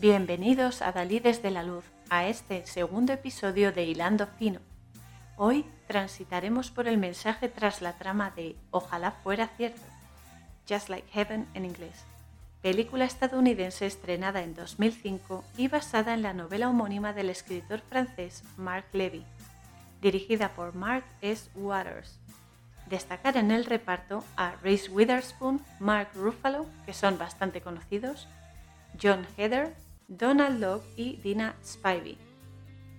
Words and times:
Bienvenidos 0.00 0.80
a 0.80 0.92
Dalí 0.92 1.18
desde 1.18 1.50
la 1.50 1.64
Luz, 1.64 1.82
a 2.08 2.28
este 2.28 2.64
segundo 2.68 3.12
episodio 3.12 3.72
de 3.72 3.82
Hilando 3.82 4.28
Fino. 4.28 4.60
Hoy 5.36 5.66
transitaremos 5.88 6.70
por 6.70 6.86
el 6.86 6.98
mensaje 6.98 7.48
tras 7.48 7.82
la 7.82 7.94
trama 7.94 8.30
de 8.30 8.54
Ojalá 8.70 9.10
fuera 9.10 9.48
cierto, 9.56 9.82
Just 10.68 10.88
Like 10.88 11.08
Heaven 11.10 11.48
en 11.54 11.64
inglés, 11.64 12.04
película 12.62 13.06
estadounidense 13.06 13.86
estrenada 13.86 14.44
en 14.44 14.54
2005 14.54 15.44
y 15.56 15.66
basada 15.66 16.14
en 16.14 16.22
la 16.22 16.32
novela 16.32 16.68
homónima 16.68 17.12
del 17.12 17.28
escritor 17.28 17.80
francés 17.80 18.44
Marc 18.56 18.94
Levy, 18.94 19.24
dirigida 20.00 20.50
por 20.50 20.76
Mark 20.76 21.06
S. 21.22 21.50
Waters. 21.56 22.20
Destacar 22.86 23.36
en 23.36 23.50
el 23.50 23.64
reparto 23.64 24.22
a 24.36 24.52
Reese 24.62 24.92
Witherspoon, 24.92 25.60
Mark 25.80 26.10
Ruffalo, 26.14 26.66
que 26.86 26.94
son 26.94 27.18
bastante 27.18 27.60
conocidos, 27.60 28.28
John 29.02 29.26
Heather, 29.36 29.74
Donald 30.08 30.58
Locke 30.58 30.86
y 30.96 31.16
Dina 31.16 31.54
Spivey. 31.62 32.16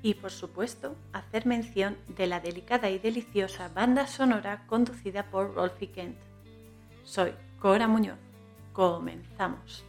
Y 0.03 0.13
por 0.13 0.29
supuesto, 0.29 0.95
hacer 1.11 1.47
mención 1.47 1.97
de 2.07 2.27
la 2.27 2.39
delicada 2.39 2.91
y 2.91 2.99
deliciosa 2.99 3.67
banda 3.69 4.05
sonora 4.05 4.67
conducida 4.67 5.31
por 5.31 5.55
Rolfie 5.55 5.91
Kent. 5.91 6.17
Soy 7.03 7.33
Cora 7.59 7.87
Muñoz. 7.87 8.19
Comenzamos. 8.73 9.83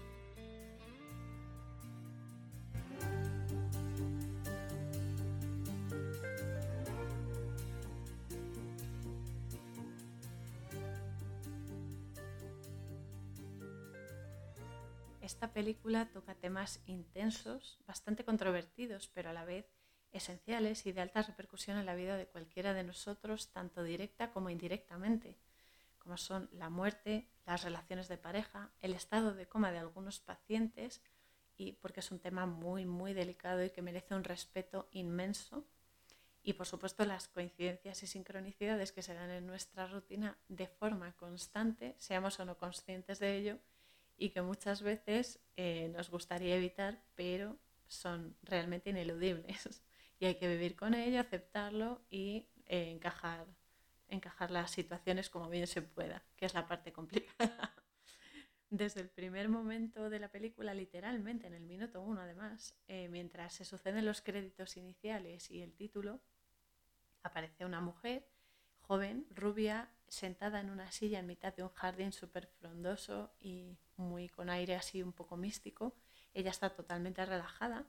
Esta 15.41 15.55
película 15.55 16.05
toca 16.05 16.35
temas 16.35 16.83
intensos, 16.85 17.79
bastante 17.87 18.27
controvertidos, 18.27 19.09
pero 19.09 19.31
a 19.31 19.33
la 19.33 19.47
vez 19.47 19.65
esenciales 20.13 20.85
y 20.85 20.93
de 20.93 21.01
alta 21.01 21.23
repercusión 21.23 21.79
en 21.79 21.87
la 21.87 21.95
vida 21.95 22.19
de 22.19 22.27
cualquiera 22.27 22.75
de 22.75 22.85
nosotros, 22.85 23.51
tanto 23.51 23.83
directa 23.83 24.33
como 24.33 24.51
indirectamente, 24.51 25.39
como 25.99 26.19
son 26.19 26.51
la 26.53 26.69
muerte, 26.69 27.27
las 27.47 27.65
relaciones 27.65 28.07
de 28.09 28.19
pareja, 28.19 28.71
el 28.81 28.93
estado 28.93 29.33
de 29.33 29.49
coma 29.49 29.73
de 29.73 29.79
algunos 29.79 30.21
pacientes, 30.21 31.01
y 31.57 31.73
porque 31.73 32.01
es 32.01 32.11
un 32.11 32.19
tema 32.19 32.45
muy, 32.45 32.85
muy 32.85 33.15
delicado 33.15 33.65
y 33.65 33.71
que 33.71 33.81
merece 33.81 34.15
un 34.15 34.25
respeto 34.25 34.91
inmenso, 34.91 35.65
y 36.43 36.53
por 36.53 36.67
supuesto 36.67 37.07
las 37.07 37.29
coincidencias 37.29 38.03
y 38.03 38.07
sincronicidades 38.07 38.93
que 38.93 39.01
se 39.01 39.15
dan 39.15 39.31
en 39.31 39.47
nuestra 39.47 39.87
rutina 39.87 40.37
de 40.49 40.67
forma 40.67 41.17
constante, 41.17 41.97
seamos 41.97 42.39
o 42.41 42.45
no 42.45 42.59
conscientes 42.59 43.19
de 43.21 43.39
ello, 43.39 43.59
y 44.21 44.31
que 44.31 44.43
muchas 44.43 44.83
veces 44.83 45.41
eh, 45.57 45.89
nos 45.97 46.11
gustaría 46.11 46.55
evitar, 46.55 47.03
pero 47.15 47.59
son 47.87 48.37
realmente 48.43 48.91
ineludibles. 48.91 49.83
y 50.21 50.27
hay 50.27 50.35
que 50.35 50.47
vivir 50.47 50.77
con 50.77 50.93
ello, 50.93 51.19
aceptarlo 51.19 52.03
y 52.11 52.47
eh, 52.67 52.91
encajar, 52.91 53.47
encajar 54.09 54.51
las 54.51 54.73
situaciones 54.73 55.31
como 55.31 55.49
bien 55.49 55.67
se 55.67 55.81
pueda, 55.81 56.23
que 56.37 56.45
es 56.45 56.53
la 56.53 56.69
parte 56.69 56.93
complicada. 56.93 57.75
Desde 58.69 59.01
el 59.01 59.09
primer 59.09 59.49
momento 59.49 60.11
de 60.11 60.21
la 60.21 60.31
película, 60.31 60.75
literalmente 60.75 61.47
en 61.47 61.55
el 61.55 61.65
minuto 61.65 62.03
uno 62.03 62.21
además, 62.21 62.79
eh, 62.89 63.09
mientras 63.09 63.55
se 63.55 63.65
suceden 63.65 64.05
los 64.05 64.21
créditos 64.21 64.77
iniciales 64.77 65.51
y 65.51 65.63
el 65.63 65.73
título, 65.73 66.21
aparece 67.23 67.65
una 67.65 67.81
mujer 67.81 68.29
joven, 68.81 69.27
rubia, 69.31 69.89
sentada 70.09 70.61
en 70.61 70.69
una 70.69 70.91
silla 70.91 71.21
en 71.21 71.27
mitad 71.27 71.55
de 71.55 71.63
un 71.63 71.73
jardín 71.73 72.13
súper 72.13 72.49
frondoso 72.49 73.33
y 73.39 73.79
muy 74.01 74.29
con 74.29 74.51
aire 74.51 74.75
así 74.75 75.03
un 75.03 75.13
poco 75.13 75.37
místico. 75.37 75.95
Ella 76.35 76.51
está 76.51 76.71
totalmente 76.71 77.25
relajada 77.25 77.87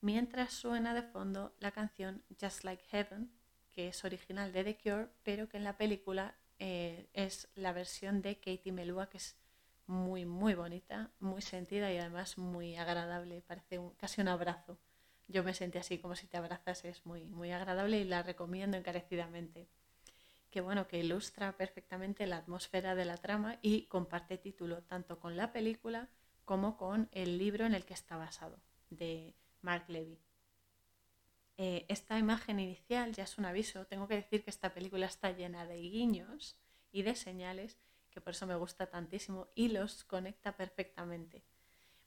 mientras 0.00 0.52
suena 0.52 0.94
de 0.94 1.02
fondo 1.02 1.54
la 1.58 1.72
canción 1.72 2.22
Just 2.40 2.64
Like 2.64 2.84
Heaven, 2.90 3.30
que 3.72 3.88
es 3.88 4.04
original 4.04 4.52
de 4.52 4.64
The 4.64 4.78
Cure, 4.78 5.08
pero 5.22 5.48
que 5.48 5.56
en 5.56 5.64
la 5.64 5.76
película 5.76 6.36
eh, 6.58 7.08
es 7.12 7.48
la 7.54 7.72
versión 7.72 8.22
de 8.22 8.36
Katie 8.36 8.72
Melua, 8.72 9.08
que 9.08 9.18
es 9.18 9.36
muy, 9.86 10.24
muy 10.24 10.54
bonita, 10.54 11.10
muy 11.20 11.42
sentida 11.42 11.92
y 11.92 11.98
además 11.98 12.38
muy 12.38 12.76
agradable, 12.76 13.42
parece 13.42 13.80
casi 13.96 14.20
un 14.20 14.28
abrazo. 14.28 14.78
Yo 15.28 15.42
me 15.42 15.54
sentí 15.54 15.78
así 15.78 15.98
como 15.98 16.14
si 16.14 16.26
te 16.26 16.36
abrazas, 16.36 16.84
es 16.84 17.04
muy, 17.04 17.24
muy 17.24 17.50
agradable 17.50 17.98
y 17.98 18.04
la 18.04 18.22
recomiendo 18.22 18.76
encarecidamente. 18.76 19.68
Que 20.56 20.62
bueno, 20.62 20.88
que 20.88 21.00
ilustra 21.00 21.54
perfectamente 21.54 22.26
la 22.26 22.38
atmósfera 22.38 22.94
de 22.94 23.04
la 23.04 23.18
trama 23.18 23.58
y 23.60 23.82
comparte 23.88 24.38
título 24.38 24.82
tanto 24.84 25.20
con 25.20 25.36
la 25.36 25.52
película 25.52 26.08
como 26.46 26.78
con 26.78 27.10
el 27.12 27.36
libro 27.36 27.66
en 27.66 27.74
el 27.74 27.84
que 27.84 27.92
está 27.92 28.16
basado, 28.16 28.58
de 28.88 29.34
Mark 29.60 29.84
Levy. 29.88 30.18
Eh, 31.58 31.84
esta 31.88 32.18
imagen 32.18 32.58
inicial 32.58 33.12
ya 33.12 33.24
es 33.24 33.36
un 33.36 33.44
aviso. 33.44 33.84
Tengo 33.84 34.08
que 34.08 34.14
decir 34.14 34.44
que 34.44 34.48
esta 34.48 34.72
película 34.72 35.04
está 35.04 35.30
llena 35.30 35.66
de 35.66 35.76
guiños 35.76 36.56
y 36.90 37.02
de 37.02 37.16
señales, 37.16 37.76
que 38.10 38.22
por 38.22 38.30
eso 38.30 38.46
me 38.46 38.56
gusta 38.56 38.86
tantísimo 38.86 39.48
y 39.54 39.68
los 39.68 40.04
conecta 40.04 40.56
perfectamente. 40.56 41.44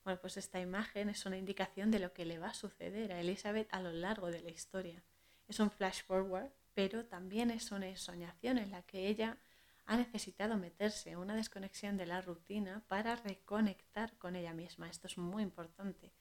Bueno, 0.03 0.19
pues 0.19 0.37
esta 0.37 0.59
imagen 0.59 1.09
es 1.09 1.23
una 1.27 1.37
indicación 1.37 1.91
de 1.91 1.99
lo 1.99 2.13
que 2.13 2.25
le 2.25 2.39
va 2.39 2.47
a 2.47 2.55
suceder 2.55 3.13
a 3.13 3.19
Elizabeth 3.19 3.71
a 3.71 3.79
lo 3.79 3.91
largo 3.91 4.31
de 4.31 4.41
la 4.41 4.49
historia. 4.49 5.03
Es 5.47 5.59
un 5.59 5.69
flash 5.69 6.01
forward, 6.01 6.49
pero 6.79 7.05
también 7.05 7.51
es 7.51 7.73
una 7.73 7.89
ensoñación 7.89 8.57
en 8.57 8.71
la 8.71 8.83
que 8.83 9.09
ella 9.09 9.37
ha 9.85 9.97
necesitado 9.97 10.55
meterse 10.55 11.17
una 11.17 11.35
desconexión 11.35 11.97
de 11.97 12.05
la 12.05 12.21
rutina 12.21 12.85
para 12.87 13.17
reconectar 13.17 14.17
con 14.17 14.37
ella 14.37 14.53
misma. 14.53 14.87
Esto 14.87 15.07
es 15.07 15.17
muy 15.17 15.43
importante 15.43 16.13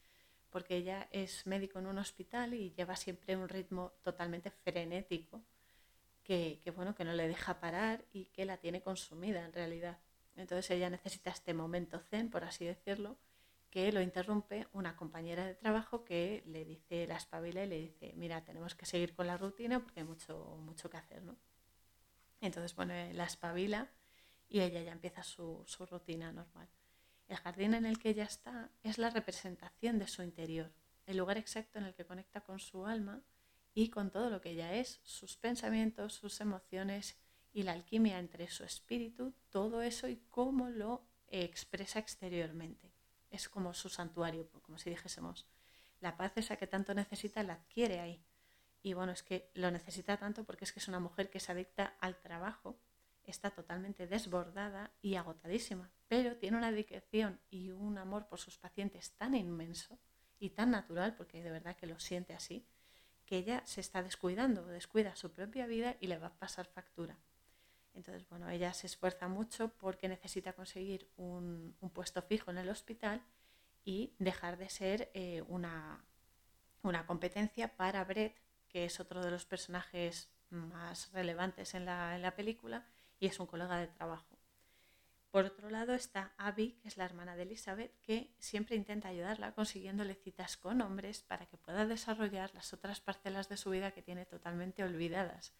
porque 0.50 0.74
ella 0.74 1.06
es 1.12 1.46
médico 1.46 1.78
en 1.78 1.86
un 1.86 1.98
hospital 1.98 2.54
y 2.54 2.72
lleva 2.72 2.96
siempre 2.96 3.36
un 3.36 3.48
ritmo 3.48 3.92
totalmente 4.02 4.50
frenético 4.50 5.44
que, 6.24 6.60
bueno, 6.74 6.92
que 6.96 7.04
no 7.04 7.12
le 7.12 7.28
deja 7.28 7.60
parar 7.60 8.04
y 8.12 8.24
que 8.24 8.44
la 8.44 8.56
tiene 8.56 8.82
consumida 8.82 9.44
en 9.44 9.52
realidad. 9.52 9.98
Entonces 10.34 10.68
ella 10.72 10.90
necesita 10.90 11.30
este 11.30 11.54
momento 11.54 12.00
zen, 12.00 12.30
por 12.30 12.42
así 12.42 12.64
decirlo, 12.64 13.16
que 13.70 13.92
lo 13.92 14.00
interrumpe 14.00 14.66
una 14.72 14.96
compañera 14.96 15.46
de 15.46 15.54
trabajo 15.54 16.04
que 16.04 16.42
le 16.46 16.64
dice, 16.64 17.06
la 17.06 17.16
espabila 17.16 17.64
y 17.64 17.68
le 17.68 17.78
dice, 17.80 18.12
mira, 18.16 18.44
tenemos 18.44 18.74
que 18.74 18.86
seguir 18.86 19.14
con 19.14 19.26
la 19.26 19.36
rutina 19.36 19.80
porque 19.80 20.00
hay 20.00 20.06
mucho, 20.06 20.56
mucho 20.60 20.88
que 20.88 20.96
hacer, 20.96 21.22
¿no? 21.22 21.36
Entonces, 22.40 22.74
bueno, 22.74 22.94
la 23.12 23.24
espabila 23.24 23.90
y 24.48 24.60
ella 24.60 24.82
ya 24.82 24.92
empieza 24.92 25.22
su 25.22 25.64
rutina 25.90 26.32
normal. 26.32 26.68
El 27.28 27.36
jardín 27.36 27.74
en 27.74 27.84
el 27.84 27.98
que 27.98 28.10
ella 28.10 28.24
está 28.24 28.70
es 28.82 28.96
la 28.96 29.10
representación 29.10 29.98
de 29.98 30.06
su 30.06 30.22
interior, 30.22 30.72
el 31.04 31.18
lugar 31.18 31.36
exacto 31.36 31.78
en 31.78 31.84
el 31.84 31.94
que 31.94 32.06
conecta 32.06 32.40
con 32.40 32.58
su 32.58 32.86
alma 32.86 33.22
y 33.74 33.90
con 33.90 34.10
todo 34.10 34.30
lo 34.30 34.40
que 34.40 34.50
ella 34.50 34.74
es, 34.74 35.00
sus 35.04 35.36
pensamientos, 35.36 36.14
sus 36.14 36.40
emociones 36.40 37.16
y 37.52 37.64
la 37.64 37.72
alquimia 37.72 38.18
entre 38.18 38.48
su 38.48 38.64
espíritu, 38.64 39.34
todo 39.50 39.82
eso 39.82 40.08
y 40.08 40.16
cómo 40.30 40.70
lo 40.70 41.06
expresa 41.28 41.98
exteriormente. 41.98 42.90
Es 43.30 43.48
como 43.48 43.74
su 43.74 43.88
santuario, 43.88 44.48
como 44.62 44.78
si 44.78 44.90
dijésemos. 44.90 45.46
La 46.00 46.16
paz 46.16 46.32
esa 46.36 46.56
que 46.56 46.66
tanto 46.66 46.94
necesita 46.94 47.42
la 47.42 47.54
adquiere 47.54 48.00
ahí. 48.00 48.24
Y 48.82 48.94
bueno, 48.94 49.12
es 49.12 49.22
que 49.22 49.50
lo 49.54 49.70
necesita 49.70 50.16
tanto 50.16 50.44
porque 50.44 50.64
es 50.64 50.72
que 50.72 50.78
es 50.78 50.88
una 50.88 51.00
mujer 51.00 51.30
que 51.30 51.40
se 51.40 51.52
adicta 51.52 51.96
al 52.00 52.16
trabajo 52.20 52.78
está 53.30 53.50
totalmente 53.50 54.06
desbordada 54.06 54.90
y 55.02 55.16
agotadísima, 55.16 55.90
pero 56.08 56.36
tiene 56.36 56.56
una 56.56 56.70
dedicación 56.70 57.40
y 57.50 57.70
un 57.70 57.98
amor 57.98 58.26
por 58.26 58.38
sus 58.38 58.56
pacientes 58.58 59.12
tan 59.12 59.34
inmenso 59.34 59.98
y 60.38 60.50
tan 60.50 60.70
natural, 60.70 61.14
porque 61.14 61.42
de 61.42 61.50
verdad 61.50 61.76
que 61.76 61.86
lo 61.86 61.98
siente 61.98 62.34
así, 62.34 62.66
que 63.26 63.36
ella 63.36 63.62
se 63.66 63.80
está 63.80 64.02
descuidando, 64.02 64.66
descuida 64.66 65.16
su 65.16 65.32
propia 65.32 65.66
vida 65.66 65.96
y 66.00 66.06
le 66.06 66.18
va 66.18 66.28
a 66.28 66.38
pasar 66.38 66.66
factura. 66.66 67.18
Entonces, 67.98 68.28
bueno, 68.28 68.48
ella 68.48 68.72
se 68.74 68.86
esfuerza 68.86 69.26
mucho 69.26 69.70
porque 69.76 70.08
necesita 70.08 70.52
conseguir 70.52 71.10
un, 71.16 71.74
puesto 71.92 72.22
fijo 72.22 72.52
en 72.52 72.58
el 72.58 72.68
hospital 72.68 73.20
y 73.84 74.14
dejar 74.20 74.56
de 74.56 74.70
ser 74.70 75.10
eh, 75.14 75.42
una, 75.48 76.04
competencia 77.08 77.76
para 77.76 78.04
Brett, 78.04 78.36
que 78.68 78.84
es 78.84 79.00
otro 79.00 79.20
de 79.20 79.32
los 79.32 79.44
personajes 79.46 80.30
más 80.50 81.10
relevantes 81.12 81.74
en 81.74 81.86
la, 81.86 82.14
en 82.14 82.22
la 82.22 82.36
película, 82.36 82.86
y 83.18 83.26
es 83.26 83.40
un 83.40 83.46
colega 83.46 83.76
de 83.78 83.88
trabajo. 83.88 84.38
Por 85.32 85.44
otro 85.44 85.68
lado 85.68 85.92
está 85.92 86.32
Abby, 86.38 86.78
que 86.80 86.86
es 86.86 86.96
la 86.96 87.04
hermana 87.04 87.34
de 87.34 87.42
Elizabeth, 87.42 88.00
que 88.00 88.32
siempre 88.38 88.76
intenta 88.76 89.08
ayudarla 89.08 89.54
consiguiéndole 89.54 90.14
citas 90.14 90.56
con 90.56 90.80
hombres 90.82 91.22
para 91.22 91.46
que 91.46 91.56
pueda 91.56 91.84
desarrollar 91.84 92.54
las 92.54 92.72
otras 92.72 93.00
parcelas 93.00 93.48
de 93.48 93.56
su 93.56 93.70
vida 93.70 93.90
que 93.90 94.02
tiene 94.02 94.24
totalmente 94.24 94.84
olvidadas, 94.84 95.52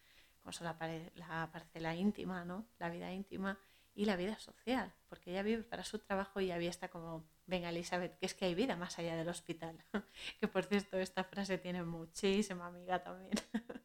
como 0.49 0.53
son 0.53 0.65
la, 0.65 1.51
parcela 1.51 1.95
íntima, 1.95 2.43
¿no? 2.43 2.65
la 2.79 2.89
vida 2.89 3.13
íntima 3.13 3.59
y 3.93 4.05
la 4.05 4.15
vida 4.15 4.39
social, 4.39 4.91
porque 5.07 5.29
ella 5.29 5.43
vive 5.43 5.61
para 5.61 5.83
su 5.83 5.99
trabajo 5.99 6.41
y 6.41 6.49
Abby 6.49 6.65
está 6.65 6.87
como, 6.87 7.29
venga 7.45 7.69
Elizabeth, 7.69 8.17
que 8.17 8.25
es 8.25 8.33
que 8.33 8.45
hay 8.45 8.55
vida 8.55 8.75
más 8.75 8.97
allá 8.97 9.15
del 9.15 9.29
hospital. 9.29 9.77
que 10.39 10.47
por 10.47 10.63
cierto, 10.65 10.97
esta 10.97 11.23
frase 11.23 11.59
tiene 11.59 11.83
muchísima 11.83 12.65
amiga 12.65 13.03
también. 13.03 13.31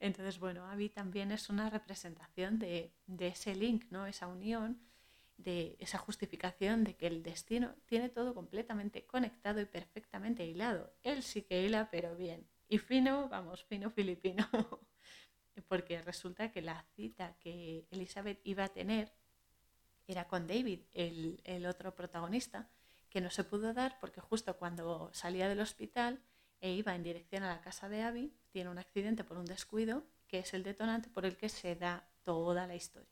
Entonces, 0.00 0.38
bueno, 0.38 0.64
Abby 0.70 0.88
también 0.88 1.32
es 1.32 1.50
una 1.50 1.68
representación 1.68 2.58
de, 2.58 2.94
ese 3.18 3.54
link, 3.54 3.84
¿no? 3.90 4.06
esa 4.06 4.26
unión 4.26 4.80
de 5.36 5.76
esa 5.80 5.98
justificación 5.98 6.84
de 6.84 6.96
que 6.96 7.08
el 7.08 7.22
destino 7.22 7.74
tiene 7.84 8.08
todo 8.08 8.34
completamente 8.34 9.04
conectado 9.04 9.60
y 9.60 9.66
perfectamente 9.66 10.46
hilado. 10.46 10.94
Él 11.02 11.22
sí 11.22 11.42
que 11.42 11.62
hila, 11.62 11.90
pero 11.90 12.16
bien. 12.16 12.48
Y 12.68 12.78
fino, 12.78 13.28
vamos, 13.28 13.64
fino 13.64 13.90
filipino. 13.90 14.48
Porque 15.68 16.00
resulta 16.02 16.50
que 16.50 16.62
la 16.62 16.84
cita 16.96 17.36
que 17.40 17.86
Elizabeth 17.90 18.40
iba 18.44 18.64
a 18.64 18.68
tener 18.68 19.12
era 20.06 20.26
con 20.26 20.46
David, 20.46 20.80
el, 20.92 21.40
el 21.44 21.66
otro 21.66 21.94
protagonista, 21.94 22.68
que 23.08 23.20
no 23.20 23.30
se 23.30 23.44
pudo 23.44 23.72
dar 23.72 23.98
porque 24.00 24.20
justo 24.20 24.56
cuando 24.56 25.10
salía 25.12 25.48
del 25.48 25.60
hospital 25.60 26.20
e 26.60 26.72
iba 26.72 26.94
en 26.94 27.02
dirección 27.02 27.44
a 27.44 27.48
la 27.54 27.60
casa 27.60 27.88
de 27.88 28.02
Abby, 28.02 28.32
tiene 28.50 28.70
un 28.70 28.78
accidente 28.78 29.22
por 29.22 29.38
un 29.38 29.46
descuido, 29.46 30.04
que 30.26 30.40
es 30.40 30.54
el 30.54 30.62
detonante 30.62 31.08
por 31.10 31.24
el 31.24 31.36
que 31.36 31.48
se 31.48 31.76
da 31.76 32.08
toda 32.24 32.66
la 32.66 32.74
historia. 32.74 33.08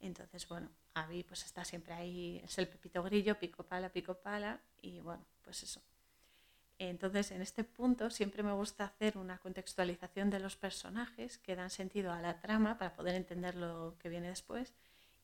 Entonces, 0.00 0.46
bueno, 0.48 0.68
Abby 0.94 1.22
pues 1.22 1.44
está 1.44 1.64
siempre 1.64 1.94
ahí, 1.94 2.40
es 2.44 2.58
el 2.58 2.68
pepito 2.68 3.02
grillo, 3.02 3.38
pico 3.38 3.62
pala, 3.62 3.88
pico 3.88 4.14
pala, 4.14 4.60
y 4.80 5.00
bueno, 5.00 5.24
pues 5.42 5.62
eso. 5.62 5.80
Entonces, 6.88 7.30
en 7.30 7.42
este 7.42 7.62
punto 7.62 8.10
siempre 8.10 8.42
me 8.42 8.52
gusta 8.52 8.84
hacer 8.86 9.16
una 9.16 9.38
contextualización 9.38 10.30
de 10.30 10.40
los 10.40 10.56
personajes 10.56 11.38
que 11.38 11.54
dan 11.54 11.70
sentido 11.70 12.10
a 12.10 12.20
la 12.20 12.40
trama 12.40 12.76
para 12.76 12.94
poder 12.94 13.14
entender 13.14 13.54
lo 13.54 13.96
que 14.00 14.08
viene 14.08 14.28
después 14.28 14.74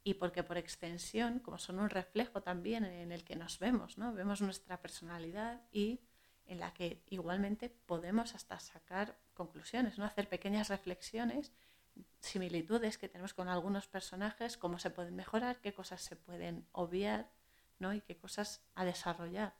y 0.04 0.14
porque 0.14 0.44
por 0.44 0.56
extensión, 0.56 1.40
como 1.40 1.58
son 1.58 1.80
un 1.80 1.90
reflejo 1.90 2.42
también 2.42 2.84
en 2.84 3.10
el 3.10 3.24
que 3.24 3.34
nos 3.34 3.58
vemos, 3.58 3.98
¿no? 3.98 4.12
Vemos 4.12 4.40
nuestra 4.40 4.80
personalidad 4.80 5.60
y 5.72 5.98
en 6.46 6.60
la 6.60 6.72
que 6.72 7.02
igualmente 7.08 7.68
podemos 7.70 8.36
hasta 8.36 8.60
sacar 8.60 9.18
conclusiones, 9.34 9.98
¿no? 9.98 10.04
Hacer 10.04 10.28
pequeñas 10.28 10.68
reflexiones 10.68 11.50
similitudes 12.20 12.98
que 12.98 13.08
tenemos 13.08 13.34
con 13.34 13.48
algunos 13.48 13.88
personajes, 13.88 14.56
cómo 14.56 14.78
se 14.78 14.90
pueden 14.90 15.16
mejorar, 15.16 15.60
qué 15.60 15.74
cosas 15.74 16.00
se 16.02 16.14
pueden 16.14 16.68
obviar 16.70 17.28
¿no? 17.80 17.92
y 17.94 18.00
qué 18.00 18.16
cosas 18.16 18.62
a 18.76 18.84
desarrollar. 18.84 19.54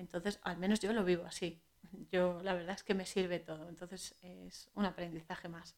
Entonces, 0.00 0.40
al 0.42 0.56
menos 0.56 0.80
yo 0.80 0.92
lo 0.92 1.04
vivo 1.04 1.24
así. 1.24 1.60
Yo 2.10 2.42
la 2.42 2.54
verdad 2.54 2.74
es 2.74 2.82
que 2.82 2.94
me 2.94 3.06
sirve 3.06 3.38
todo. 3.38 3.68
Entonces 3.68 4.14
es 4.22 4.68
un 4.74 4.84
aprendizaje 4.84 5.48
más. 5.48 5.74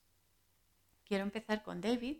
Quiero 1.04 1.24
empezar 1.24 1.62
con 1.62 1.80
David, 1.80 2.18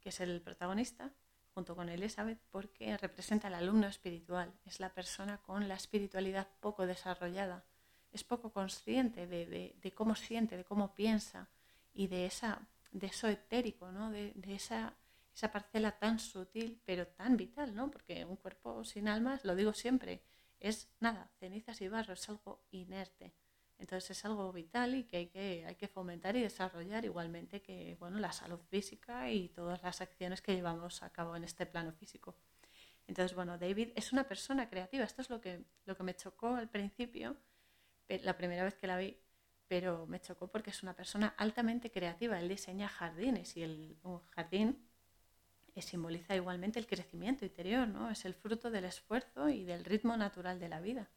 que 0.00 0.08
es 0.08 0.20
el 0.20 0.40
protagonista, 0.40 1.12
junto 1.54 1.76
con 1.76 1.88
Elizabeth, 1.88 2.38
porque 2.50 2.96
representa 2.96 3.48
al 3.48 3.54
alumno 3.54 3.86
espiritual. 3.86 4.52
Es 4.64 4.80
la 4.80 4.90
persona 4.90 5.38
con 5.38 5.68
la 5.68 5.74
espiritualidad 5.74 6.48
poco 6.60 6.86
desarrollada. 6.86 7.64
Es 8.12 8.24
poco 8.24 8.52
consciente 8.52 9.26
de, 9.26 9.74
de 9.80 9.92
cómo 9.92 10.14
siente, 10.14 10.56
de 10.56 10.64
cómo 10.64 10.94
piensa 10.94 11.48
y 11.94 12.08
de 12.08 12.26
esa 12.26 12.66
de 12.96 13.08
eso 13.08 13.28
etérico, 13.28 13.92
¿no? 13.92 14.10
de, 14.10 14.32
esa, 14.48 14.94
esa, 15.34 15.52
parcela 15.52 15.92
tan 15.92 16.18
sutil 16.18 16.80
pero 16.84 17.06
tan 17.06 17.36
vital, 17.36 17.74
¿no? 17.74 17.90
porque 17.90 18.24
un 18.24 18.36
cuerpo 18.36 18.84
sin 18.84 19.08
alma, 19.08 19.38
lo 19.42 19.54
digo 19.54 19.72
siempre, 19.74 20.22
es 20.60 20.88
nada, 21.00 21.30
cenizas 21.38 21.80
y 21.80 21.88
barro, 21.88 22.14
es 22.14 22.28
algo 22.28 22.64
inerte. 22.70 23.34
Entonces 23.78 24.10
es 24.10 24.24
algo 24.24 24.52
vital 24.52 24.94
y 24.94 25.04
que 25.04 25.16
hay 25.18 25.26
que, 25.26 25.64
hay 25.66 25.74
que 25.74 25.88
fomentar 25.88 26.34
y 26.36 26.40
desarrollar 26.40 27.04
igualmente 27.04 27.60
que 27.60 27.96
bueno, 27.98 28.18
la 28.18 28.32
salud 28.32 28.60
física 28.70 29.30
y 29.30 29.50
todas 29.50 29.82
las 29.82 30.00
acciones 30.00 30.40
que 30.40 30.54
llevamos 30.54 31.02
a 31.02 31.10
cabo 31.10 31.36
en 31.36 31.44
este 31.44 31.66
plano 31.66 31.92
físico. 31.92 32.36
Entonces, 33.06 33.36
bueno, 33.36 33.58
David 33.58 33.90
es 33.94 34.12
una 34.12 34.24
persona 34.24 34.68
creativa. 34.68 35.04
Esto 35.04 35.22
es 35.22 35.30
lo 35.30 35.40
que, 35.40 35.64
lo 35.84 35.96
que 35.96 36.02
me 36.02 36.16
chocó 36.16 36.56
al 36.56 36.68
principio, 36.68 37.36
la 38.08 38.36
primera 38.36 38.64
vez 38.64 38.74
que 38.74 38.86
la 38.86 38.96
vi, 38.96 39.16
pero 39.68 40.06
me 40.06 40.20
chocó 40.20 40.48
porque 40.48 40.70
es 40.70 40.82
una 40.82 40.94
persona 40.94 41.34
altamente 41.36 41.90
creativa. 41.90 42.38
Él 42.40 42.48
diseña 42.48 42.88
jardines 42.88 43.56
y 43.56 43.62
el, 43.62 43.98
un 44.02 44.24
jardín 44.28 44.85
eh, 45.76 45.82
simboliza 45.82 46.34
igualmente 46.34 46.80
el 46.80 46.86
crecimiento 46.88 47.44
interior, 47.44 47.86
¿no? 47.86 48.10
Es 48.10 48.24
el 48.24 48.34
fruto 48.34 48.70
del 48.70 48.86
esfuerzo 48.86 49.48
y 49.48 49.64
del 49.64 49.84
ritmo 49.84 50.16
natural 50.16 50.58
de 50.58 50.68
la 50.68 50.80
vida. 50.80 51.08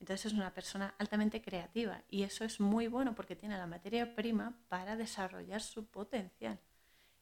Entonces 0.00 0.26
es 0.26 0.32
una 0.32 0.52
persona 0.52 0.94
altamente 0.98 1.40
creativa 1.40 2.02
y 2.08 2.24
eso 2.24 2.44
es 2.44 2.58
muy 2.58 2.88
bueno 2.88 3.14
porque 3.14 3.36
tiene 3.36 3.58
la 3.58 3.66
materia 3.66 4.16
prima 4.16 4.58
para 4.68 4.96
desarrollar 4.96 5.60
su 5.60 5.86
potencial. 5.86 6.58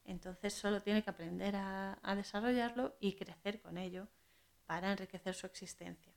Entonces 0.05 0.55
solo 0.55 0.81
tiene 0.81 1.03
que 1.03 1.11
aprender 1.11 1.55
a 1.57 2.15
desarrollarlo 2.17 2.97
y 3.01 3.15
crecer 3.15 3.61
con 3.61 3.77
ello 3.77 4.09
para 4.65 4.93
enriquecer 4.93 5.35
su 5.35 5.47
existencia 5.47 6.13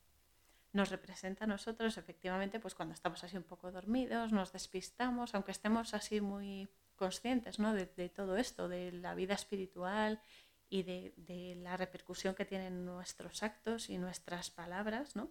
nos 0.73 0.89
representa 0.89 1.43
a 1.43 1.47
nosotros 1.47 1.97
efectivamente 1.97 2.59
pues 2.59 2.75
cuando 2.75 2.93
estamos 2.93 3.23
así 3.23 3.37
un 3.37 3.43
poco 3.43 3.71
dormidos, 3.71 4.31
nos 4.31 4.51
despistamos, 4.51 5.35
aunque 5.35 5.51
estemos 5.51 5.93
así 5.93 6.21
muy 6.21 6.69
conscientes 6.95 7.59
¿no? 7.59 7.73
de, 7.73 7.85
todo 8.09 8.37
esto, 8.37 8.69
de 8.69 8.91
la 8.91 9.13
vida 9.15 9.33
espiritual 9.33 10.21
y 10.71 10.83
de, 10.83 11.56
la 11.57 11.75
repercusión 11.75 12.33
que 12.33 12.45
tienen 12.45 12.85
nuestros 12.85 13.44
actos 13.44 13.89
y 13.89 13.97
nuestras 13.97 14.50
palabras, 14.50 15.18
¿no? 15.18 15.29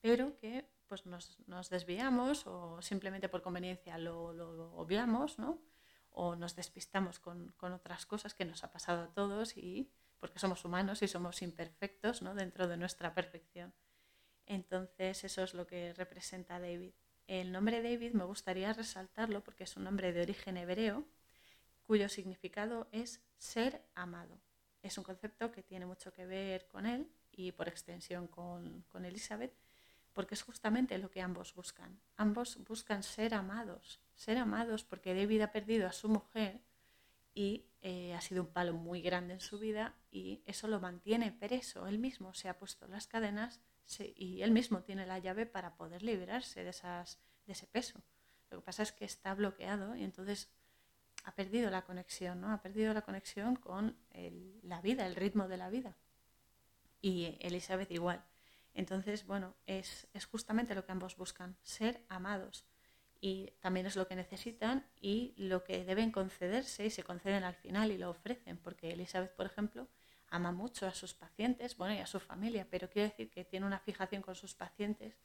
pero 0.00 0.36
que 0.36 0.68
pues 0.88 1.06
nos, 1.06 1.70
desviamos 1.70 2.46
o 2.46 2.82
simplemente 2.82 3.28
por 3.28 3.40
conveniencia 3.40 3.96
lo, 3.96 4.32
lo 4.32 4.74
obviamos, 4.74 5.38
¿no? 5.38 5.62
o 6.10 6.34
nos 6.34 6.56
despistamos 6.56 7.20
con, 7.20 7.52
con, 7.56 7.72
otras 7.72 8.04
cosas 8.04 8.34
que 8.34 8.44
nos 8.44 8.64
ha 8.64 8.72
pasado 8.72 9.04
a 9.04 9.14
todos 9.14 9.56
y 9.56 9.88
porque 10.18 10.40
somos 10.40 10.64
humanos 10.64 11.02
y 11.02 11.08
somos 11.08 11.40
imperfectos 11.40 12.20
¿no? 12.20 12.34
dentro 12.34 12.66
de 12.66 12.76
nuestra 12.76 13.14
perfección. 13.14 13.72
Entonces 14.46 15.22
eso 15.22 15.44
es 15.44 15.54
lo 15.54 15.68
que 15.68 15.94
representa 15.94 16.58
David. 16.58 16.94
El 17.28 17.52
nombre 17.52 17.80
David 17.80 18.12
me 18.12 18.24
gustaría 18.24 18.72
resaltarlo 18.72 19.44
porque 19.44 19.64
es 19.64 19.76
un 19.76 19.84
nombre 19.84 20.12
de 20.12 20.22
origen 20.22 20.56
hebreo 20.56 21.06
cuyo 21.84 22.08
significado 22.08 22.88
es 22.90 23.23
ser 23.38 23.84
amado. 23.94 24.38
Es 24.82 24.98
un 24.98 25.04
concepto 25.04 25.50
que 25.50 25.62
tiene 25.62 25.86
mucho 25.86 26.12
que 26.12 26.26
ver 26.26 26.66
con 26.68 26.86
él 26.86 27.10
y 27.32 27.52
por 27.52 27.68
extensión 27.68 28.28
con, 28.28 28.84
Elizabeth, 29.04 29.54
porque 30.12 30.34
es 30.34 30.42
justamente 30.42 30.98
lo 30.98 31.10
que 31.10 31.22
ambos 31.22 31.54
buscan. 31.54 32.00
Ambos 32.16 32.58
buscan 32.64 33.02
ser 33.02 33.34
amados, 33.34 34.00
ser 34.14 34.38
amados 34.38 34.84
porque 34.84 35.14
David 35.14 35.40
ha 35.40 35.52
perdido 35.52 35.88
a 35.88 35.92
su 35.92 36.08
mujer 36.08 36.60
y 37.32 37.66
eh, 37.82 38.14
ha 38.14 38.20
sido 38.20 38.42
un 38.42 38.52
palo 38.52 38.74
muy 38.74 39.00
grande 39.00 39.34
en 39.34 39.40
su 39.40 39.58
vida 39.58 39.94
y 40.10 40.42
eso 40.46 40.68
lo 40.68 40.80
mantiene 40.80 41.32
preso. 41.32 41.86
Él 41.86 41.98
mismo 41.98 42.34
se 42.34 42.48
ha 42.48 42.58
puesto 42.58 42.86
las 42.86 43.06
cadenas 43.06 43.60
y 44.16 44.42
él 44.42 44.50
mismo 44.50 44.82
tiene 44.82 45.06
la 45.06 45.18
llave 45.18 45.46
para 45.46 45.76
poder 45.76 46.02
liberarse 46.02 46.62
de, 46.62 46.70
esas, 46.70 47.18
de 47.46 47.52
ese 47.52 47.66
peso. 47.66 48.02
Lo 48.50 48.58
que 48.58 48.66
pasa 48.66 48.82
es 48.82 48.92
que 48.92 49.04
está 49.04 49.34
bloqueado 49.34 49.96
y 49.96 50.04
entonces 50.04 50.48
ha 51.24 51.34
perdido 51.34 51.70
la 51.70 51.82
conexión, 51.82 52.40
¿no? 52.40 52.52
Ha 52.52 52.62
perdido 52.62 52.92
la 52.94 53.02
conexión 53.02 53.56
con 53.56 53.96
la 54.62 54.80
vida, 54.80 55.06
el 55.06 55.16
ritmo 55.16 55.48
de 55.48 55.56
la 55.56 55.70
vida. 55.70 55.96
Y 57.00 57.36
Elizabeth 57.40 57.90
igual. 57.90 58.24
Entonces, 58.74 59.26
bueno, 59.26 59.54
es, 59.66 60.06
es 60.12 60.26
justamente 60.26 60.74
lo 60.74 60.84
que 60.84 60.92
ambos 60.92 61.16
buscan, 61.16 61.56
ser 61.62 62.00
amados. 62.08 62.64
Y 63.20 63.52
también 63.60 63.86
es 63.86 63.96
lo 63.96 64.06
que 64.06 64.16
necesitan 64.16 64.86
y 65.00 65.32
lo 65.36 65.64
que 65.64 65.84
deben 65.84 66.10
concederse 66.10 66.86
y 66.86 66.90
se 66.90 67.04
conceden 67.04 67.44
al 67.44 67.54
final 67.54 67.90
y 67.90 67.98
lo 67.98 68.10
ofrecen. 68.10 68.58
Porque 68.58 68.92
Elizabeth, 68.92 69.34
por 69.34 69.46
ejemplo, 69.46 69.88
ama 70.28 70.52
mucho 70.52 70.86
a 70.86 70.92
sus 70.92 71.14
pacientes, 71.14 71.76
bueno, 71.76 71.94
y 71.94 71.98
a 71.98 72.06
su 72.06 72.20
familia, 72.20 72.66
pero 72.70 72.90
quiere 72.90 73.08
decir 73.08 73.30
que 73.30 73.44
tiene 73.44 73.66
una 73.66 73.78
fijación 73.78 74.20
con 74.20 74.34
sus 74.34 74.54
pacientes 74.54 75.16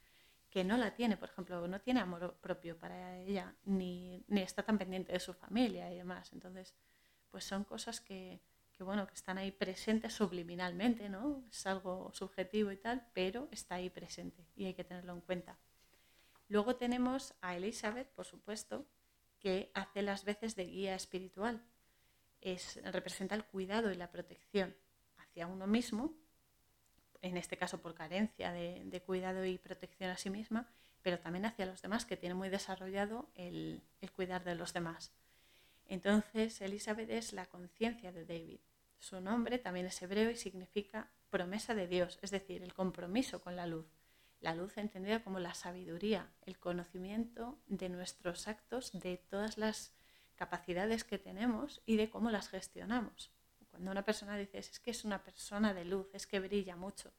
que 0.50 0.64
no 0.64 0.76
la 0.76 0.94
tiene, 0.94 1.16
por 1.16 1.30
ejemplo, 1.30 1.66
no 1.68 1.80
tiene 1.80 2.00
amor 2.00 2.36
propio 2.40 2.76
para 2.76 3.18
ella, 3.18 3.54
ni, 3.64 4.24
está 4.28 4.64
tan 4.64 4.78
pendiente 4.78 5.12
de 5.12 5.20
su 5.20 5.32
familia 5.32 5.92
y 5.92 5.96
demás. 5.96 6.32
Entonces, 6.32 6.74
pues 7.30 7.44
son 7.44 7.64
cosas 7.64 8.00
que, 8.00 8.40
que, 8.72 8.82
bueno, 8.82 9.06
que 9.06 9.14
están 9.14 9.38
ahí 9.38 9.52
presentes 9.52 10.12
subliminalmente, 10.12 11.08
¿no? 11.08 11.44
Es 11.50 11.66
algo 11.66 12.10
subjetivo 12.12 12.72
y 12.72 12.76
tal, 12.76 13.06
pero 13.14 13.48
está 13.52 13.76
ahí 13.76 13.90
presente 13.90 14.44
y 14.56 14.66
hay 14.66 14.74
que 14.74 14.84
tenerlo 14.84 15.12
en 15.12 15.20
cuenta. 15.20 15.56
Luego 16.48 16.74
tenemos 16.74 17.34
a 17.40 17.56
Elizabeth, 17.56 18.08
por 18.08 18.26
supuesto, 18.26 18.84
que 19.38 19.70
hace 19.72 20.02
las 20.02 20.24
veces 20.24 20.56
de 20.56 20.66
guía 20.66 20.96
espiritual. 20.96 21.62
Es, 22.40 22.80
representa 22.82 23.36
el 23.36 23.44
cuidado 23.44 23.92
y 23.92 23.94
la 23.94 24.10
protección 24.10 24.74
hacia 25.18 25.46
uno 25.46 25.68
mismo, 25.68 26.14
en 27.22 27.36
este 27.36 27.56
caso 27.56 27.78
por 27.78 27.94
carencia 27.94 28.52
de, 28.52 29.02
cuidado 29.04 29.44
y 29.44 29.58
protección 29.58 30.10
a 30.10 30.16
sí 30.16 30.30
misma, 30.30 30.66
pero 31.02 31.18
también 31.18 31.46
hacia 31.46 31.66
los 31.66 31.82
demás, 31.82 32.04
que 32.04 32.16
tiene 32.16 32.34
muy 32.34 32.48
desarrollado 32.48 33.28
el, 33.34 33.82
cuidar 34.14 34.44
de 34.44 34.54
los 34.54 34.72
demás. 34.72 35.12
Entonces, 35.86 36.60
Elizabeth 36.60 37.10
es 37.10 37.32
la 37.32 37.46
conciencia 37.46 38.12
de 38.12 38.24
David. 38.24 38.60
Su 38.98 39.20
nombre 39.20 39.58
también 39.58 39.86
es 39.86 40.00
hebreo 40.02 40.30
y 40.30 40.36
significa 40.36 41.10
promesa 41.30 41.74
de 41.74 41.86
Dios, 41.86 42.18
es 42.22 42.30
decir, 42.30 42.62
el 42.62 42.74
compromiso 42.74 43.40
con 43.40 43.56
la 43.56 43.66
luz. 43.66 43.86
La 44.40 44.54
luz 44.54 44.78
entendida 44.78 45.22
como 45.22 45.38
la 45.38 45.54
sabiduría, 45.54 46.30
el 46.46 46.58
conocimiento 46.58 47.58
de 47.66 47.88
nuestros 47.88 48.48
actos, 48.48 48.92
de 48.92 49.18
todas 49.18 49.58
las 49.58 49.92
capacidades 50.34 51.04
que 51.04 51.18
tenemos 51.18 51.82
y 51.84 51.96
de 51.96 52.08
cómo 52.08 52.30
las 52.30 52.48
gestionamos. 52.48 53.30
Cuando 53.80 53.92
una 53.92 54.04
persona 54.04 54.36
dice 54.36 54.58
es 54.58 54.78
que 54.78 54.90
es 54.90 55.06
una 55.06 55.24
persona 55.24 55.72
de 55.72 55.86
luz, 55.86 56.06
es 56.12 56.26
que 56.26 56.38
brilla 56.38 56.76
mucho, 56.76 57.14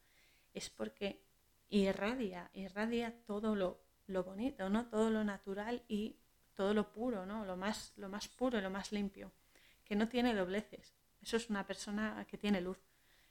es 0.53 0.69
porque 0.69 1.25
irradia, 1.69 2.51
irradia 2.53 3.25
todo 3.25 3.55
lo, 3.55 3.81
lo 4.05 4.23
bonito, 4.23 4.69
¿no? 4.69 4.85
Todo 4.85 5.09
lo 5.09 5.23
natural 5.23 5.81
y 5.87 6.19
todo 6.53 6.75
lo 6.75 6.91
puro, 6.91 7.25
¿no? 7.25 7.45
Lo 7.45 7.57
más, 7.57 7.93
lo 7.97 8.09
más 8.09 8.27
puro 8.27 8.59
y 8.59 8.61
lo 8.61 8.69
más 8.69 8.91
limpio, 8.91 9.31
que 9.83 9.95
no 9.95 10.07
tiene 10.07 10.35
dobleces. 10.35 10.93
Eso 11.19 11.37
es 11.37 11.49
una 11.49 11.65
persona 11.65 12.27
que 12.29 12.37
tiene 12.37 12.61
luz, 12.61 12.77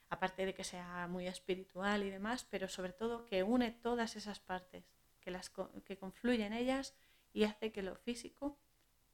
aparte 0.08 0.44
de 0.44 0.52
que 0.52 0.64
sea 0.64 1.06
muy 1.06 1.28
espiritual 1.28 2.02
y 2.02 2.10
demás, 2.10 2.44
pero 2.50 2.66
sobre 2.66 2.94
todo 2.94 3.26
que 3.26 3.44
une 3.44 3.70
todas 3.70 4.16
esas 4.16 4.40
partes, 4.40 4.90
que, 5.20 5.30
las, 5.30 5.52
que 5.84 5.98
confluye 5.98 6.44
en 6.44 6.52
ellas 6.52 6.96
y 7.32 7.44
hace 7.44 7.70
que 7.70 7.82
lo 7.82 7.94
físico 7.94 8.58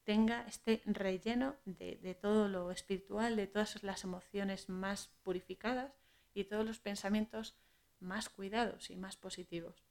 tenga 0.06 0.44
este 0.46 0.82
relleno 0.86 1.56
de, 1.64 2.16
todo 2.22 2.46
lo 2.46 2.70
espiritual, 2.70 3.34
de 3.34 3.48
todas 3.48 3.82
las 3.82 4.04
emociones 4.04 4.68
más 4.68 5.08
purificadas 5.24 5.92
y 6.32 6.44
todos 6.44 6.64
los 6.64 6.78
pensamientos 6.78 7.56
más 7.98 8.28
cuidados 8.28 8.88
y 8.90 8.96
más 8.96 9.16
positivos. 9.16 9.82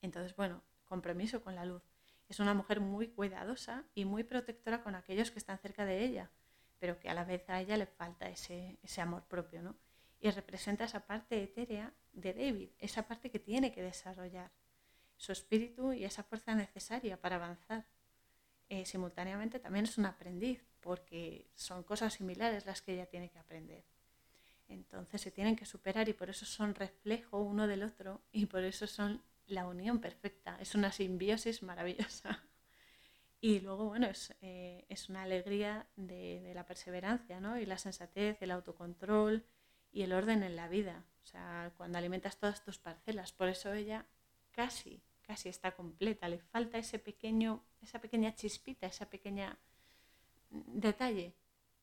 Entonces, 0.00 0.34
bueno, 0.34 0.62
compromiso 0.86 1.42
con 1.42 1.54
la 1.54 1.66
luz. 1.66 1.82
Es 2.30 2.40
una 2.40 2.54
mujer 2.54 2.80
muy 2.80 3.08
cuidadosa 3.08 3.84
y 3.94 4.06
muy 4.06 4.24
protectora 4.24 4.82
con 4.82 4.94
aquellos 4.94 5.30
que 5.30 5.38
están 5.38 5.58
cerca 5.58 5.84
de 5.84 6.02
ella, 6.02 6.30
pero 6.78 6.98
que 6.98 7.10
a 7.10 7.14
la 7.14 7.24
vez 7.24 7.48
a 7.50 7.60
ella 7.60 7.76
le 7.76 7.86
falta 7.86 8.30
ese, 8.30 8.78
ese 8.82 9.02
amor 9.02 9.24
propio, 9.24 9.60
¿no? 9.60 9.76
Y 10.20 10.30
representa 10.30 10.84
esa 10.84 11.06
parte 11.06 11.42
etérea 11.42 11.92
de 12.14 12.32
David, 12.32 12.70
esa 12.78 13.06
parte 13.06 13.30
que 13.30 13.38
tiene 13.38 13.72
que 13.72 13.82
desarrollar, 13.82 14.50
su 15.18 15.32
espíritu 15.32 15.92
y 15.92 16.04
esa 16.04 16.22
fuerza 16.22 16.54
necesaria 16.54 17.20
para 17.20 17.36
avanzar 17.36 17.84
eh, 18.72 18.86
simultáneamente 18.86 19.58
también 19.58 19.84
es 19.84 19.98
un 19.98 20.06
aprendiz, 20.06 20.64
porque 20.80 21.46
son 21.54 21.82
cosas 21.82 22.14
similares 22.14 22.64
las 22.64 22.80
que 22.80 22.94
ella 22.94 23.04
tiene 23.04 23.28
que 23.28 23.38
aprender. 23.38 23.84
Entonces 24.66 25.20
se 25.20 25.30
tienen 25.30 25.56
que 25.56 25.66
superar 25.66 26.08
y 26.08 26.14
por 26.14 26.30
eso 26.30 26.46
son 26.46 26.74
reflejo 26.74 27.42
uno 27.42 27.66
del 27.66 27.82
otro 27.82 28.22
y 28.32 28.46
por 28.46 28.64
eso 28.64 28.86
son 28.86 29.22
la 29.46 29.66
unión 29.66 30.00
perfecta. 30.00 30.56
Es 30.58 30.74
una 30.74 30.90
simbiosis 30.90 31.62
maravillosa. 31.62 32.42
Y 33.44 33.58
luego, 33.58 33.86
bueno, 33.86 34.06
es, 34.06 34.32
eh, 34.40 34.86
una 35.08 35.22
alegría 35.22 35.88
de, 35.96 36.52
la 36.54 36.64
perseverancia, 36.64 37.40
¿no? 37.40 37.58
Y 37.58 37.66
la 37.66 37.76
sensatez, 37.76 38.40
el 38.40 38.52
autocontrol 38.52 39.44
y 39.90 40.02
el 40.02 40.12
orden 40.12 40.44
en 40.44 40.54
la 40.54 40.68
vida. 40.68 41.04
O 41.24 41.26
sea, 41.26 41.72
cuando 41.76 41.98
alimentas 41.98 42.38
todas 42.38 42.62
tus 42.62 42.78
parcelas. 42.78 43.32
Por 43.32 43.48
eso 43.48 43.72
ella 43.72 44.06
casi 44.52 45.02
casi 45.32 45.48
está 45.48 45.72
completa, 45.72 46.28
le 46.28 46.38
falta 46.38 46.76
ese 46.76 46.98
pequeño, 46.98 47.64
esa 47.80 47.98
pequeña 48.02 48.34
chispita, 48.34 48.86
esa 48.86 49.08
pequeña 49.08 49.58
detalle. 50.50 51.32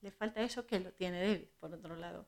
Le 0.02 0.12
falta 0.12 0.44
eso 0.44 0.68
que 0.68 0.80
lo 0.80 0.92
tiene 0.94 1.20
David, 1.20 1.48
por 1.60 1.74
otro 1.74 1.96
lado. 1.96 2.28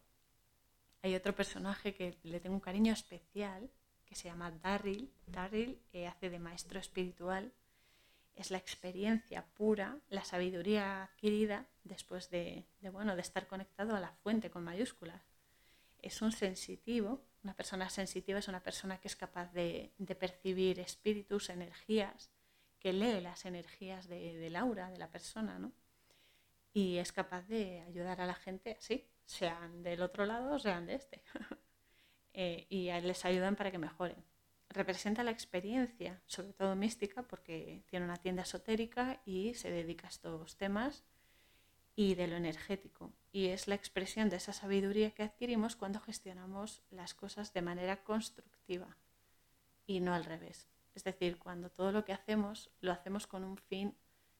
Hay 1.03 1.13
otro 1.13 1.35
personaje 1.35 1.93
que 1.93 2.17
le 2.23 2.39
tengo 2.39 2.55
un 2.55 2.67
cariño 2.69 2.91
especial, 2.91 3.69
que 4.07 4.15
se 4.15 4.29
llama 4.29 4.49
Darryl. 4.49 5.11
Darryl 5.27 5.79
eh, 5.93 6.07
hace 6.07 6.31
de 6.31 6.39
maestro 6.39 6.79
espiritual. 6.79 7.53
Es 8.33 8.49
la 8.49 8.57
experiencia 8.57 9.45
pura, 9.45 9.99
la 10.09 10.23
sabiduría 10.23 11.03
adquirida 11.03 11.67
después 11.83 12.31
de, 12.31 12.65
de, 12.79 12.89
bueno, 12.89 13.15
de 13.15 13.21
estar 13.21 13.45
conectado 13.45 13.95
a 13.95 13.99
la 13.99 14.11
fuente 14.23 14.49
con 14.49 14.63
mayúsculas. 14.63 15.21
Es 15.99 16.23
un 16.23 16.31
sensitivo 16.31 17.21
una 17.43 17.55
persona 17.55 17.89
sensitiva 17.89 18.39
es 18.39 18.47
una 18.47 18.61
persona 18.61 18.99
que 18.99 19.07
es 19.07 19.15
capaz 19.15 19.51
de, 19.53 19.91
percibir 20.19 20.79
espíritus, 20.79 21.49
energías, 21.49 22.31
que 22.79 22.93
lee 22.93 23.21
las 23.21 23.45
energías 23.45 24.07
de, 24.07 24.37
del 24.37 24.55
aura 24.55 24.89
de 24.89 24.97
la 24.97 25.09
persona, 25.09 25.59
¿no? 25.59 25.71
Y 26.73 26.97
es 26.97 27.11
capaz 27.11 27.47
de 27.47 27.81
ayudar 27.81 28.21
a 28.21 28.25
la 28.25 28.35
gente 28.35 28.77
así, 28.79 29.07
sean 29.25 29.83
del 29.83 30.01
otro 30.01 30.25
lado 30.25 30.55
o 30.55 30.59
sean 30.59 30.85
de 30.85 30.95
este. 30.95 31.21
Eh, 32.33 32.65
y 32.69 32.89
les 32.89 33.25
ayudan 33.25 33.57
para 33.57 33.71
que 33.71 33.77
mejoren. 33.77 34.23
Representa 34.69 35.21
la 35.21 35.31
experiencia, 35.31 36.21
sobre 36.27 36.53
todo 36.53 36.77
mística, 36.77 37.23
porque 37.23 37.83
tiene 37.87 38.05
una 38.05 38.15
tienda 38.15 38.43
esotérica 38.43 39.21
y 39.25 39.53
se 39.55 39.69
dedica 39.69 40.07
a 40.07 40.11
estos 40.11 40.55
temas 40.55 41.03
y 41.95 42.15
de 42.15 42.27
lo 42.27 42.35
energético. 42.35 43.11
Y 43.31 43.47
es 43.47 43.67
la 43.67 43.75
expresión 43.75 44.29
de 44.29 44.37
esa 44.37 44.53
sabiduría 44.53 45.11
que 45.11 45.23
adquirimos 45.23 45.75
cuando 45.75 45.99
gestionamos 45.99 46.81
las 46.89 47.13
cosas 47.13 47.53
de 47.53 47.61
manera 47.61 48.03
constructiva 48.03 48.97
y 49.85 49.99
no 49.99 50.13
al 50.13 50.25
revés. 50.25 50.67
Es 50.95 51.03
decir, 51.03 51.37
cuando 51.37 51.69
todo 51.69 51.91
lo 51.91 52.03
que 52.03 52.13
hacemos 52.13 52.69
lo 52.81 52.91
hacemos 52.91 53.27
con 53.27 53.43
un 53.43 53.57
fin 53.57 53.95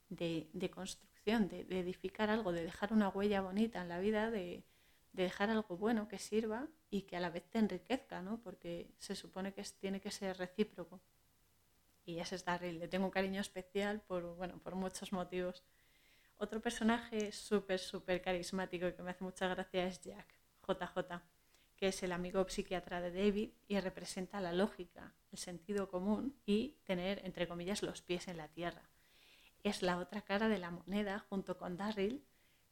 de, 0.10 0.50
construcción, 0.74 1.48
de, 1.48 1.62
edificar 1.80 2.30
algo, 2.30 2.52
de 2.52 2.64
dejar 2.64 2.92
una 2.94 3.10
huella 3.10 3.42
bonita 3.42 3.82
en 3.82 3.90
la 3.90 4.00
vida, 4.00 4.30
de, 4.30 4.64
dejar 5.14 5.50
algo 5.50 5.78
bueno 5.78 6.08
que 6.08 6.20
sirva 6.20 6.68
y 6.90 7.04
que 7.04 7.18
a 7.18 7.20
la 7.20 7.30
vez 7.30 7.44
te 7.50 7.60
enriquezca, 7.60 8.22
¿no? 8.22 8.42
porque 8.42 8.92
se 8.98 9.16
supone 9.16 9.54
que 9.54 9.64
tiene 9.80 10.02
que 10.02 10.12
ser 10.12 10.38
recíproco. 10.38 11.02
Y 12.06 12.20
ese 12.20 12.36
es 12.36 12.46
Darryl, 12.46 12.80
le 12.80 12.88
tengo 12.88 13.06
un 13.06 13.12
cariño 13.12 13.42
especial 13.42 14.02
por, 14.02 14.36
bueno, 14.36 14.60
por 14.60 14.76
muchos 14.76 15.14
motivos. 15.14 15.64
Otro 16.42 16.60
personaje 16.60 17.32
súper, 17.32 17.78
súper 17.78 18.20
carismático 18.20 18.88
y 18.88 18.94
que 18.94 19.04
me 19.04 19.12
hace 19.12 19.24
mucha 19.24 19.48
gracia 19.48 19.86
es 19.86 20.02
Jack, 20.02 20.26
JJ, 20.68 21.22
que 21.78 21.90
es 21.90 22.02
el 22.02 22.12
amigo 22.12 22.44
psiquiatra 22.50 23.00
de 23.00 23.12
David 23.12 23.52
y 23.68 23.80
representa 23.80 24.42
la 24.42 24.52
lógica, 24.52 25.14
el 25.32 25.38
sentido 25.38 25.88
común 25.88 26.36
y 26.48 26.78
tener, 26.84 27.24
entre 27.26 27.48
comillas, 27.48 27.84
los 27.84 28.02
pies 28.02 28.28
en 28.28 28.38
la 28.38 28.48
tierra. 28.48 28.82
Es 29.62 29.84
la 29.84 30.00
otra 30.00 30.24
cara 30.24 30.50
de 30.50 30.58
la 30.58 30.72
moneda 30.72 31.20
junto 31.30 31.60
con 31.60 31.78
Darryl 31.78 32.24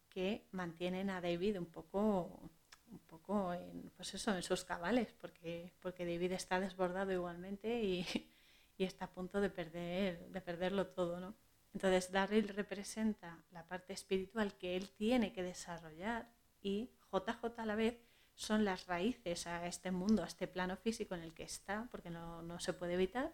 que 0.09 0.47
mantienen 0.49 1.11
a 1.11 1.21
David 1.21 1.59
un 1.59 1.67
poco 1.67 2.49
un 2.91 2.99
poco 3.05 3.53
en, 3.53 3.91
pues 3.95 4.15
eso, 4.15 4.35
en 4.35 4.41
sus 4.41 4.65
cabales, 4.65 5.13
porque, 5.21 5.71
porque 5.79 6.07
David 6.07 6.31
está 6.31 6.59
desbordado 6.59 7.11
igualmente 7.11 7.83
y, 7.83 8.03
y 8.79 8.83
está 8.83 9.05
a 9.05 9.11
punto 9.11 9.39
de, 9.39 9.51
perder, 9.51 10.27
de 10.31 10.41
perderlo 10.41 10.87
todo, 10.87 11.19
¿no? 11.19 11.35
Entonces, 11.73 12.11
Darryl 12.11 12.49
representa 12.49 13.43
la 13.51 13.65
parte 13.67 13.93
espiritual 13.93 14.57
que 14.57 14.75
él 14.75 14.89
tiene 14.89 15.33
que 15.33 15.43
desarrollar 15.43 16.27
y 16.61 16.89
JJ 17.11 17.59
a 17.59 17.65
la 17.65 17.75
vez 17.75 17.99
son 18.35 18.65
las 18.65 18.87
raíces 18.87 19.47
a 19.47 19.67
este 19.67 19.91
mundo, 19.91 20.23
a 20.23 20.27
este 20.27 20.47
plano 20.47 20.77
físico 20.77 21.13
en 21.13 21.21
el 21.21 21.33
que 21.33 21.43
está, 21.43 21.87
porque 21.91 22.09
no, 22.09 22.41
no 22.41 22.59
se 22.59 22.73
puede 22.73 22.93
evitar, 22.93 23.33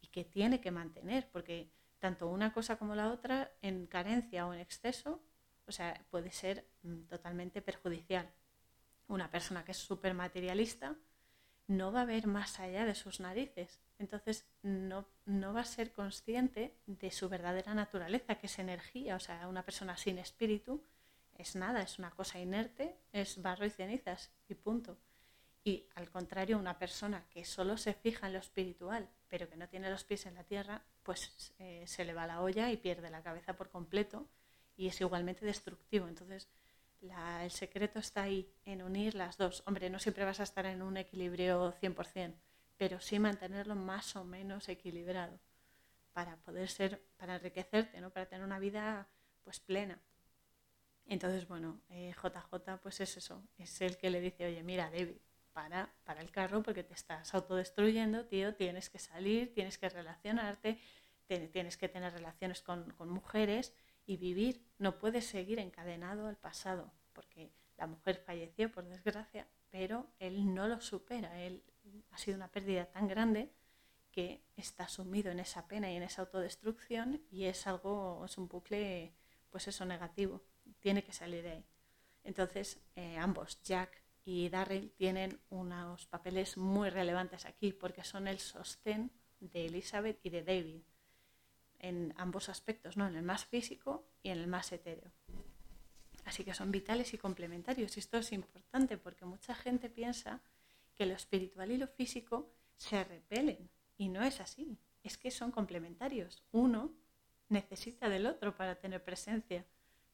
y 0.00 0.08
que 0.08 0.24
tiene 0.24 0.60
que 0.60 0.70
mantener, 0.70 1.28
porque 1.30 1.70
tanto 1.98 2.28
una 2.28 2.52
cosa 2.52 2.76
como 2.76 2.94
la 2.94 3.12
otra, 3.12 3.52
en 3.62 3.86
carencia 3.86 4.46
o 4.46 4.54
en 4.54 4.60
exceso, 4.60 5.20
o 5.66 5.72
sea, 5.72 6.02
puede 6.10 6.32
ser 6.32 6.66
mm, 6.82 7.02
totalmente 7.02 7.60
perjudicial. 7.60 8.30
Una 9.08 9.30
persona 9.30 9.64
que 9.64 9.72
es 9.72 9.78
súper 9.78 10.14
materialista 10.14 10.96
no 11.68 11.92
va 11.92 12.02
a 12.02 12.06
ver 12.06 12.26
más 12.26 12.58
allá 12.58 12.84
de 12.84 12.96
sus 12.96 13.20
narices 13.20 13.78
entonces 13.98 14.46
no, 14.62 15.04
va 15.26 15.60
a 15.60 15.64
ser 15.64 15.92
consciente 15.92 16.74
de 16.86 17.10
su 17.10 17.28
verdadera 17.28 17.74
naturaleza, 17.74 18.36
que 18.36 18.46
es 18.46 18.58
energía. 18.58 19.16
O 19.16 19.20
sea, 19.20 19.48
una 19.48 19.64
persona 19.64 19.96
sin 19.96 20.18
espíritu 20.18 20.82
es 21.36 21.56
nada, 21.56 21.82
es 21.82 21.98
una 21.98 22.10
cosa 22.10 22.38
inerte, 22.38 22.96
es 23.12 23.42
barro 23.42 23.66
y 23.66 23.70
cenizas 23.70 24.30
y 24.48 24.54
punto. 24.54 24.96
Y 25.64 25.86
al 25.96 26.10
contrario, 26.10 26.58
una 26.58 26.78
persona 26.78 27.24
que 27.30 27.44
solo 27.44 27.76
se 27.76 27.92
fija 27.92 28.28
en 28.28 28.34
lo 28.34 28.38
espiritual, 28.38 29.08
pero 29.28 29.48
que 29.48 29.56
no 29.56 29.68
tiene 29.68 29.90
los 29.90 30.04
pies 30.04 30.26
en 30.26 30.34
la 30.34 30.44
tierra, 30.44 30.82
pues 31.02 31.52
eh, 31.58 31.84
se 31.86 32.04
le 32.04 32.14
va 32.14 32.26
la 32.26 32.40
olla 32.40 32.70
y 32.70 32.76
pierde 32.76 33.10
la 33.10 33.22
cabeza 33.22 33.54
por 33.54 33.68
completo 33.70 34.28
y 34.76 34.86
es 34.86 35.00
igualmente 35.00 35.44
destructivo. 35.44 36.06
Entonces, 36.06 36.48
el 37.00 37.50
secreto 37.50 37.98
está 37.98 38.22
ahí, 38.22 38.50
en 38.64 38.82
unir 38.82 39.14
las 39.14 39.36
dos. 39.36 39.62
Hombre, 39.66 39.90
no 39.90 39.98
siempre 39.98 40.24
vas 40.24 40.40
a 40.40 40.42
estar 40.42 40.66
en 40.66 40.82
un 40.82 40.96
equilibrio 40.96 41.72
100%, 41.80 42.34
pero 42.76 43.00
sí 43.00 43.18
mantenerlo 43.18 43.74
más 43.74 44.16
o 44.16 44.24
menos 44.24 44.68
equilibrado 44.68 45.38
para 46.12 46.36
poder 46.38 46.68
ser, 46.68 47.00
para 47.16 47.36
enriquecerte, 47.36 48.00
¿no? 48.00 48.10
para 48.10 48.26
tener 48.26 48.44
una 48.44 48.58
vida 48.58 49.08
pues 49.44 49.60
plena. 49.60 49.98
Entonces, 51.06 51.48
bueno, 51.48 51.80
JJ 51.88 52.54
eh, 52.54 52.78
pues 52.82 53.00
es 53.00 53.16
eso, 53.16 53.42
es 53.56 53.80
el 53.80 53.96
que 53.96 54.10
le 54.10 54.20
dice, 54.20 54.46
oye, 54.46 54.62
mira, 54.62 54.90
David, 54.90 55.16
para, 55.52 55.90
para 56.04 56.20
el 56.20 56.30
carro 56.30 56.62
porque 56.62 56.82
te 56.82 56.94
estás 56.94 57.34
autodestruyendo, 57.34 58.26
tío, 58.26 58.54
tienes 58.54 58.90
que 58.90 58.98
salir, 58.98 59.54
tienes 59.54 59.78
que 59.78 59.88
relacionarte, 59.88 60.78
tienes 61.26 61.76
que 61.76 61.88
tener 61.88 62.12
relaciones 62.12 62.62
con, 62.62 62.90
con 62.92 63.08
mujeres 63.08 63.72
y 64.08 64.16
vivir. 64.16 64.64
No 64.78 64.98
puedes 64.98 65.26
seguir 65.26 65.60
encadenado 65.60 66.26
al 66.26 66.36
pasado, 66.36 66.90
porque 67.12 67.52
la 67.76 67.86
mujer 67.86 68.16
falleció, 68.16 68.72
por 68.72 68.84
desgracia, 68.84 69.46
pero 69.70 70.08
él 70.18 70.52
no 70.54 70.66
lo 70.66 70.80
supera, 70.80 71.40
él 71.42 71.62
ha 72.10 72.18
sido 72.18 72.36
una 72.36 72.50
pérdida 72.50 72.86
tan 72.86 73.06
grande 73.06 73.52
que 74.10 74.42
está 74.56 74.88
sumido 74.88 75.30
en 75.30 75.38
esa 75.38 75.68
pena 75.68 75.92
y 75.92 75.96
en 75.96 76.02
esa 76.02 76.22
autodestrucción 76.22 77.22
y 77.30 77.44
es 77.44 77.66
algo, 77.66 78.24
es 78.24 78.38
un 78.38 78.48
bucle, 78.48 79.12
pues 79.50 79.68
eso, 79.68 79.84
negativo. 79.84 80.42
Tiene 80.80 81.04
que 81.04 81.12
salir 81.12 81.42
de 81.42 81.50
ahí. 81.50 81.64
Entonces, 82.24 82.80
eh, 82.96 83.18
ambos, 83.18 83.62
Jack 83.62 84.02
y 84.24 84.48
Darryl, 84.48 84.90
tienen 84.92 85.38
unos 85.50 86.06
papeles 86.06 86.56
muy 86.56 86.88
relevantes 86.88 87.44
aquí 87.44 87.72
porque 87.72 88.04
son 88.04 88.26
el 88.26 88.38
sostén 88.38 89.12
de 89.40 89.66
Elizabeth 89.66 90.18
y 90.22 90.30
de 90.30 90.42
David 90.42 90.82
en 91.78 92.14
ambos 92.16 92.48
aspectos, 92.48 92.96
¿no? 92.96 93.06
en 93.06 93.16
el 93.16 93.22
más 93.22 93.44
físico 93.44 94.04
y 94.22 94.30
en 94.30 94.38
el 94.38 94.46
más 94.46 94.72
etéreo. 94.72 95.10
Así 96.24 96.44
que 96.44 96.52
son 96.52 96.70
vitales 96.70 97.14
y 97.14 97.18
complementarios. 97.18 97.96
Y 97.96 98.00
esto 98.00 98.18
es 98.18 98.32
importante 98.32 98.98
porque 98.98 99.24
mucha 99.24 99.54
gente 99.54 99.88
piensa 99.88 100.40
que 100.94 101.06
lo 101.06 101.14
espiritual 101.14 101.70
y 101.70 101.78
lo 101.78 101.86
físico 101.86 102.50
se 102.76 103.02
repelen. 103.02 103.70
Y 103.96 104.08
no 104.08 104.22
es 104.22 104.40
así. 104.40 104.76
Es 105.02 105.16
que 105.16 105.30
son 105.30 105.50
complementarios. 105.50 106.42
Uno 106.52 106.92
necesita 107.48 108.08
del 108.08 108.26
otro 108.26 108.54
para 108.56 108.74
tener 108.74 109.02
presencia. 109.02 109.64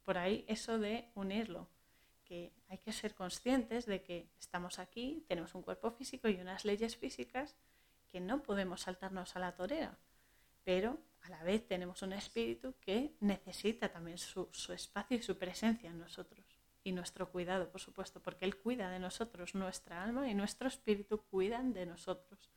Por 0.04 0.18
ahí 0.18 0.44
eso 0.47 0.78
de 0.78 1.11
unirlo. 1.14 1.68
que 2.25 2.52
hay 2.68 2.78
que 2.78 2.92
ser 2.92 3.14
conscientes 3.14 3.85
de 3.85 4.02
que 4.02 4.30
estamos 4.40 4.78
aquí, 4.78 5.25
tenemos 5.28 5.54
un 5.54 5.61
cuerpo 5.61 5.90
físico 5.90 6.26
y 6.28 6.40
unas 6.40 6.64
leyes 6.64 6.97
físicas 6.97 7.54
que 8.09 8.21
no 8.21 8.42
podemos 8.42 8.83
saltarnos 8.83 9.37
a 9.37 9.40
la 9.40 9.56
torera, 9.56 9.99
pero 10.62 10.99
a 11.25 11.31
la 11.31 11.43
vez 11.43 11.66
tenemos 11.66 12.02
un 12.02 12.12
espíritu 12.12 12.75
que 12.81 13.16
necesita 13.21 13.88
también 13.88 14.19
su, 14.19 14.50
espacio 14.75 15.16
y 15.16 15.23
su 15.23 15.38
presencia 15.38 15.88
en 15.88 15.99
nosotros 15.99 16.45
y 16.83 16.93
nuestro 16.93 17.31
cuidado, 17.31 17.71
por 17.71 17.81
supuesto, 17.81 18.21
porque 18.21 18.45
Él 18.45 18.59
cuida 18.59 18.90
de 18.90 18.99
nosotros, 18.99 19.54
nuestra 19.54 20.04
alma 20.04 20.28
y 20.28 20.35
nuestro 20.35 20.69
espíritu 20.69 21.23
cuidan 21.31 21.73
de 21.73 21.87
nosotros. 21.87 22.52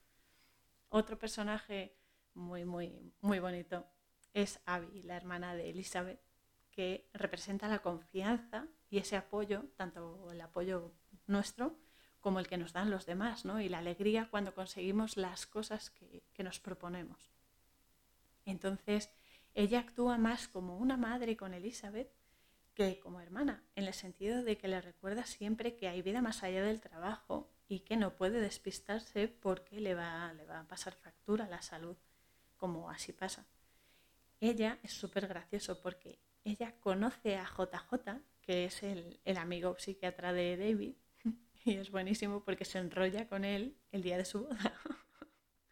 Otro 0.90 1.18
personaje 1.18 1.96
muy, 2.34 2.66
muy, 2.66 3.14
muy 3.22 3.40
bonito 3.40 3.88
es 4.34 4.60
Abby, 4.66 5.02
la 5.04 5.16
hermana 5.16 5.56
de 5.56 5.70
Elizabeth, 5.70 6.20
que 6.70 7.10
representa 7.14 7.70
la 7.70 7.80
confianza 7.80 8.68
y 8.90 8.98
ese 8.98 9.16
apoyo, 9.16 9.64
tanto 9.78 10.30
el 10.30 10.42
apoyo 10.42 10.92
nuestro 11.26 11.80
como 12.20 12.40
el 12.42 12.48
que 12.48 12.58
nos 12.58 12.74
dan 12.74 12.90
los 12.90 13.06
demás, 13.06 13.46
¿no? 13.46 13.62
y 13.62 13.70
la 13.70 13.78
alegría 13.78 14.28
cuando 14.30 14.54
conseguimos 14.54 15.16
las 15.16 15.48
cosas 15.48 15.90
que, 15.90 16.26
que 16.34 16.44
nos 16.44 16.60
proponemos. 16.60 17.37
Entonces, 18.48 19.10
ella 19.54 19.80
actúa 19.80 20.18
más 20.18 20.48
como 20.48 20.78
una 20.78 20.98
madre 20.98 21.36
con 21.36 21.54
Elizabeth 21.54 22.10
que 22.74 23.00
como 23.00 23.20
hermana, 23.20 23.64
en 23.76 23.86
el 23.86 23.94
sentido 23.94 24.44
de 24.44 24.58
que 24.58 24.68
le 24.68 24.80
recuerda 24.80 25.26
siempre 25.26 25.76
que 25.76 25.88
hay 25.88 26.02
vida 26.02 26.22
más 26.22 26.44
allá 26.44 26.64
del 26.64 26.80
trabajo 26.80 27.50
y 27.68 27.80
que 27.80 27.98
no 27.98 28.16
puede 28.16 28.40
despistarse 28.40 29.28
porque 29.28 29.82
le 29.82 29.96
va, 29.96 30.32
le 30.34 30.46
va 30.46 30.60
a 30.60 30.68
pasar 30.68 30.94
factura 30.94 31.48
la 31.48 31.62
salud, 31.62 31.98
como 32.56 32.90
así 32.90 33.14
pasa. 33.14 33.46
Ella 34.40 34.78
es 34.84 34.94
súper 34.94 35.28
gracioso 35.28 35.82
porque 35.82 36.20
ella 36.46 36.76
conoce 36.80 37.36
a 37.36 37.46
JJ, 37.46 38.22
que 38.42 38.66
es 38.66 38.84
el, 38.84 39.20
el 39.26 39.38
amigo 39.38 39.76
psiquiatra 39.78 40.32
de 40.32 40.56
David, 40.56 40.96
y 41.66 41.74
es 41.74 41.92
buenísimo 41.92 42.44
porque 42.44 42.64
se 42.64 42.78
enrolla 42.78 43.28
con 43.28 43.44
él 43.44 43.76
el 43.92 44.04
día 44.04 44.18
de 44.18 44.26
su 44.26 44.44
boda. 44.44 44.74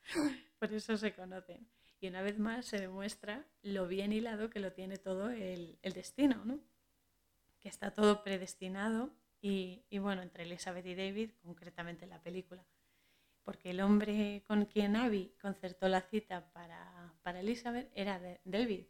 Por 0.59 0.73
eso 0.73 0.97
se 0.97 1.13
conocen. 1.13 1.67
Y 1.99 2.07
una 2.07 2.21
vez 2.21 2.37
más 2.39 2.65
se 2.65 2.79
demuestra 2.79 3.45
lo 3.61 3.87
bien 3.87 4.11
hilado 4.11 4.49
que 4.49 4.59
lo 4.59 4.73
tiene 4.73 4.97
todo 4.97 5.29
el, 5.29 5.79
el 5.81 5.93
destino, 5.93 6.43
¿no? 6.45 6.59
Que 7.59 7.69
está 7.69 7.91
todo 7.91 8.23
predestinado 8.23 9.11
y, 9.41 9.83
y, 9.89 9.99
bueno, 9.99 10.21
entre 10.21 10.43
Elizabeth 10.43 10.85
y 10.85 10.95
David, 10.95 11.31
concretamente 11.43 12.03
en 12.03 12.09
la 12.09 12.21
película. 12.21 12.65
Porque 13.43 13.71
el 13.71 13.81
hombre 13.81 14.43
con 14.47 14.65
quien 14.65 14.95
Abby 14.95 15.33
concertó 15.41 15.87
la 15.87 16.01
cita 16.01 16.51
para, 16.51 17.13
para 17.21 17.39
Elizabeth 17.41 17.91
era 17.93 18.19
David. 18.43 18.85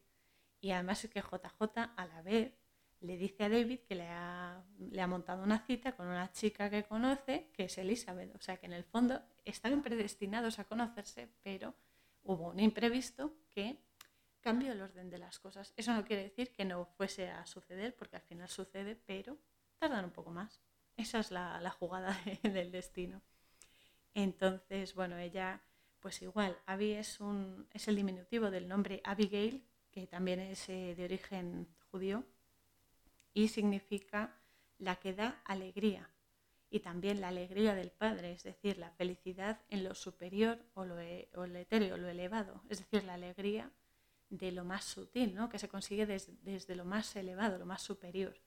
Y 0.62 0.72
además 0.72 1.04
es 1.04 1.12
que 1.12 1.22
JJ 1.22 1.94
a 1.96 2.06
la 2.06 2.22
vez 2.22 2.54
le 3.02 3.18
dice 3.18 3.44
a 3.44 3.50
David 3.50 3.80
que 3.82 3.96
le 3.96 4.08
ha, 4.08 4.64
le 4.80 5.02
ha, 5.02 5.08
montado 5.08 5.44
una 5.44 5.60
cita 5.60 5.96
con 5.96 6.08
una 6.08 6.32
chica 6.32 6.70
que 6.70 6.84
conoce, 6.84 7.50
que 7.54 7.66
es 7.66 7.78
Elizabeth. 7.78 8.34
O 8.36 8.40
sea 8.40 8.58
que 8.58 8.66
en 8.66 8.74
el 8.74 8.84
fondo 8.84 9.22
están 9.44 9.82
predestinados 9.82 10.60
a 10.60 10.64
conocerse, 10.64 11.30
pero 11.44 11.76
hubo 12.26 12.50
un 12.50 12.60
imprevisto 12.60 13.34
que 13.50 13.78
cambió 14.42 14.74
el 14.74 14.82
orden 14.82 15.10
de 15.10 15.18
las 15.18 15.40
cosas. 15.40 15.74
Eso 15.78 15.94
no 15.94 16.04
quiere 16.04 16.24
decir 16.24 16.52
que 16.52 16.66
no 16.66 16.86
fuese 16.86 17.30
a 17.30 17.46
suceder, 17.46 17.96
porque 17.96 18.18
al 18.18 18.22
final 18.22 18.50
sucede, 18.50 18.96
pero 18.96 19.38
tardan 19.80 20.06
un 20.06 20.12
poco 20.12 20.32
más. 20.32 20.62
Esa 20.98 21.20
es 21.20 21.32
la, 21.32 21.70
jugada 21.80 22.18
del 22.44 22.72
destino. 22.72 23.22
Entonces, 24.14 24.94
bueno, 24.94 25.18
ella, 25.18 25.62
pues 26.00 26.22
igual, 26.22 26.58
Abby 26.66 26.94
es, 26.94 27.20
un, 27.20 27.68
es 27.72 27.88
el 27.88 27.96
diminutivo 27.96 28.52
del 28.52 28.68
nombre 28.68 29.02
Abigail, 29.04 29.66
que 29.92 30.08
también 30.08 30.40
es 30.40 30.70
eh, 30.70 30.94
de 30.96 31.06
origen 31.06 31.68
judío, 31.92 32.24
y 33.34 33.50
significa 33.50 34.38
la 34.78 34.98
que 34.98 35.14
da 35.14 35.42
alegría 35.46 36.10
y 36.70 36.80
también 36.80 37.22
la 37.22 37.30
alegría 37.30 37.76
del 37.76 37.92
Padre, 37.92 38.34
es 38.34 38.44
decir, 38.44 38.78
la 38.78 38.92
felicidad 38.92 39.62
en 39.70 39.84
lo 39.84 39.96
superior 39.96 40.60
o 40.74 40.86
lo, 40.86 41.00
e, 41.00 41.30
o 41.36 41.46
lo 41.46 41.58
etéreo, 41.58 41.98
lo 41.98 42.10
elevado, 42.10 42.62
es 42.70 42.80
decir, 42.80 43.04
la 43.04 43.14
alegría 43.14 43.72
de 44.30 44.52
lo 44.52 44.66
más 44.66 44.84
sutil, 44.84 45.36
¿no? 45.36 45.50
que 45.50 45.60
se 45.60 45.70
consigue 45.70 46.06
desde 46.06 46.76
lo 46.76 46.86
más 46.86 47.16
elevado, 47.16 47.58
lo 47.58 47.66
más 47.66 47.82
superior. 47.82 48.40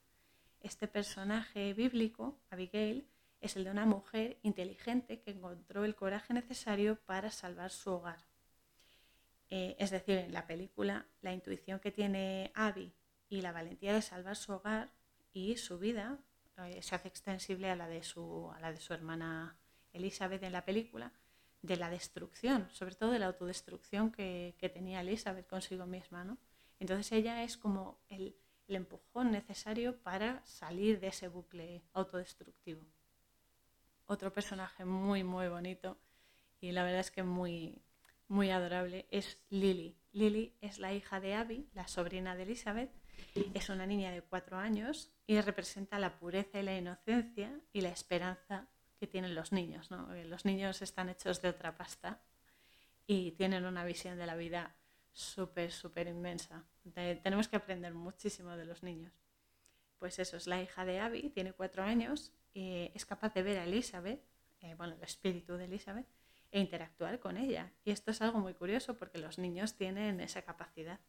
Este 0.61 0.88
personaje 0.88 1.72
bíblico, 1.72 2.40
Abigail, 2.50 3.09
es 3.40 3.57
el 3.57 3.64
de 3.64 3.70
una 3.70 3.87
mujer 3.87 4.38
inteligente 4.42 5.20
que 5.20 5.31
encontró 5.31 5.85
el 5.85 5.94
coraje 5.94 6.35
necesario 6.35 6.96
para 7.07 7.31
salvar 7.31 7.70
su 7.70 7.92
hogar. 7.92 8.26
Eh, 9.50 9.76
es 9.78 9.90
decir, 9.90 10.18
en 10.18 10.33
la 10.33 10.46
película, 10.46 11.07
la 11.22 11.33
intuición 11.33 11.78
que 11.81 11.92
tiene 11.92 12.50
Abby 12.54 12.92
y 13.28 13.40
la 13.40 13.52
valentía 13.52 13.94
de 13.94 14.02
salvar 14.02 14.37
su 14.37 14.52
hogar 14.52 14.90
y 15.33 15.57
su 15.57 15.78
vida 15.78 16.18
se 16.81 16.94
hace 16.94 17.09
extensible 17.09 17.71
a 17.71 17.77
la, 17.77 17.88
de 17.88 18.03
su, 18.03 18.51
a 18.55 18.61
la 18.61 18.73
de 18.73 18.81
su 18.81 18.92
hermana 18.92 19.57
Elizabeth 19.92 20.42
en 20.42 20.53
la 20.53 20.64
película, 20.64 21.12
de 21.62 21.77
la 21.77 21.90
destrucción, 21.90 22.68
sobre 22.73 22.94
todo 22.94 23.11
de 23.11 23.18
la 23.18 23.27
autodestrucción 23.27 24.12
que, 24.12 24.55
tenía 24.73 25.01
Elizabeth 25.01 25.47
consigo 25.47 25.87
misma. 25.87 26.25
¿no? 26.25 26.38
Entonces 26.79 27.11
ella 27.12 27.42
es 27.42 27.57
como 27.57 27.99
el, 28.09 28.37
el 28.68 28.77
empujón 28.77 29.33
necesario 29.33 29.97
para 30.03 30.44
salir 30.44 31.01
de 31.01 31.09
ese 31.09 31.29
bucle 31.29 31.83
autodestructivo. 31.92 32.83
Otro 34.07 34.33
personaje 34.33 34.85
muy, 34.85 35.25
muy 35.25 35.49
bonito 35.49 35.99
y 36.61 36.73
la 36.73 36.83
verdad 36.83 37.01
es 37.01 37.11
que 37.11 37.23
muy, 37.23 37.83
muy 38.29 38.51
adorable 38.51 39.07
es 39.11 39.38
Lily. 39.51 39.97
Lily 40.12 40.57
es 40.61 40.79
la 40.79 40.92
hija 40.92 41.21
de 41.21 41.35
Abby, 41.35 41.68
la 41.75 41.88
sobrina 41.88 42.37
de 42.37 42.44
Elizabeth, 42.44 42.90
es 43.54 43.68
una 43.68 43.87
niña 43.87 44.11
de 44.11 44.22
cuatro 44.22 44.57
años 44.57 45.11
y 45.26 45.40
representa 45.40 45.98
la 45.98 46.18
pureza 46.18 46.61
y 46.61 46.62
la 46.62 46.76
inocencia 46.76 47.61
y 47.72 47.81
la 47.81 47.90
esperanza 47.90 48.68
que 48.98 49.07
tienen 49.07 49.35
los 49.35 49.52
niños. 49.52 49.90
Eh, 50.14 50.24
los 50.24 50.44
niños 50.44 50.83
están 50.83 51.09
hechos 51.09 51.40
de 51.42 51.48
otra 51.48 51.76
pasta 51.76 52.20
y 53.07 53.33
tienen 53.33 53.64
una 53.64 53.85
visión 53.85 54.18
de 54.18 54.26
la 54.26 54.37
vida 54.37 54.74
súper, 55.12 55.72
súper 55.72 56.07
inmensa. 56.09 56.64
tenemos 56.94 57.48
que 57.48 57.57
aprender 57.57 57.94
muchísimo 57.94 58.57
de 58.57 58.64
los 58.64 58.83
niños. 58.83 59.12
Pues 59.98 60.18
eso, 60.18 60.37
es 60.37 60.46
la 60.46 60.62
hija 60.62 60.85
de 60.85 61.00
Abby, 61.00 61.31
tiene 61.31 61.52
cuatro 61.52 61.83
años, 61.83 62.33
y 62.54 62.92
es 62.94 63.04
capaz 63.04 63.35
de 63.35 63.42
ver 63.42 63.59
a 63.59 63.64
Elizabeth, 63.64 64.22
eh, 64.61 64.74
bueno, 64.74 64.94
el 64.94 65.02
espíritu 65.02 65.57
de 65.57 65.64
Elizabeth, 65.64 66.07
e 66.50 66.61
interactuar 66.61 67.18
con 67.18 67.37
ella. 67.37 67.72
Y 67.85 67.90
esto 67.90 68.12
es 68.12 68.22
algo 68.22 68.38
muy 68.38 68.54
curioso 68.54 68.96
porque 68.96 69.18
los 69.18 69.38
niños 69.38 69.74
tienen 69.74 70.20
esa 70.20 70.42
capacidad 70.42 71.00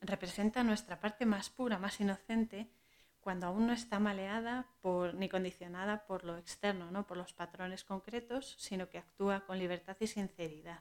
representa 0.00 0.62
nuestra 0.62 1.00
parte 1.00 1.26
más 1.26 1.50
pura, 1.50 1.78
más 1.78 2.00
inocente, 2.00 2.70
cuando 3.20 3.48
aún 3.48 3.66
no 3.66 3.72
está 3.72 3.98
maleada 3.98 4.66
ni 5.14 5.28
condicionada 5.28 6.06
por 6.06 6.22
lo 6.22 6.38
externo, 6.38 6.92
¿no? 6.92 7.06
por 7.08 7.16
los 7.16 7.32
patrones 7.32 7.82
concretos, 7.82 8.54
sino 8.58 8.88
que 8.88 8.98
actúa 8.98 9.44
con 9.46 9.58
libertad 9.58 9.96
y 9.98 10.06
sinceridad. 10.06 10.80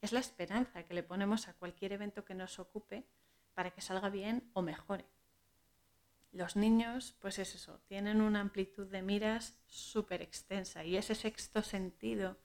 Es 0.00 0.12
la 0.12 0.20
esperanza 0.20 0.84
que 0.84 0.94
le 0.94 1.02
ponemos 1.02 1.48
a 1.48 1.54
cualquier 1.54 1.92
evento 1.92 2.24
que 2.24 2.34
nos 2.34 2.60
ocupe 2.60 3.08
para 3.54 3.72
que 3.72 3.80
salga 3.80 4.08
bien 4.08 4.48
o 4.52 4.62
mejore. 4.62 5.04
Los 6.30 6.54
niños, 6.54 7.16
pues 7.18 7.40
es 7.40 7.56
eso, 7.56 7.80
tienen 7.88 8.20
una 8.20 8.40
amplitud 8.40 8.86
de 8.86 9.02
miras 9.02 9.58
súper 9.66 10.22
extensa 10.22 10.84
y 10.84 10.96
ese 10.96 11.16
sexto 11.16 11.62
sentido 11.64 12.36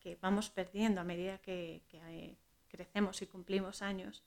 que 0.00 0.16
vamos 0.16 0.48
perdiendo 0.48 1.02
a 1.02 1.04
medida 1.04 1.36
que, 1.36 1.82
que 1.88 1.98
eh, 1.98 2.38
crecemos 2.68 3.20
y 3.20 3.26
cumplimos 3.26 3.82
años, 3.82 4.24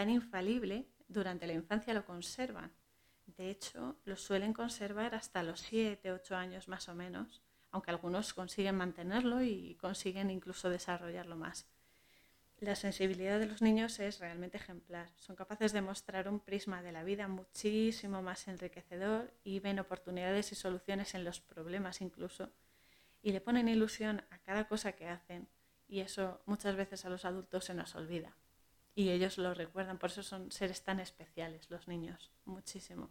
tan 0.00 0.08
infalible, 0.08 0.86
durante 1.08 1.46
la 1.46 1.52
infancia 1.52 1.92
lo 1.92 2.06
conservan. 2.06 2.72
De 3.26 3.50
hecho, 3.50 3.98
lo 4.06 4.16
suelen 4.16 4.54
conservar 4.54 5.14
hasta 5.14 5.42
los 5.42 5.60
7, 5.60 6.10
8 6.10 6.36
años 6.36 6.68
más 6.68 6.88
o 6.88 6.94
menos, 6.94 7.42
aunque 7.70 7.90
algunos 7.90 8.32
consiguen 8.32 8.76
mantenerlo 8.76 9.42
y 9.42 9.74
consiguen 9.74 10.30
incluso 10.30 10.70
desarrollarlo 10.70 11.36
más. 11.36 11.66
La 12.60 12.76
sensibilidad 12.76 13.38
de 13.38 13.44
los 13.44 13.60
niños 13.60 14.00
es 14.00 14.20
realmente 14.20 14.56
ejemplar. 14.56 15.10
Son 15.16 15.36
capaces 15.36 15.74
de 15.74 15.82
mostrar 15.82 16.30
un 16.30 16.40
prisma 16.40 16.80
de 16.80 16.92
la 16.92 17.04
vida 17.04 17.28
muchísimo 17.28 18.22
más 18.22 18.48
enriquecedor 18.48 19.34
y 19.44 19.60
ven 19.60 19.80
oportunidades 19.80 20.50
y 20.52 20.54
soluciones 20.54 21.14
en 21.14 21.24
los 21.24 21.40
problemas 21.40 22.00
incluso. 22.00 22.48
Y 23.20 23.32
le 23.32 23.42
ponen 23.42 23.68
ilusión 23.68 24.24
a 24.30 24.38
cada 24.38 24.66
cosa 24.66 24.92
que 24.92 25.08
hacen. 25.08 25.46
Y 25.86 26.00
eso 26.00 26.40
muchas 26.46 26.74
veces 26.74 27.04
a 27.04 27.10
los 27.10 27.26
adultos 27.26 27.66
se 27.66 27.74
nos 27.74 27.94
olvida 27.94 28.34
y 28.94 29.10
ellos 29.10 29.38
lo 29.38 29.54
recuerdan, 29.54 29.98
por 29.98 30.10
eso 30.10 30.22
son 30.22 30.50
seres 30.50 30.82
tan 30.82 31.00
especiales 31.00 31.70
los 31.70 31.88
niños, 31.88 32.30
muchísimo. 32.44 33.10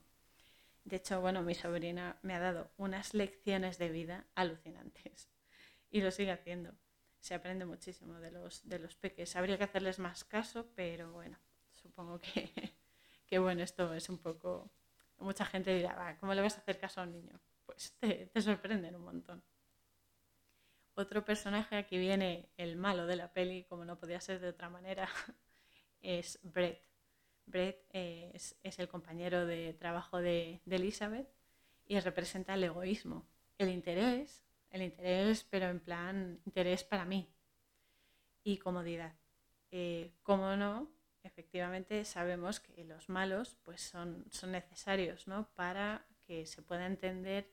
De 0.83 0.97
hecho, 0.97 1.21
bueno, 1.21 1.41
mi 1.41 1.55
sobrina 1.55 2.17
me 2.21 2.33
ha 2.33 2.39
dado 2.39 2.71
unas 2.77 3.13
lecciones 3.13 3.77
de 3.77 3.89
vida 3.89 4.25
alucinantes 4.35 5.29
y 5.91 6.01
lo 6.01 6.11
sigue 6.11 6.31
haciendo. 6.31 6.73
Se 7.19 7.35
aprende 7.35 7.65
muchísimo 7.65 8.19
de 8.19 8.31
los, 8.31 8.67
de 8.67 8.79
los 8.79 8.95
peques. 8.95 9.35
Habría 9.35 9.57
que 9.57 9.65
hacerles 9.65 9.99
más 9.99 10.23
caso, 10.23 10.71
pero 10.75 11.11
bueno, 11.11 11.37
supongo 11.75 12.19
que, 12.19 12.49
que 13.27 13.39
bueno, 13.39 13.63
esto 13.63 13.93
es 13.93 14.09
un 14.09 14.17
poco... 14.17 14.71
Mucha 15.17 15.45
gente 15.45 15.75
dirá, 15.75 16.17
¿cómo 16.19 16.33
le 16.33 16.41
vas 16.41 16.55
a 16.55 16.61
hacer 16.61 16.79
caso 16.79 17.01
a 17.01 17.03
un 17.03 17.11
niño? 17.11 17.41
Pues 17.65 17.93
te, 17.99 18.27
te 18.27 18.41
sorprenden 18.41 18.95
un 18.95 19.03
montón. 19.03 19.43
Otro 20.95 21.23
personaje, 21.25 21.75
aquí 21.75 21.97
viene 21.97 22.49
el 22.57 22.77
malo 22.77 23.05
de 23.05 23.17
la 23.17 23.31
peli, 23.33 23.65
como 23.65 23.83
no 23.85 23.99
podía 23.99 24.21
ser 24.21 24.39
de 24.39 24.49
otra 24.49 24.69
manera, 24.69 25.09
es 26.01 26.39
Brett. 26.43 26.81
Brett 27.45 27.83
es, 27.91 28.55
el 28.63 28.87
compañero 28.87 29.45
de 29.45 29.73
trabajo 29.73 30.19
de, 30.19 30.61
Elizabeth 30.69 31.27
y 31.85 31.99
representa 31.99 32.53
el 32.53 32.63
egoísmo, 32.63 33.25
el 33.57 33.69
interés, 33.69 34.43
el 34.69 34.83
interés, 34.83 35.43
pero 35.49 35.67
en 35.67 35.79
plan 35.79 36.39
interés 36.45 36.83
para 36.83 37.05
mí 37.05 37.27
y 38.43 38.57
comodidad. 38.57 39.15
Eh, 39.71 40.13
como 40.21 40.55
no, 40.55 40.91
efectivamente 41.23 42.05
sabemos 42.05 42.59
que 42.59 42.83
los 42.83 43.09
malos 43.09 43.57
pues 43.63 43.81
son, 43.81 44.25
son 44.29 44.51
necesarios 44.51 45.27
¿no? 45.27 45.49
para 45.55 46.05
que 46.25 46.45
se 46.45 46.61
pueda 46.61 46.85
entender 46.85 47.51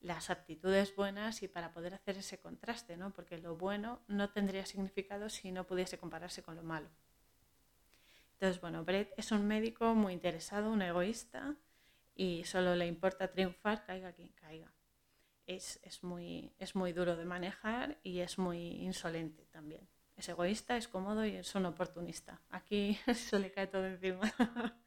las 0.00 0.28
aptitudes 0.30 0.94
buenas 0.94 1.42
y 1.42 1.48
para 1.48 1.72
poder 1.72 1.94
hacer 1.94 2.18
ese 2.18 2.38
contraste, 2.38 2.96
¿no? 2.96 3.12
porque 3.12 3.38
lo 3.38 3.56
bueno 3.56 4.02
no 4.06 4.30
tendría 4.30 4.66
significado 4.66 5.28
si 5.28 5.50
no 5.50 5.66
pudiese 5.66 5.98
compararse 5.98 6.42
con 6.42 6.56
lo 6.56 6.62
malo. 6.62 6.88
Entonces, 8.34 8.60
bueno, 8.60 8.84
Brett 8.84 9.12
es 9.16 9.32
un 9.32 9.46
médico 9.46 9.94
muy 9.94 10.12
interesado, 10.12 10.70
un 10.70 10.82
egoísta, 10.82 11.56
y 12.14 12.44
solo 12.44 12.76
le 12.76 12.86
importa 12.86 13.30
triunfar, 13.30 13.84
caiga 13.84 14.12
quien 14.12 14.28
caiga. 14.28 14.72
Es, 15.46 15.78
muy, 16.02 16.52
es 16.58 16.74
muy 16.74 16.92
duro 16.92 17.16
de 17.16 17.24
manejar 17.24 17.98
y 18.02 18.20
es 18.20 18.38
muy 18.38 18.82
insolente 18.82 19.46
también. 19.46 19.88
Es 20.16 20.28
egoísta, 20.28 20.76
es 20.76 20.88
cómodo 20.88 21.26
y 21.26 21.36
es 21.36 21.54
un 21.54 21.66
oportunista. 21.66 22.40
Aquí 22.50 22.98
se 23.14 23.38
le 23.38 23.50
cae 23.50 23.66
todo 23.66 23.86
encima. 23.86 24.32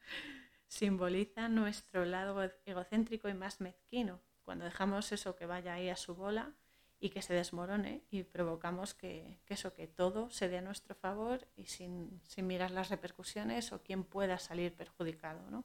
Simboliza 0.67 1.47
nuestro 1.47 2.05
lado 2.05 2.41
egocéntrico 2.65 3.29
y 3.29 3.33
más 3.33 3.61
mezquino, 3.61 4.21
cuando 4.43 4.65
dejamos 4.65 5.11
eso 5.11 5.35
que 5.35 5.45
vaya 5.45 5.73
ahí 5.73 5.89
a 5.89 5.95
su 5.95 6.15
bola 6.15 6.53
y 6.99 7.09
que 7.09 7.21
se 7.21 7.33
desmorone 7.33 8.01
y 8.09 8.23
provocamos 8.23 8.93
que, 8.93 9.39
eso, 9.47 9.73
que 9.73 9.87
todo 9.87 10.29
se 10.31 10.49
dé 10.49 10.57
a 10.57 10.61
nuestro 10.61 10.95
favor 10.95 11.47
y 11.55 11.65
sin, 11.65 12.21
mirar 12.37 12.71
las 12.71 12.89
repercusiones 12.89 13.71
o 13.71 13.83
quién 13.83 14.03
pueda 14.03 14.39
salir 14.39 14.73
perjudicado. 14.73 15.49
¿no? 15.51 15.63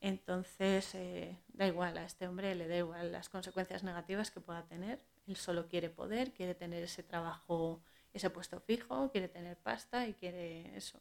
Entonces, 0.00 0.94
eh, 0.94 1.38
da 1.48 1.66
igual, 1.66 1.96
a 1.98 2.04
este 2.04 2.26
hombre 2.26 2.54
le 2.54 2.66
da 2.66 2.76
igual 2.76 3.12
las 3.12 3.28
consecuencias 3.28 3.84
negativas 3.84 4.30
que 4.30 4.40
pueda 4.40 4.64
tener. 4.64 4.98
Él 5.26 5.36
solo 5.36 5.68
quiere 5.68 5.88
poder, 5.88 6.32
quiere 6.32 6.54
tener 6.54 6.82
ese 6.82 7.02
trabajo, 7.02 7.80
ese 8.12 8.28
puesto 8.30 8.60
fijo, 8.60 9.10
quiere 9.12 9.28
tener 9.28 9.56
pasta 9.56 10.08
y 10.08 10.14
quiere 10.14 10.76
eso, 10.76 11.00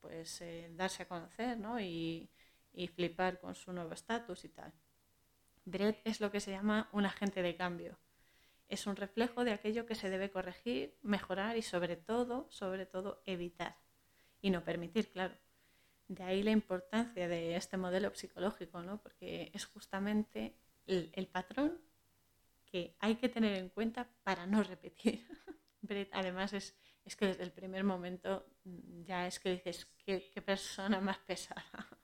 pues 0.00 0.40
eh, 0.40 0.70
darse 0.74 1.04
a 1.04 1.08
conocer 1.08 1.56
¿no? 1.58 1.80
y, 1.80 2.28
y 2.72 2.88
flipar 2.88 3.38
con 3.38 3.54
su 3.54 3.72
nuevo 3.72 3.92
estatus 3.92 4.44
y 4.44 4.48
tal. 4.48 4.72
Brett 5.64 6.00
es 6.04 6.20
lo 6.20 6.32
que 6.32 6.40
se 6.40 6.50
llama 6.50 6.88
un 6.92 7.06
agente 7.06 7.40
de 7.40 7.54
cambio 7.54 7.96
es 8.72 8.86
un 8.86 8.96
reflejo 8.96 9.44
de 9.44 9.52
aquello 9.52 9.84
que 9.84 9.94
se 9.94 10.08
debe 10.08 10.30
corregir, 10.30 10.96
mejorar 11.02 11.58
y 11.58 11.62
sobre 11.62 11.96
todo, 11.96 12.46
sobre 12.50 12.86
todo, 12.86 13.22
evitar 13.26 13.76
y 14.40 14.48
no 14.48 14.64
permitir, 14.64 15.10
claro. 15.12 15.36
De 16.08 16.22
ahí 16.22 16.42
la 16.42 16.52
importancia 16.52 17.28
de 17.28 17.54
este 17.54 17.76
modelo 17.76 18.14
psicológico, 18.14 18.82
¿no? 18.82 19.00
porque 19.02 19.50
es 19.52 19.66
justamente 19.66 20.56
el, 20.86 21.28
patrón 21.28 21.82
que 22.64 22.96
hay 22.98 23.16
que 23.16 23.28
tener 23.28 23.58
en 23.58 23.68
cuenta 23.68 24.08
para 24.22 24.46
no 24.46 24.62
repetir. 24.62 25.26
además 26.12 26.54
es, 26.54 26.74
que 27.16 27.26
desde 27.26 27.42
el 27.42 27.52
primer 27.52 27.84
momento 27.84 28.46
ya 29.04 29.26
es 29.26 29.38
que 29.38 29.50
dices, 29.50 29.86
qué 30.06 30.42
persona 30.42 30.98
más 30.98 31.18
pesada. 31.18 32.01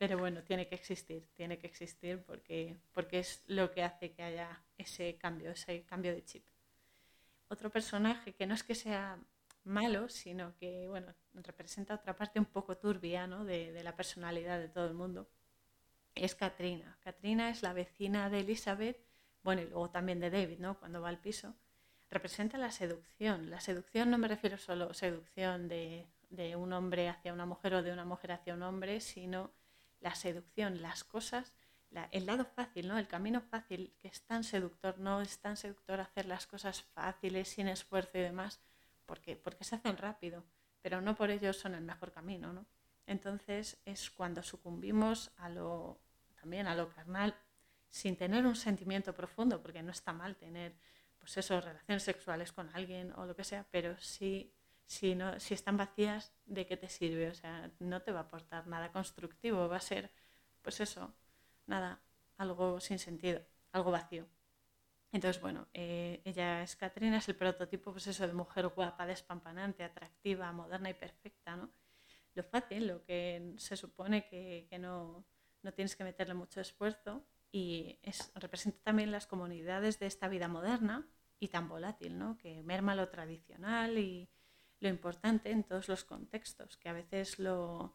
Pero 0.00 0.16
bueno, 0.16 0.42
tiene 0.42 0.66
que 0.66 0.76
existir, 0.76 1.28
tiene 1.34 1.58
que 1.58 1.66
existir 1.66 2.22
porque, 2.22 2.74
porque 2.94 3.18
es 3.18 3.44
lo 3.48 3.70
que 3.70 3.82
hace 3.82 4.12
que 4.12 4.22
haya 4.22 4.64
ese 4.78 5.18
cambio, 5.18 5.50
ese 5.50 5.84
cambio 5.84 6.14
de 6.14 6.24
chip. 6.24 6.42
Otro 7.48 7.68
personaje 7.68 8.32
que 8.32 8.46
no 8.46 8.54
es 8.54 8.62
que 8.62 8.74
sea 8.74 9.18
malo, 9.62 10.08
sino 10.08 10.56
que 10.56 10.88
bueno, 10.88 11.14
representa 11.34 11.96
otra 11.96 12.16
parte 12.16 12.38
un 12.38 12.46
poco 12.46 12.78
turbia 12.78 13.26
¿no? 13.26 13.44
de, 13.44 13.72
de, 13.72 13.84
la 13.84 13.94
personalidad 13.94 14.58
de 14.58 14.70
todo 14.70 14.86
el 14.86 14.94
mundo, 14.94 15.28
es 16.14 16.34
Katrina. 16.34 16.96
Katrina 17.04 17.50
es 17.50 17.62
la 17.62 17.74
vecina 17.74 18.30
de 18.30 18.40
Elizabeth, 18.40 19.04
bueno, 19.42 19.60
y 19.60 19.66
luego 19.66 19.90
también 19.90 20.18
de 20.18 20.30
David, 20.30 20.60
¿no? 20.60 20.78
cuando 20.78 21.02
va 21.02 21.10
al 21.10 21.20
piso. 21.20 21.54
Representa 22.10 22.56
la 22.56 22.70
seducción. 22.70 23.50
La 23.50 23.60
seducción 23.60 24.10
no 24.10 24.16
me 24.16 24.28
refiero 24.28 24.56
solo 24.56 24.92
a 24.92 24.94
seducción 24.94 25.68
de, 25.68 26.06
de 26.30 26.56
un 26.56 26.72
hombre 26.72 27.10
hacia 27.10 27.34
una 27.34 27.44
mujer 27.44 27.74
o 27.74 27.82
de 27.82 27.92
una 27.92 28.06
mujer 28.06 28.32
hacia 28.32 28.54
un 28.54 28.62
hombre, 28.62 29.02
sino 29.02 29.52
la 30.00 30.14
seducción, 30.14 30.82
las 30.82 31.04
cosas, 31.04 31.54
el 32.12 32.26
lado 32.26 32.44
fácil, 32.44 32.88
¿no? 32.88 32.98
El 32.98 33.08
camino 33.08 33.40
fácil, 33.40 33.94
que 33.98 34.08
es 34.08 34.22
tan 34.22 34.44
seductor, 34.44 34.98
no 34.98 35.20
es 35.20 35.38
tan 35.40 35.56
seductor 35.56 36.00
hacer 36.00 36.26
las 36.26 36.46
cosas 36.46 36.82
fáciles, 36.82 37.48
sin 37.48 37.68
esfuerzo 37.68 38.18
y 38.18 38.20
demás, 38.20 38.60
porque, 39.06 39.36
porque 39.36 39.64
se 39.64 39.74
hacen 39.76 39.96
rápido, 39.96 40.44
pero 40.82 41.00
no 41.00 41.16
por 41.16 41.30
ello 41.30 41.52
son 41.52 41.74
el 41.74 41.82
mejor 41.82 42.12
camino, 42.12 42.52
¿no? 42.52 42.66
Entonces 43.06 43.78
es 43.84 44.10
cuando 44.10 44.42
sucumbimos 44.42 45.32
a 45.36 45.48
lo, 45.48 46.00
también 46.40 46.68
a 46.68 46.76
lo 46.76 46.88
carnal, 46.90 47.34
sin 47.88 48.16
tener 48.16 48.46
un 48.46 48.54
sentimiento 48.54 49.12
profundo, 49.12 49.60
porque 49.60 49.82
no 49.82 49.90
está 49.90 50.12
mal 50.12 50.36
tener, 50.36 50.76
pues 51.18 51.48
relaciones 51.48 52.04
sexuales 52.04 52.52
con 52.52 52.70
alguien 52.74 53.12
o 53.16 53.26
lo 53.26 53.34
que 53.34 53.44
sea, 53.44 53.66
pero 53.70 53.98
sí 53.98 54.54
si, 54.90 55.14
no, 55.14 55.38
si 55.38 55.54
están 55.54 55.76
vacías, 55.76 56.32
¿de 56.46 56.66
qué 56.66 56.76
te 56.76 56.88
sirve? 56.88 57.28
O 57.28 57.34
sea, 57.34 57.70
no 57.78 58.02
te 58.02 58.10
va 58.10 58.20
a 58.20 58.22
aportar 58.24 58.66
nada 58.66 58.90
constructivo, 58.90 59.68
va 59.68 59.76
a 59.76 59.80
ser, 59.80 60.10
pues 60.62 60.80
eso, 60.80 61.14
nada, 61.66 62.02
algo 62.38 62.80
sin 62.80 62.98
sentido, 62.98 63.40
algo 63.70 63.92
vacío. 63.92 64.26
Entonces, 65.12 65.40
bueno, 65.40 65.68
eh, 65.74 66.20
ella 66.24 66.64
es 66.64 66.74
Catrina, 66.74 67.18
es 67.18 67.28
el 67.28 67.36
prototipo, 67.36 67.92
pues 67.92 68.08
eso, 68.08 68.26
de 68.26 68.32
mujer 68.32 68.66
guapa, 68.66 69.06
despampanante, 69.06 69.84
atractiva, 69.84 70.50
moderna 70.50 70.90
y 70.90 70.94
perfecta, 70.94 71.54
¿no? 71.54 71.70
Lo 72.34 72.42
fácil, 72.42 72.88
lo 72.88 73.04
que 73.04 73.54
se 73.58 73.76
supone 73.76 74.26
que, 74.26 74.66
que 74.68 74.80
no, 74.80 75.24
no, 75.62 75.72
tienes 75.72 75.94
que 75.94 76.02
meterle 76.02 76.34
mucho 76.34 76.60
esfuerzo 76.60 77.24
y 77.52 78.00
es, 78.02 78.32
representa 78.34 78.80
también 78.82 79.12
las 79.12 79.28
comunidades 79.28 80.00
de 80.00 80.06
esta 80.06 80.26
vida 80.26 80.48
moderna 80.48 81.06
y 81.38 81.46
tan 81.46 81.68
volátil, 81.68 82.18
¿no? 82.18 82.36
Que 82.38 82.64
merma 82.64 82.96
lo 82.96 83.08
tradicional 83.08 83.96
y, 83.96 84.28
lo 84.80 84.88
importante 84.88 85.50
en 85.50 85.62
todos 85.62 85.88
los 85.88 86.04
contextos, 86.04 86.76
que 86.78 86.88
a 86.88 86.94
veces 86.94 87.38
lo, 87.38 87.94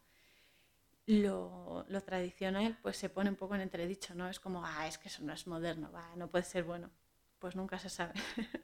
lo, 1.07 1.85
tradicional 2.05 2.77
pues 2.81 2.97
se 2.97 3.09
pone 3.09 3.29
un 3.31 3.35
poco 3.35 3.55
en 3.55 3.61
entredicho, 3.61 4.13
¿no? 4.15 4.29
Es 4.29 4.39
como, 4.39 4.63
ah, 4.63 4.87
es 4.87 4.97
que 4.97 5.07
eso 5.07 5.23
no 5.23 5.33
es 5.33 5.47
moderno, 5.47 5.91
va, 5.91 6.15
no 6.15 6.29
puede 6.29 6.43
ser 6.43 6.63
bueno. 6.63 6.91
Pues 7.39 7.55
nunca 7.55 7.79
se 7.79 7.89
sabe. 7.89 8.13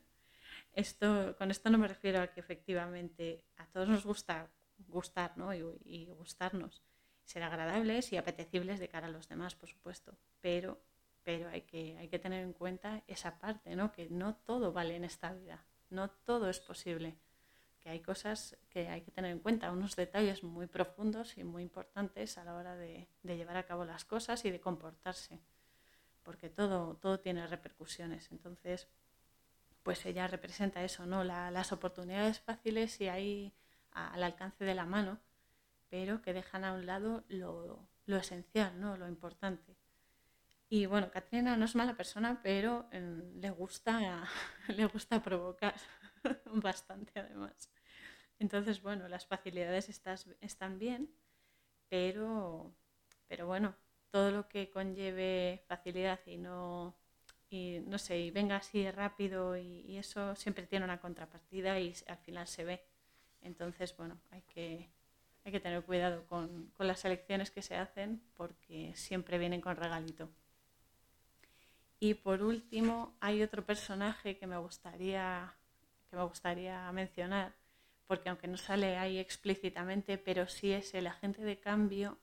esto, 0.73 1.35
con 1.37 1.51
esto 1.51 1.69
no 1.69 1.77
me 1.77 1.87
refiero 1.87 2.21
a 2.21 2.27
que 2.27 2.39
efectivamente 2.39 3.43
a 3.57 3.65
todos 3.67 3.89
nos 3.89 4.05
gusta 4.05 4.49
gustar, 4.87 5.37
¿no? 5.37 5.53
Y, 5.53 5.63
y 5.83 6.05
gustarnos, 6.11 6.81
ser 7.23 7.43
agradables 7.43 8.13
y 8.13 8.17
apetecibles 8.17 8.79
de 8.79 8.87
cara 8.87 9.07
a 9.07 9.11
los 9.11 9.27
demás, 9.27 9.55
por 9.55 9.69
supuesto, 9.69 10.15
pero, 10.41 10.79
pero 11.23 11.49
hay, 11.49 11.61
que, 11.61 11.97
hay 11.97 12.07
que 12.07 12.19
tener 12.19 12.43
en 12.43 12.53
cuenta 12.53 13.03
esa 13.07 13.39
parte, 13.39 13.75
¿no? 13.75 13.91
Que 13.91 14.09
no 14.09 14.35
todo 14.35 14.73
vale 14.73 14.95
en 14.95 15.05
esta 15.05 15.33
vida, 15.33 15.63
no 15.89 16.09
todo 16.09 16.49
es 16.49 16.59
posible 16.59 17.17
que 17.81 17.89
hay 17.89 17.99
cosas 17.99 18.57
que 18.69 18.87
hay 18.87 19.01
que 19.01 19.11
tener 19.11 19.31
en 19.31 19.39
cuenta, 19.39 19.71
unos 19.71 19.95
detalles 19.95 20.43
muy 20.43 20.67
profundos 20.67 21.37
y 21.37 21.43
muy 21.43 21.63
importantes 21.63 22.37
a 22.37 22.43
la 22.43 22.55
hora 22.55 22.75
de, 22.75 23.07
llevar 23.23 23.57
a 23.57 23.65
cabo 23.65 23.85
las 23.85 24.05
cosas 24.05 24.45
y 24.45 24.51
de 24.51 24.61
comportarse, 24.61 25.39
porque 26.23 26.49
todo, 26.49 26.95
todo 26.95 27.19
tiene 27.19 27.45
repercusiones. 27.47 28.31
Entonces, 28.31 28.87
pues 29.83 30.05
ella 30.05 30.27
representa 30.27 30.83
eso, 30.83 31.05
¿no? 31.05 31.23
las 31.23 31.71
oportunidades 31.71 32.39
fáciles 32.39 33.01
y 33.01 33.09
ahí 33.09 33.53
al 33.91 34.23
alcance 34.23 34.63
de 34.63 34.75
la 34.75 34.85
mano, 34.85 35.19
pero 35.89 36.21
que 36.21 36.33
dejan 36.33 36.63
a 36.63 36.73
un 36.73 36.85
lado 36.85 37.23
lo, 37.27 37.87
esencial, 38.07 38.79
¿no? 38.79 38.95
Lo 38.95 39.07
importante. 39.07 39.75
Y 40.69 40.85
bueno, 40.85 41.11
Katrina 41.11 41.57
no 41.57 41.65
es 41.65 41.75
mala 41.75 41.95
persona, 41.95 42.39
pero 42.41 42.87
em, 42.91 43.41
le, 43.41 43.49
gusta, 43.49 44.23
le 44.69 44.85
gusta 44.85 45.21
provocar. 45.21 45.75
bastante 46.45 47.19
además. 47.19 47.69
Entonces, 48.41 48.81
bueno, 48.81 49.07
las 49.07 49.27
facilidades 49.27 49.87
están 50.41 50.79
bien, 50.79 51.11
pero, 51.89 52.73
pero 53.27 53.45
bueno, 53.45 53.75
todo 54.09 54.31
lo 54.31 54.49
que 54.49 54.71
conlleve 54.71 55.63
facilidad 55.67 56.19
y 56.25 56.37
no, 56.37 56.95
y 57.51 57.81
no 57.85 57.99
sé, 57.99 58.17
y 58.17 58.31
venga 58.31 58.55
así 58.55 58.89
rápido 58.89 59.55
y, 59.55 59.95
eso 59.95 60.35
siempre 60.35 60.65
tiene 60.65 60.85
una 60.85 60.99
contrapartida 60.99 61.79
y 61.79 61.93
al 62.07 62.17
final 62.17 62.47
se 62.47 62.63
ve. 62.63 62.83
Entonces, 63.43 63.95
bueno, 63.95 64.19
hay 64.31 64.41
que, 64.41 64.89
hay 65.45 65.51
que 65.51 65.59
tener 65.59 65.83
cuidado 65.83 66.25
con, 66.25 66.71
con 66.75 66.87
las 66.87 67.05
elecciones 67.05 67.51
que 67.51 67.61
se 67.61 67.75
hacen 67.75 68.23
porque 68.35 68.91
siempre 68.95 69.37
vienen 69.37 69.61
con 69.61 69.75
regalito. 69.75 70.29
Y 71.99 72.15
por 72.15 72.41
último, 72.41 73.15
hay 73.19 73.43
otro 73.43 73.63
personaje 73.63 74.39
que 74.39 74.47
me 74.47 74.57
gustaría 74.57 75.55
que 76.09 76.17
me 76.17 76.23
gustaría 76.23 76.91
mencionar, 76.91 77.53
porque 78.11 78.27
aunque 78.27 78.49
no 78.49 78.57
sale 78.57 78.97
ahí 78.97 79.19
explícitamente, 79.19 80.17
pero 80.17 80.45
sí 80.45 80.73
es 80.73 80.93
el 80.95 81.07
agente 81.07 81.43
de 81.43 81.61
cambio 81.61 82.19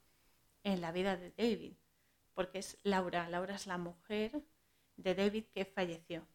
en 0.62 0.82
la 0.82 0.92
vida 0.92 1.16
de 1.16 1.30
David, 1.30 1.72
porque 2.34 2.58
es 2.58 2.76
Laura. 2.82 3.26
Laura 3.30 3.54
es 3.54 3.66
la 3.66 3.78
mujer 3.78 4.42
de 4.98 5.14
David 5.14 5.44
que 5.46 5.64
falleció. 5.64 6.28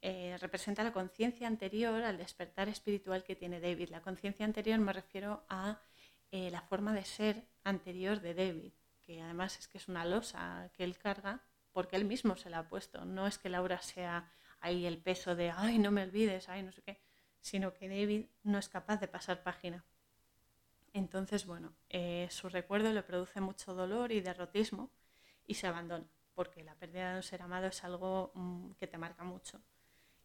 Eh, 0.00 0.38
representa 0.40 0.82
la 0.82 0.94
conciencia 0.94 1.46
anterior 1.46 2.02
al 2.02 2.16
despertar 2.16 2.70
espiritual 2.70 3.24
que 3.24 3.36
tiene 3.36 3.60
David. 3.60 3.90
La 3.90 4.00
conciencia 4.00 4.46
anterior 4.46 4.78
me 4.78 4.94
refiero 4.94 5.44
a 5.50 5.82
eh, 6.30 6.50
la 6.50 6.62
forma 6.62 6.94
de 6.94 7.04
ser 7.04 7.46
anterior 7.62 8.22
de 8.22 8.32
David, 8.32 8.72
que 9.02 9.20
además 9.20 9.58
es 9.58 9.68
que 9.68 9.76
es 9.76 9.86
una 9.86 10.06
losa 10.06 10.70
que 10.72 10.82
él 10.82 10.96
carga 10.96 11.42
porque 11.72 11.96
él 11.96 12.06
mismo 12.06 12.36
se 12.36 12.48
la 12.48 12.60
ha 12.60 12.68
puesto. 12.70 13.04
No 13.04 13.26
es 13.26 13.36
que 13.36 13.50
Laura 13.50 13.82
sea 13.82 14.32
ahí 14.60 14.86
el 14.86 14.96
peso 14.96 15.36
de, 15.36 15.50
ay, 15.50 15.78
no 15.78 15.90
me 15.90 16.04
olvides, 16.04 16.48
ay, 16.48 16.62
no 16.62 16.72
sé 16.72 16.80
qué, 16.80 17.02
sino 17.44 17.74
que 17.74 17.90
David 17.90 18.24
no 18.42 18.58
es 18.58 18.70
capaz 18.70 19.00
de 19.00 19.06
pasar 19.06 19.42
página. 19.42 19.84
Entonces, 20.94 21.44
bueno, 21.44 21.74
eh, 21.90 22.26
su 22.30 22.48
recuerdo 22.48 22.90
le 22.90 23.02
produce 23.02 23.38
mucho 23.42 23.74
dolor 23.74 24.12
y 24.12 24.22
derrotismo 24.22 24.90
y 25.46 25.52
se 25.52 25.66
abandona, 25.66 26.08
porque 26.34 26.64
la 26.64 26.74
pérdida 26.74 27.10
de 27.10 27.16
un 27.16 27.22
ser 27.22 27.42
amado 27.42 27.66
es 27.66 27.84
algo 27.84 28.32
mm, 28.34 28.70
que 28.78 28.86
te 28.86 28.96
marca 28.96 29.24
mucho 29.24 29.60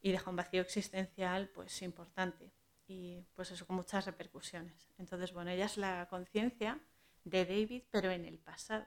y 0.02 0.14
deja 0.14 0.30
un 0.30 0.38
vacío 0.38 0.62
existencial 0.62 1.50
pues 1.50 1.82
importante 1.82 2.54
y 2.88 3.22
pues 3.36 3.52
eso 3.52 3.68
con 3.68 3.76
muchas 3.76 4.06
repercusiones. 4.06 4.90
Entonces, 4.98 5.34
bueno, 5.34 5.52
ella 5.52 5.66
es 5.66 5.76
la 5.76 6.08
conciencia 6.10 6.80
de 7.26 7.44
David, 7.44 7.84
pero 7.92 8.12
en 8.12 8.24
el 8.24 8.40
pasado. 8.40 8.86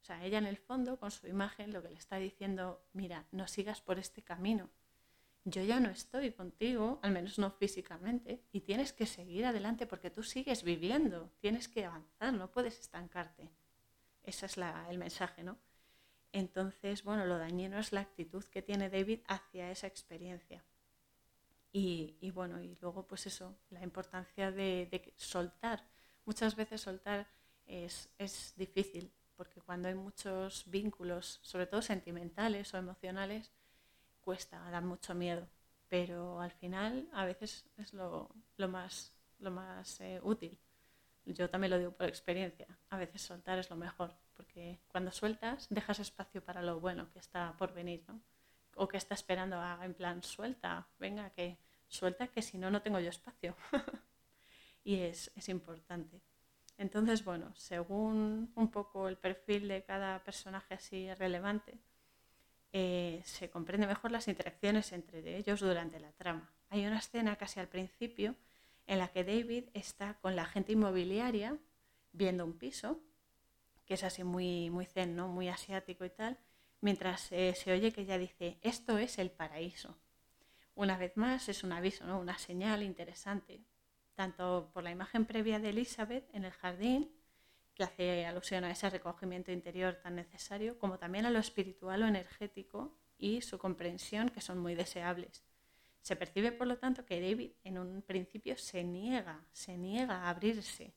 O 0.00 0.04
sea, 0.04 0.24
ella 0.24 0.38
en 0.38 0.46
el 0.46 0.58
fondo, 0.58 0.98
con 0.98 1.12
su 1.12 1.28
imagen, 1.28 1.72
lo 1.72 1.80
que 1.80 1.90
le 1.90 1.98
está 1.98 2.16
diciendo, 2.16 2.84
mira, 2.92 3.28
no 3.30 3.46
sigas 3.46 3.80
por 3.80 4.00
este 4.00 4.22
camino, 4.22 4.68
yo 5.48 5.62
ya 5.62 5.78
no 5.78 5.90
estoy 5.90 6.32
contigo, 6.32 6.98
al 7.02 7.12
menos 7.12 7.38
no 7.38 7.52
físicamente, 7.52 8.42
y 8.50 8.62
tienes 8.62 8.92
que 8.92 9.06
seguir 9.06 9.46
adelante 9.46 9.86
porque 9.86 10.10
tú 10.10 10.24
sigues 10.24 10.64
viviendo, 10.64 11.30
tienes 11.38 11.68
que 11.68 11.84
avanzar, 11.84 12.34
no 12.34 12.50
puedes 12.50 12.80
estancarte. 12.80 13.48
Ese 14.24 14.46
es 14.46 14.56
el 14.56 14.98
mensaje, 14.98 15.44
¿no? 15.44 15.56
Entonces, 16.32 17.04
bueno, 17.04 17.24
lo 17.26 17.38
dañino 17.38 17.78
es 17.78 17.92
la 17.92 18.00
actitud 18.00 18.42
que 18.46 18.60
tiene 18.60 18.90
David 18.90 19.20
hacia 19.28 19.70
esa 19.70 19.86
experiencia. 19.86 20.64
Y, 21.72 22.30
bueno, 22.32 22.60
y 22.60 22.76
luego 22.80 23.06
pues 23.06 23.26
eso, 23.26 23.54
la 23.70 23.84
importancia 23.84 24.50
de, 24.50 25.14
soltar. 25.16 25.84
Muchas 26.24 26.56
veces 26.56 26.80
soltar 26.80 27.28
es, 27.66 28.08
es 28.18 28.52
difícil, 28.56 29.12
porque 29.36 29.60
cuando 29.60 29.86
hay 29.86 29.94
muchos 29.94 30.68
vínculos, 30.68 31.38
sobre 31.42 31.66
todo 31.66 31.82
sentimentales 31.82 32.74
o 32.74 32.78
emocionales, 32.78 33.52
cuesta, 34.26 34.58
da 34.72 34.80
mucho 34.80 35.14
miedo, 35.14 35.46
pero 35.88 36.40
al 36.40 36.50
final 36.50 37.08
a 37.12 37.24
veces 37.24 37.64
es 37.76 37.94
lo, 37.94 38.28
más, 38.58 39.12
lo 39.38 39.52
más 39.52 40.00
eh, 40.00 40.18
útil. 40.20 40.58
Yo 41.24 41.48
también 41.48 41.70
lo 41.70 41.78
digo 41.78 41.92
por 41.92 42.08
experiencia, 42.08 42.66
a 42.90 42.96
veces 42.96 43.22
soltar 43.22 43.56
es 43.60 43.70
lo 43.70 43.76
mejor, 43.76 44.16
porque 44.34 44.80
cuando 44.88 45.12
sueltas 45.12 45.68
dejas 45.70 46.00
espacio 46.00 46.44
para 46.44 46.60
lo 46.60 46.80
bueno 46.80 47.08
que 47.12 47.20
está 47.20 47.54
por 47.56 47.72
venir, 47.72 48.04
¿no? 48.08 48.20
O 48.74 48.88
que 48.88 48.96
está 48.96 49.14
esperando 49.14 49.60
a, 49.60 49.78
en 49.84 49.94
plan, 49.94 50.20
suelta, 50.24 50.88
venga, 50.98 51.30
que 51.30 51.56
suelta, 51.86 52.26
que 52.26 52.42
si 52.42 52.58
no, 52.58 52.68
no 52.68 52.82
tengo 52.82 52.98
yo 52.98 53.10
espacio. 53.10 53.54
y 54.82 54.96
es, 55.02 55.30
es 55.36 55.48
importante. 55.48 56.20
Entonces, 56.78 57.24
bueno, 57.24 57.54
según 57.54 58.50
un 58.56 58.70
poco 58.72 59.08
el 59.08 59.18
perfil 59.18 59.68
de 59.68 59.84
cada 59.84 60.18
personaje 60.24 60.74
así 60.74 61.14
relevante, 61.14 61.78
eh, 62.78 63.22
se 63.24 63.48
comprende 63.48 63.86
mejor 63.86 64.10
las 64.10 64.28
interacciones 64.28 64.92
entre 64.92 65.38
ellos 65.38 65.60
durante 65.60 65.98
la 65.98 66.12
trama. 66.12 66.52
Hay 66.68 66.84
una 66.84 66.98
escena 66.98 67.36
casi 67.36 67.58
al 67.58 67.68
principio 67.68 68.34
en 68.86 68.98
la 68.98 69.08
que 69.08 69.24
David 69.24 69.70
está 69.72 70.18
con 70.20 70.36
la 70.36 70.42
agente 70.42 70.72
inmobiliaria 70.72 71.56
viendo 72.12 72.44
un 72.44 72.52
piso, 72.58 73.00
que 73.86 73.94
es 73.94 74.04
así 74.04 74.24
muy, 74.24 74.68
muy 74.68 74.84
zen, 74.84 75.16
¿no? 75.16 75.26
muy 75.26 75.48
asiático 75.48 76.04
y 76.04 76.10
tal, 76.10 76.36
mientras 76.82 77.32
eh, 77.32 77.54
se 77.56 77.72
oye 77.72 77.92
que 77.92 78.02
ella 78.02 78.18
dice, 78.18 78.58
esto 78.60 78.98
es 78.98 79.18
el 79.18 79.30
paraíso. 79.30 79.96
Una 80.74 80.98
vez 80.98 81.16
más 81.16 81.48
es 81.48 81.64
un 81.64 81.72
aviso, 81.72 82.04
¿no? 82.04 82.20
una 82.20 82.36
señal 82.36 82.82
interesante, 82.82 83.64
tanto 84.14 84.70
por 84.74 84.82
la 84.82 84.90
imagen 84.90 85.24
previa 85.24 85.58
de 85.60 85.70
Elizabeth 85.70 86.28
en 86.34 86.44
el 86.44 86.52
jardín, 86.52 87.10
que 87.76 87.84
hace 87.84 88.24
alusión 88.24 88.64
a 88.64 88.70
ese 88.70 88.88
recogimiento 88.88 89.52
interior 89.52 89.96
tan 90.02 90.16
necesario, 90.16 90.78
como 90.78 90.98
también 90.98 91.26
a 91.26 91.30
lo 91.30 91.38
espiritual 91.38 92.02
o 92.02 92.06
energético 92.06 92.96
y 93.18 93.42
su 93.42 93.58
comprensión, 93.58 94.30
que 94.30 94.40
son 94.40 94.58
muy 94.58 94.74
deseables. 94.74 95.44
Se 96.00 96.16
percibe, 96.16 96.52
por 96.52 96.66
lo 96.66 96.78
tanto, 96.78 97.04
que 97.04 97.20
David 97.20 97.52
en 97.64 97.78
un 97.78 98.00
principio 98.00 98.56
se 98.56 98.82
niega, 98.82 99.44
se 99.52 99.76
niega 99.76 100.22
a 100.22 100.30
abrirse, 100.30 100.94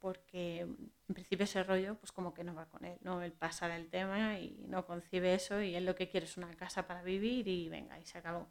porque 0.00 0.60
en 0.60 1.14
principio 1.14 1.44
ese 1.44 1.62
rollo, 1.62 1.94
pues 1.94 2.10
como 2.10 2.34
que 2.34 2.42
no 2.42 2.54
va 2.54 2.66
con 2.66 2.84
él, 2.84 2.98
¿no? 3.02 3.22
Él 3.22 3.32
pasa 3.32 3.68
del 3.68 3.88
tema 3.88 4.40
y 4.40 4.64
no 4.68 4.84
concibe 4.86 5.34
eso 5.34 5.62
y 5.62 5.76
él 5.76 5.86
lo 5.86 5.94
que 5.94 6.08
quiere 6.08 6.26
es 6.26 6.36
una 6.36 6.52
casa 6.56 6.86
para 6.88 7.02
vivir 7.02 7.46
y 7.46 7.68
venga, 7.68 7.98
y 8.00 8.06
se 8.06 8.18
acabó. 8.18 8.48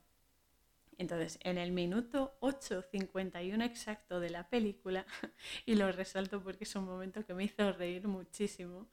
Entonces, 0.97 1.39
en 1.43 1.57
el 1.57 1.71
minuto 1.71 2.37
8.51 2.41 3.63
exacto 3.65 4.19
de 4.19 4.29
la 4.29 4.49
película, 4.49 5.05
y 5.65 5.75
lo 5.75 5.91
resalto 5.91 6.41
porque 6.43 6.63
es 6.63 6.75
un 6.75 6.85
momento 6.85 7.25
que 7.25 7.33
me 7.33 7.43
hizo 7.43 7.71
reír 7.73 8.07
muchísimo, 8.07 8.87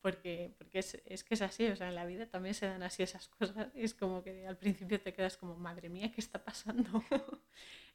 porque, 0.00 0.54
porque 0.58 0.80
es, 0.80 1.00
es, 1.06 1.24
que 1.24 1.34
es 1.34 1.42
así, 1.42 1.66
o 1.68 1.76
sea, 1.76 1.88
en 1.88 1.94
la 1.94 2.06
vida 2.06 2.26
también 2.26 2.54
se 2.54 2.66
dan 2.66 2.82
así 2.82 3.02
esas 3.02 3.28
cosas, 3.28 3.68
es 3.74 3.94
como 3.94 4.22
que 4.22 4.46
al 4.46 4.56
principio 4.58 5.00
te 5.00 5.12
quedas 5.12 5.36
como, 5.36 5.56
madre 5.56 5.88
mía, 5.88 6.10
¿qué 6.12 6.20
está 6.20 6.42
pasando? 6.44 7.04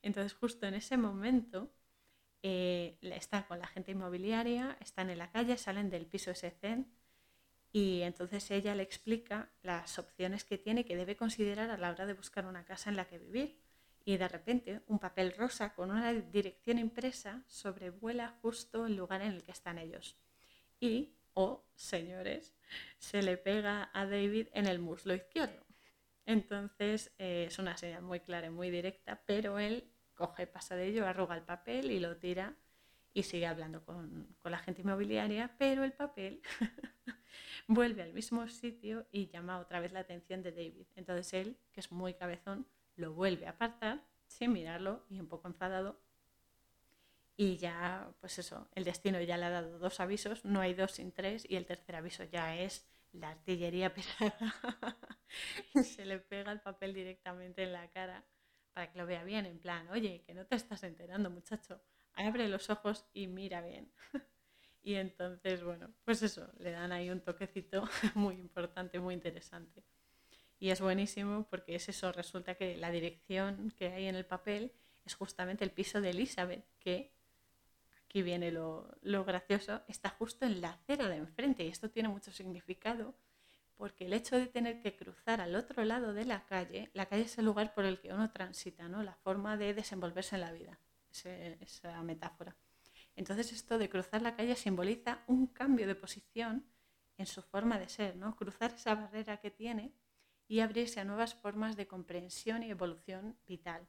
Entonces, 0.02 0.34
justo 0.34 0.66
en 0.68 0.76
ese 0.76 0.98
momento, 0.98 1.72
eh, 2.44 2.98
está 3.02 3.48
con 3.48 3.60
la 3.60 3.68
gente 3.68 3.92
inmobiliaria, 3.92 4.78
están 4.80 5.10
en 5.10 5.18
la 5.18 5.32
calle, 5.32 5.58
salen 5.58 5.90
del 5.90 6.06
piso 6.06 6.34
zen, 6.34 6.88
y 7.78 8.02
entonces 8.02 8.50
ella 8.50 8.74
le 8.74 8.82
explica 8.82 9.52
las 9.62 10.00
opciones 10.00 10.44
que 10.44 10.58
tiene 10.58 10.84
que 10.84 10.96
debe 10.96 11.16
considerar 11.16 11.70
a 11.70 11.78
la 11.78 11.92
hora 11.92 12.08
de 12.08 12.14
buscar 12.14 12.48
una 12.48 12.66
casa 12.66 12.90
en 12.90 12.96
la 12.96 13.06
que 13.06 13.20
vivir. 13.20 13.62
Y 14.04 14.18
de 14.18 14.28
repente 14.28 14.82
un 14.88 14.98
papel 14.98 15.32
rosa 15.38 15.76
con 15.76 15.92
una 15.92 16.12
dirección 16.12 16.80
impresa 16.80 17.44
sobrevuela 17.46 18.36
justo 18.42 18.88
el 18.88 18.96
lugar 18.96 19.22
en 19.22 19.34
el 19.34 19.44
que 19.44 19.52
están 19.52 19.78
ellos. 19.78 20.18
Y, 20.80 21.20
oh 21.36 21.68
señores, 21.76 22.56
se 22.98 23.22
le 23.22 23.38
pega 23.38 23.92
a 23.94 24.08
David 24.08 24.48
en 24.54 24.66
el 24.66 24.80
muslo 24.80 25.14
izquierdo. 25.14 25.64
Entonces 26.26 27.12
eh, 27.20 27.46
es 27.48 27.60
una 27.60 27.78
señal 27.78 28.02
muy 28.02 28.22
clara 28.22 28.48
y 28.48 28.50
muy 28.50 28.72
directa, 28.72 29.22
pero 29.28 29.60
él 29.60 29.84
coge, 30.16 30.48
pasa 30.48 30.76
de 30.76 30.88
ello, 30.88 31.06
arruga 31.06 31.36
el 31.36 31.44
papel 31.44 31.92
y 31.92 32.00
lo 32.00 32.18
tira 32.18 32.56
y 33.18 33.24
sigue 33.24 33.48
hablando 33.48 33.84
con, 33.84 34.36
con 34.38 34.52
la 34.52 34.60
gente 34.60 34.84
inmobiliaria, 34.84 35.52
pero 35.58 35.84
el 35.84 35.92
papel 35.92 36.40
vuelve 37.68 38.04
al 38.04 38.14
mismo 38.14 38.48
sitio 38.48 39.08
y 39.12 39.28
llama 39.28 39.58
otra 39.58 39.80
vez 39.80 39.92
la 39.92 40.02
atención 40.02 40.44
de 40.44 40.52
David. 40.52 40.86
Entonces 40.96 41.34
él, 41.34 41.58
que 41.72 41.80
es 41.80 41.92
muy 41.92 42.14
cabezón, 42.14 42.68
lo 42.96 43.14
vuelve 43.14 43.48
a 43.48 43.52
apartar 43.52 44.04
sin 44.28 44.54
mirarlo 44.54 45.04
y 45.10 45.20
un 45.20 45.28
poco 45.28 45.48
enfadado. 45.48 46.00
Y 47.36 47.58
ya, 47.58 48.14
pues 48.20 48.38
eso, 48.38 48.68
el 48.76 48.84
destino 48.84 49.20
ya 49.20 49.36
le 49.38 49.46
ha 49.46 49.50
dado 49.50 49.80
dos 49.80 50.00
avisos, 50.00 50.46
no 50.46 50.62
hay 50.62 50.76
dos 50.76 50.92
sin 50.92 51.12
tres, 51.12 51.44
y 51.50 51.56
el 51.56 51.66
tercer 51.66 51.96
aviso 51.96 52.24
ya 52.26 52.56
es 52.56 52.86
la 53.14 53.30
artillería 53.30 53.92
pesada. 53.96 54.54
Se 55.84 56.06
le 56.06 56.20
pega 56.20 56.52
el 56.52 56.62
papel 56.62 56.94
directamente 56.94 57.64
en 57.64 57.74
la 57.74 57.90
cara 57.90 58.24
para 58.74 58.92
que 58.92 59.00
lo 59.00 59.08
vea 59.08 59.24
bien, 59.24 59.48
en 59.48 59.58
plan, 59.58 59.90
oye, 59.90 60.22
que 60.24 60.36
no 60.36 60.46
te 60.46 60.56
estás 60.56 60.84
enterando, 60.84 61.32
muchacho 61.32 61.82
abre 62.18 62.48
los 62.48 62.70
ojos 62.70 63.06
y 63.14 63.28
mira 63.28 63.62
bien. 63.62 63.92
y 64.84 64.96
entonces, 64.96 65.64
bueno, 65.64 65.94
pues 66.04 66.22
eso, 66.24 66.52
le 66.58 66.72
dan 66.72 66.92
ahí 66.92 67.10
un 67.10 67.22
toquecito 67.22 67.88
muy 68.16 68.36
importante, 68.36 69.00
muy 69.00 69.14
interesante. 69.14 69.84
Y 70.60 70.72
es 70.72 70.82
buenísimo 70.82 71.48
porque 71.50 71.76
es 71.76 71.88
eso, 71.88 72.12
resulta 72.12 72.56
que 72.56 72.78
la 72.78 72.90
dirección 72.90 73.72
que 73.78 73.90
hay 73.90 74.08
en 74.08 74.16
el 74.16 74.26
papel 74.26 74.74
es 75.06 75.14
justamente 75.14 75.64
el 75.64 75.72
piso 75.72 76.02
de 76.02 76.10
Elizabeth, 76.10 76.66
que 76.80 77.14
aquí 78.04 78.24
viene 78.24 78.52
lo, 78.52 78.90
lo 79.02 79.24
gracioso, 79.24 79.84
está 79.88 80.10
justo 80.10 80.46
en 80.46 80.60
la 80.62 80.72
acera 80.72 81.08
de 81.08 81.18
enfrente 81.18 81.64
y 81.64 81.68
esto 81.68 81.92
tiene 81.92 82.10
mucho 82.10 82.32
significado 82.32 83.14
porque 83.76 84.08
el 84.08 84.14
hecho 84.14 84.36
de 84.36 84.48
tener 84.48 84.82
que 84.82 84.96
cruzar 84.96 85.40
al 85.40 85.56
otro 85.56 85.86
lado 85.86 86.16
de 86.16 86.26
la 86.26 86.48
calle, 86.48 86.90
la 86.96 87.06
calle 87.06 87.24
es 87.24 87.38
el 87.38 87.46
lugar 87.46 87.76
por 87.76 87.86
el 87.86 88.00
que 88.00 88.12
uno 88.12 88.32
transita, 88.32 88.90
¿no? 88.90 89.04
la 89.04 89.14
forma 89.14 89.56
de 89.56 89.76
desenvolverse 89.76 90.36
en 90.36 90.42
la 90.42 90.52
vida 90.52 90.80
esa 91.12 92.02
metáfora. 92.04 92.56
Entonces 93.16 93.52
esto 93.52 93.78
de 93.78 93.90
cruzar 93.90 94.22
la 94.22 94.36
calle 94.36 94.56
simboliza 94.56 95.24
un 95.28 95.48
cambio 95.48 95.88
de 95.88 95.96
posición 95.96 96.66
en 97.18 97.26
su 97.26 97.42
forma 97.42 97.80
de 97.80 97.90
ser, 97.90 98.16
¿no? 98.16 98.36
Cruzar 98.36 98.74
esa 98.74 98.94
barrera 98.94 99.38
que 99.38 99.50
tiene 99.50 99.94
y 100.48 100.60
abrirse 100.60 101.00
a 101.00 101.04
nuevas 101.04 101.34
formas 101.34 101.76
de 101.76 101.88
comprensión 101.88 102.64
y 102.64 102.70
evolución 102.70 103.38
vital. 103.48 103.88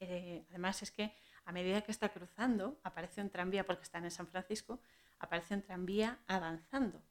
Eh, 0.00 0.44
además 0.48 0.82
es 0.82 0.90
que 0.90 1.14
a 1.44 1.52
medida 1.52 1.82
que 1.82 1.92
está 1.92 2.08
cruzando, 2.08 2.80
aparece 2.82 3.20
un 3.20 3.30
tranvía, 3.30 3.66
porque 3.66 3.82
están 3.82 4.04
en 4.04 4.10
San 4.10 4.26
Francisco, 4.26 4.80
aparece 5.18 5.54
un 5.54 5.62
tranvía 5.62 6.18
avanzando. 6.26 7.02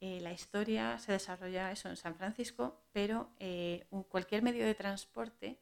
Eh, 0.00 0.20
la 0.20 0.32
historia 0.32 0.98
se 0.98 1.12
desarrolla 1.12 1.70
eso 1.70 1.88
en 1.88 1.96
San 1.96 2.14
Francisco, 2.14 2.86
pero 2.92 3.30
eh, 3.38 3.86
cualquier 4.08 4.42
medio 4.42 4.64
de 4.64 4.74
transporte, 4.74 5.60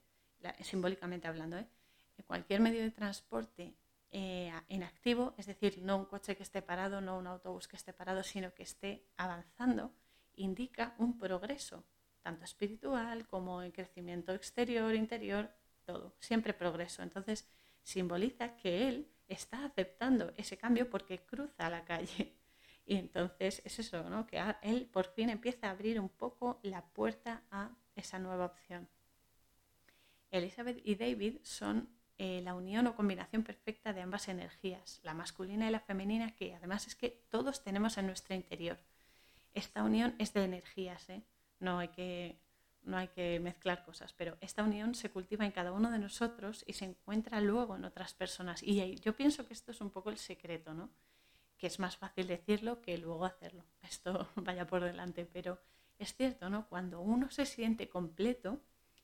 simbólicamente 0.63 1.27
hablando, 1.27 1.59
cualquier 2.25 2.61
medio 2.61 2.83
de 2.83 2.91
transporte 2.91 3.75
eh, 4.11 4.53
en 4.69 4.83
activo, 4.83 5.35
es 5.37 5.47
decir, 5.47 5.81
no 5.83 5.97
un 5.97 6.05
coche 6.07 6.37
que 6.37 6.43
esté 6.43 6.63
parado, 6.63 7.01
no 7.01 7.19
un 7.19 7.27
autobús 7.27 7.69
que 7.69 7.77
esté 7.77 7.93
parado, 7.93 8.23
sino 8.23 8.55
que 8.55 8.63
esté 8.63 9.07
avanzando, 9.17 9.93
indica 10.35 10.95
un 10.99 11.19
progreso, 11.19 11.85
tanto 12.23 12.45
espiritual 12.45 13.27
como 13.27 13.63
en 13.63 13.73
crecimiento 13.73 14.33
exterior, 14.33 14.95
interior, 14.95 15.51
todo, 15.85 16.15
siempre 16.19 16.55
progreso. 16.55 17.03
Entonces, 17.03 17.49
simboliza 17.83 18.57
que 18.57 18.89
él 18.89 19.13
está 19.29 19.65
aceptando 19.65 20.33
ese 20.37 20.57
cambio 20.57 20.89
porque 20.89 21.25
cruza 21.25 21.69
la 21.69 21.85
calle 21.85 22.37
Y 22.87 22.97
entonces 22.97 23.61
es 23.65 23.81
eso, 23.81 24.09
¿no? 24.09 24.29
Que 24.29 24.41
él 24.63 24.87
por 24.87 25.07
fin 25.07 25.29
empieza 25.29 25.67
a 25.67 25.73
abrir 25.73 25.99
un 25.99 26.09
poco 26.09 26.61
la 26.63 26.85
puerta 26.87 27.43
a 27.51 27.77
esa 27.97 28.21
nueva 28.21 28.47
opción. 28.47 28.89
Elizabeth 30.31 30.81
y 30.85 30.95
David 30.95 31.39
son 31.43 31.89
eh, 32.19 32.41
la 32.43 32.55
unión 32.55 32.87
o 32.87 32.95
combinación 32.95 33.43
perfecta 33.43 33.93
de 33.93 34.01
ambas 34.01 34.29
energías, 34.29 35.01
la 35.03 35.15
masculina 35.15 35.69
y 35.69 35.71
la 35.71 35.81
femenina, 35.81 36.35
que 36.35 36.55
además 36.55 36.87
es 36.87 36.95
que 36.95 37.11
todos 37.29 37.63
tenemos 37.63 37.99
en 37.99 38.07
nuestro 38.07 38.35
interior. 38.35 38.79
Esta 39.55 39.83
unión 39.83 40.15
es 40.19 40.33
de 40.33 40.45
energías, 40.45 41.09
¿eh? 41.09 41.23
no, 41.61 41.79
hay 41.79 41.89
que, 41.89 42.39
no 42.83 42.97
hay 42.97 43.09
que 43.09 43.41
mezclar 43.41 43.85
cosas, 43.85 44.13
pero 44.13 44.37
esta 44.41 44.63
unión 44.63 44.95
se 44.95 45.11
cultiva 45.11 45.45
en 45.45 45.53
cada 45.53 45.73
uno 45.73 45.91
de 45.91 45.99
nosotros 45.99 46.65
y 46.67 46.75
se 46.75 46.85
encuentra 46.87 47.41
luego 47.41 47.77
en 47.77 47.85
otras 47.85 48.15
personas. 48.15 48.63
Y 48.63 48.97
yo 48.97 49.15
pienso 49.15 49.47
que 49.47 49.55
esto 49.55 49.71
es 49.73 49.81
un 49.81 49.91
poco 49.91 50.11
el 50.11 50.19
secreto, 50.19 50.75
¿no? 50.75 50.91
que 51.59 51.67
es 51.67 51.79
más 51.79 51.97
fácil 51.97 52.27
decirlo 52.27 52.83
que 52.83 52.99
luego 52.99 53.25
hacerlo. 53.25 53.65
Esto 53.83 54.29
vaya 54.37 54.67
por 54.67 54.83
delante, 54.83 55.27
pero 55.27 55.59
es 55.99 56.15
cierto, 56.15 56.51
¿no? 56.51 56.69
Cuando 56.69 57.01
uno 57.01 57.31
se 57.31 57.47
siente 57.47 57.89
completo 57.89 58.61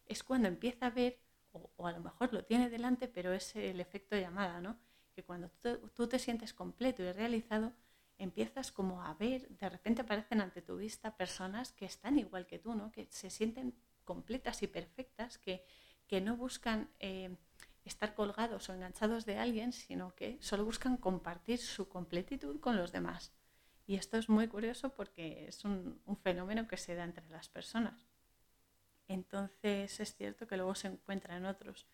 es 0.06 0.22
cuando 0.22 0.48
empieza 0.48 0.86
a 0.86 0.90
ver 0.90 1.18
o, 1.52 1.86
a 1.86 1.92
lo 1.92 2.00
mejor 2.00 2.32
lo 2.32 2.44
tiene 2.44 2.70
delante, 2.70 3.08
pero 3.08 3.32
es 3.32 3.54
el 3.56 3.80
efecto 3.80 4.16
llamada, 4.16 4.60
¿no? 4.60 4.78
Que 5.14 5.22
cuando 5.22 5.50
tú, 5.94 6.06
te 6.06 6.18
sientes 6.18 6.54
completo 6.54 7.02
y 7.02 7.12
realizado, 7.12 7.72
empiezas 8.18 8.72
como 8.72 9.02
a 9.02 9.14
ver, 9.14 9.48
de 9.48 9.68
repente 9.68 10.02
aparecen 10.02 10.40
ante 10.40 10.62
tu 10.62 10.76
vista 10.76 11.16
personas 11.16 11.72
que 11.72 11.84
están 11.84 12.18
igual 12.18 12.46
que 12.46 12.58
tú, 12.58 12.74
¿no? 12.74 12.90
Que 12.90 13.06
se 13.10 13.30
sienten 13.30 13.74
completas 14.04 14.62
y 14.62 14.66
perfectas, 14.66 15.38
que, 15.38 15.64
que 16.06 16.20
no 16.20 16.36
buscan 16.36 16.90
eh, 16.98 17.36
estar 17.84 18.14
colgados 18.14 18.68
o 18.68 18.74
enganchados 18.74 19.26
de 19.26 19.38
alguien, 19.38 19.72
sino 19.72 20.14
que 20.14 20.38
solo 20.40 20.64
buscan 20.64 20.96
compartir 20.96 21.58
su 21.58 21.88
completitud 21.88 22.60
con 22.60 22.76
los 22.76 22.92
demás. 22.92 23.32
Y 23.86 23.96
esto 23.96 24.16
es 24.16 24.28
muy 24.28 24.48
curioso 24.48 24.94
porque 24.94 25.46
es 25.48 25.64
un 25.64 26.00
fenómeno 26.22 26.68
que 26.68 26.76
se 26.76 26.94
da 26.94 27.04
entre 27.04 27.28
las 27.28 27.48
personas. 27.48 28.11
Entonces 29.08 30.00
es 30.00 30.14
cierto 30.14 30.46
que 30.46 30.56
luego 30.56 30.74
se 30.74 30.88
encuentra 30.88 31.36
en 31.36 31.46
otros. 31.46 31.86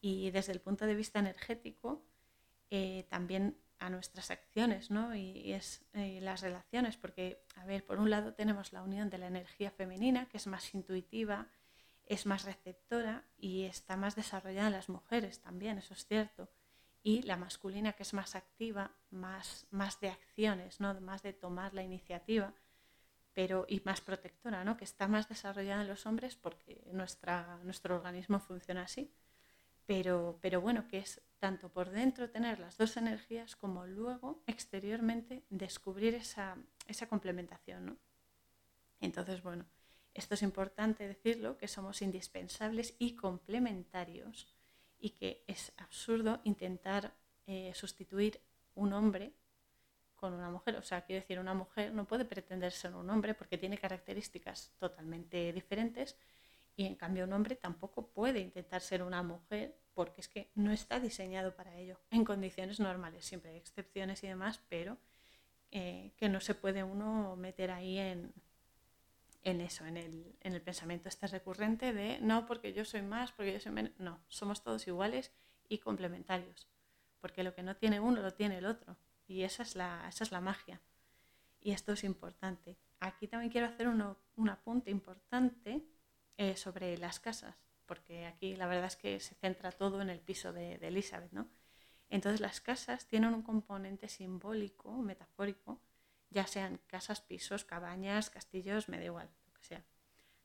Y 0.00 0.30
desde 0.30 0.52
el 0.52 0.60
punto 0.60 0.86
de 0.86 0.94
vista 0.94 1.18
energético, 1.18 2.04
eh, 2.70 3.06
también 3.08 3.56
a 3.78 3.90
nuestras 3.90 4.30
acciones 4.30 4.90
¿no? 4.90 5.14
y, 5.14 5.52
es 5.52 5.84
eh, 5.94 6.20
las 6.20 6.40
relaciones, 6.40 6.96
porque, 6.96 7.44
a 7.56 7.64
ver, 7.64 7.84
por 7.84 7.98
un 7.98 8.10
lado 8.10 8.34
tenemos 8.34 8.72
la 8.72 8.82
unión 8.82 9.10
de 9.10 9.18
la 9.18 9.28
energía 9.28 9.70
femenina, 9.70 10.28
que 10.28 10.36
es 10.36 10.46
más 10.46 10.74
intuitiva, 10.74 11.48
es 12.06 12.26
más 12.26 12.44
receptora 12.44 13.24
y 13.36 13.64
está 13.64 13.96
más 13.96 14.16
desarrollada 14.16 14.68
en 14.68 14.72
las 14.72 14.88
mujeres 14.88 15.40
también, 15.40 15.78
eso 15.78 15.94
es 15.94 16.06
cierto. 16.06 16.48
Y 17.02 17.22
la 17.22 17.36
masculina, 17.36 17.92
que 17.92 18.02
es 18.02 18.12
más 18.12 18.34
activa, 18.34 18.90
más, 19.10 19.66
más 19.70 20.00
de 20.00 20.08
acciones, 20.10 20.80
¿no? 20.80 21.00
más 21.00 21.22
de 21.22 21.32
tomar 21.32 21.74
la 21.74 21.82
iniciativa 21.82 22.52
pero 23.38 23.66
y 23.68 23.80
más 23.84 24.00
protectora, 24.00 24.64
¿no? 24.64 24.76
que 24.76 24.82
está 24.82 25.06
más 25.06 25.28
desarrollada 25.28 25.82
en 25.82 25.86
los 25.86 26.06
hombres 26.06 26.34
porque 26.34 26.82
nuestra, 26.90 27.60
nuestro 27.62 27.94
organismo 27.94 28.40
funciona 28.40 28.82
así. 28.82 29.12
Pero, 29.86 30.40
pero 30.42 30.60
bueno, 30.60 30.88
que 30.88 30.98
es 30.98 31.22
tanto 31.38 31.68
por 31.68 31.90
dentro 31.90 32.30
tener 32.30 32.58
las 32.58 32.76
dos 32.76 32.96
energías 32.96 33.54
como 33.54 33.86
luego 33.86 34.42
exteriormente 34.48 35.44
descubrir 35.50 36.16
esa, 36.16 36.56
esa 36.88 37.08
complementación. 37.08 37.86
¿no? 37.86 37.96
Entonces, 38.98 39.40
bueno, 39.40 39.66
esto 40.14 40.34
es 40.34 40.42
importante 40.42 41.06
decirlo, 41.06 41.58
que 41.58 41.68
somos 41.68 42.02
indispensables 42.02 42.96
y 42.98 43.14
complementarios 43.14 44.52
y 44.98 45.10
que 45.10 45.44
es 45.46 45.72
absurdo 45.76 46.40
intentar 46.42 47.14
eh, 47.46 47.70
sustituir 47.72 48.40
un 48.74 48.94
hombre 48.94 49.32
con 50.18 50.34
una 50.34 50.50
mujer. 50.50 50.76
O 50.76 50.82
sea, 50.82 51.02
quiero 51.02 51.22
decir, 51.22 51.38
una 51.38 51.54
mujer 51.54 51.92
no 51.92 52.04
puede 52.04 52.24
pretender 52.24 52.72
ser 52.72 52.94
un 52.94 53.08
hombre 53.08 53.34
porque 53.34 53.56
tiene 53.56 53.78
características 53.78 54.72
totalmente 54.78 55.52
diferentes 55.52 56.16
y 56.76 56.86
en 56.86 56.94
cambio 56.94 57.24
un 57.24 57.32
hombre 57.32 57.56
tampoco 57.56 58.06
puede 58.08 58.40
intentar 58.40 58.80
ser 58.80 59.02
una 59.02 59.22
mujer 59.22 59.76
porque 59.94 60.20
es 60.20 60.28
que 60.28 60.50
no 60.54 60.70
está 60.70 61.00
diseñado 61.00 61.56
para 61.56 61.74
ello 61.76 61.98
en 62.10 62.24
condiciones 62.24 62.78
normales. 62.78 63.24
Siempre 63.24 63.52
hay 63.52 63.56
excepciones 63.56 64.22
y 64.22 64.28
demás, 64.28 64.60
pero 64.68 64.96
eh, 65.70 66.12
que 66.16 66.28
no 66.28 66.40
se 66.40 66.54
puede 66.54 66.84
uno 66.84 67.34
meter 67.36 67.70
ahí 67.70 67.98
en, 67.98 68.32
en 69.42 69.60
eso, 69.60 69.86
en 69.86 69.96
el, 69.96 70.36
en 70.40 70.54
el 70.54 70.62
pensamiento 70.62 71.08
este 71.08 71.26
recurrente 71.26 71.92
de 71.92 72.18
no 72.20 72.46
porque 72.46 72.72
yo 72.72 72.84
soy 72.84 73.02
más, 73.02 73.32
porque 73.32 73.52
yo 73.52 73.60
soy 73.60 73.72
menos. 73.72 73.92
No, 73.98 74.20
somos 74.28 74.62
todos 74.62 74.86
iguales 74.86 75.32
y 75.68 75.78
complementarios, 75.78 76.68
porque 77.20 77.42
lo 77.42 77.54
que 77.54 77.62
no 77.62 77.76
tiene 77.76 77.98
uno 77.98 78.22
lo 78.22 78.34
tiene 78.34 78.58
el 78.58 78.66
otro. 78.66 78.96
Y 79.28 79.42
esa 79.44 79.62
es 79.62 79.76
la, 79.76 80.08
esa 80.08 80.24
es 80.24 80.32
la 80.32 80.40
magia. 80.40 80.80
Y 81.60 81.70
esto 81.70 81.92
es 81.92 82.02
importante. 82.02 82.76
Aquí 82.98 83.28
también 83.28 83.52
quiero 83.52 83.68
hacer 83.68 83.86
un 83.86 84.48
apunte 84.48 84.90
importante 84.90 85.86
eh, 86.40 86.56
sobre 86.56 86.96
las 86.98 87.18
casas, 87.18 87.56
porque 87.84 88.24
aquí 88.26 88.54
la 88.54 88.68
verdad 88.68 88.86
es 88.86 88.94
que 88.94 89.18
se 89.18 89.34
centra 89.34 89.72
todo 89.72 90.00
en 90.00 90.08
el 90.08 90.20
piso 90.20 90.52
de, 90.52 90.74
Elizabeth, 90.76 91.32
¿no? 91.32 91.48
Entonces 92.10 92.40
las 92.40 92.60
casas 92.60 93.08
tienen 93.08 93.34
un 93.34 93.42
componente 93.42 94.08
simbólico, 94.08 94.92
metafórico, 95.02 95.80
ya 96.30 96.46
sean 96.46 96.78
casas, 96.86 97.20
pisos, 97.20 97.64
cabañas, 97.64 98.30
castillos, 98.30 98.88
me 98.88 98.98
da 98.98 99.06
igual, 99.06 99.28
lo 99.46 99.52
que 99.54 99.64
sea. 99.64 99.84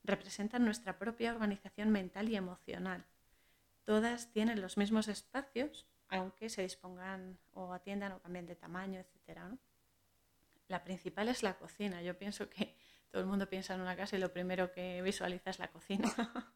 Representan 0.04 0.66
nuestra 0.66 0.98
propia 0.98 1.32
organización 1.32 1.92
mental 1.92 2.28
y 2.30 2.38
emocional. 2.38 3.06
Todas 3.84 4.32
tienen 4.32 4.62
los 4.62 4.78
mismos 4.78 5.08
espacios, 5.08 5.86
aunque 6.14 6.50
se 6.50 6.62
dispongan 6.62 7.40
o 7.54 7.74
atiendan 7.74 8.12
o 8.12 8.20
cambien 8.20 8.46
de 8.46 8.56
tamaño, 8.56 9.00
etc. 9.00 9.40
La 10.68 10.84
principal 10.84 11.28
es 11.28 11.42
la 11.44 11.56
cocina. 11.56 12.02
Yo 12.02 12.18
pienso 12.18 12.50
que 12.50 12.76
todo 13.10 13.22
el 13.22 13.28
mundo 13.28 13.50
piensa 13.50 13.74
en 13.74 13.82
una 13.82 13.96
casa 13.96 14.16
y 14.16 14.20
lo 14.20 14.32
primero 14.32 14.72
que 14.72 15.02
visualiza 15.02 15.50
es 15.50 15.60
la 15.60 15.70
cocina, 15.70 16.04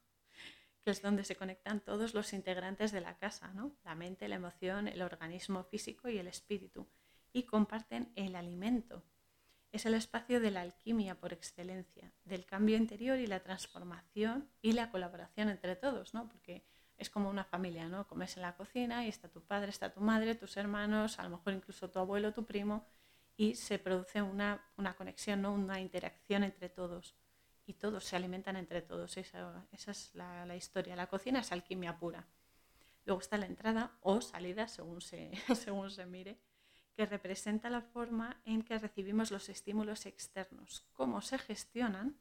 que 0.84 0.92
es 0.92 1.02
donde 1.02 1.24
se 1.24 1.36
conectan 1.36 1.82
todos 1.82 2.14
los 2.14 2.34
integrantes 2.34 2.92
de 2.92 3.02
la 3.02 3.18
casa, 3.18 3.52
la 3.84 3.96
mente, 3.96 4.28
la 4.28 4.36
emoción, 4.36 4.88
el 4.88 5.02
organismo 5.02 5.64
físico 5.64 6.08
y 6.08 6.20
el 6.20 6.28
espíritu, 6.28 6.88
y 7.34 7.44
comparten 7.44 8.12
el 8.16 8.36
alimento. 8.36 9.04
Es 9.72 9.86
el 9.86 9.96
espacio 9.96 10.40
de 10.40 10.52
la 10.52 10.62
alquimia 10.62 11.20
por 11.20 11.34
excelencia, 11.34 12.14
del 12.24 12.46
cambio 12.46 12.78
interior 12.78 13.20
y 13.20 13.28
la 13.28 13.42
transformación 13.42 14.50
y 14.62 14.72
la 14.74 14.92
colaboración 14.92 15.50
entre 15.50 15.76
todos, 15.76 16.14
¿no? 16.14 16.30
porque 16.30 16.64
es 16.98 17.10
como 17.10 17.30
una 17.30 17.44
familia, 17.44 17.88
¿no? 17.88 18.08
Comes 18.08 18.36
en 18.38 18.42
la 18.42 18.56
cocina 18.56 19.06
y 19.06 19.10
está 19.10 19.30
tu 19.30 19.42
padre, 19.42 19.70
está 19.70 19.92
tu 19.94 20.02
madre, 20.02 20.36
tus 20.36 20.58
hermanos, 20.58 21.20
a 21.20 21.24
lo 21.24 21.30
mejor 21.30 21.54
incluso 21.54 21.90
tu 21.90 22.00
abuelo, 22.00 22.34
tu 22.34 22.46
primo, 22.46 22.86
y 23.36 23.56
se 23.56 23.78
produce 23.78 24.22
una, 24.22 24.66
conexión, 24.98 25.44
¿no? 25.44 25.54
una 25.54 25.80
interacción 25.80 26.44
entre 26.44 26.70
todos. 26.70 27.16
Y 27.68 27.74
todos 27.74 28.04
se 28.04 28.16
alimentan 28.16 28.56
entre 28.56 28.82
todos. 28.82 29.18
Esa, 29.18 29.68
es 29.72 30.16
la, 30.16 30.56
historia. 30.56 30.96
La 30.96 31.08
cocina 31.08 31.42
es 31.42 31.52
alquimia 31.52 32.00
pura. 32.00 32.26
Luego 33.06 33.22
está 33.22 33.38
la 33.38 33.46
entrada 33.46 33.92
o 34.02 34.22
salida, 34.22 34.68
según 34.68 35.02
se, 35.02 35.32
según 35.56 35.92
se 35.92 36.06
mire, 36.06 36.40
que 36.96 37.06
representa 37.06 37.70
la 37.70 37.82
forma 37.82 38.42
en 38.46 38.64
que 38.64 38.80
recibimos 38.80 39.30
los 39.30 39.50
estímulos 39.50 40.08
externos, 40.08 40.84
cómo 40.94 41.22
se 41.22 41.38
gestionan 41.38 42.18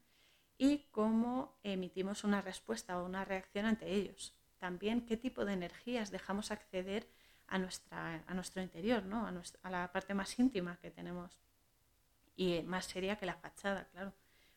y 0.57 0.79
cómo 0.91 1.57
emitimos 1.63 2.23
una 2.23 2.41
respuesta 2.41 2.99
o 2.99 3.05
una 3.05 3.25
reacción 3.25 3.65
ante 3.65 3.91
ellos 3.91 4.36
también 4.59 5.05
qué 5.05 5.17
tipo 5.17 5.45
de 5.45 5.53
energías 5.53 6.11
dejamos 6.11 6.51
acceder 6.51 7.07
a, 7.47 7.57
nuestra, 7.57 8.23
a 8.27 8.33
nuestro 8.33 8.61
interior, 8.61 9.03
¿no? 9.03 9.25
a, 9.25 9.33
a 9.63 9.69
la 9.69 9.91
parte 9.91 10.13
más 10.13 10.37
íntima 10.39 10.77
que 10.77 10.91
tenemos 10.91 11.37
y 12.35 12.61
más 12.61 12.85
seria 12.85 13.17
que 13.17 13.25
la 13.25 13.35
fachada, 13.35 13.85
claro. 13.85 14.13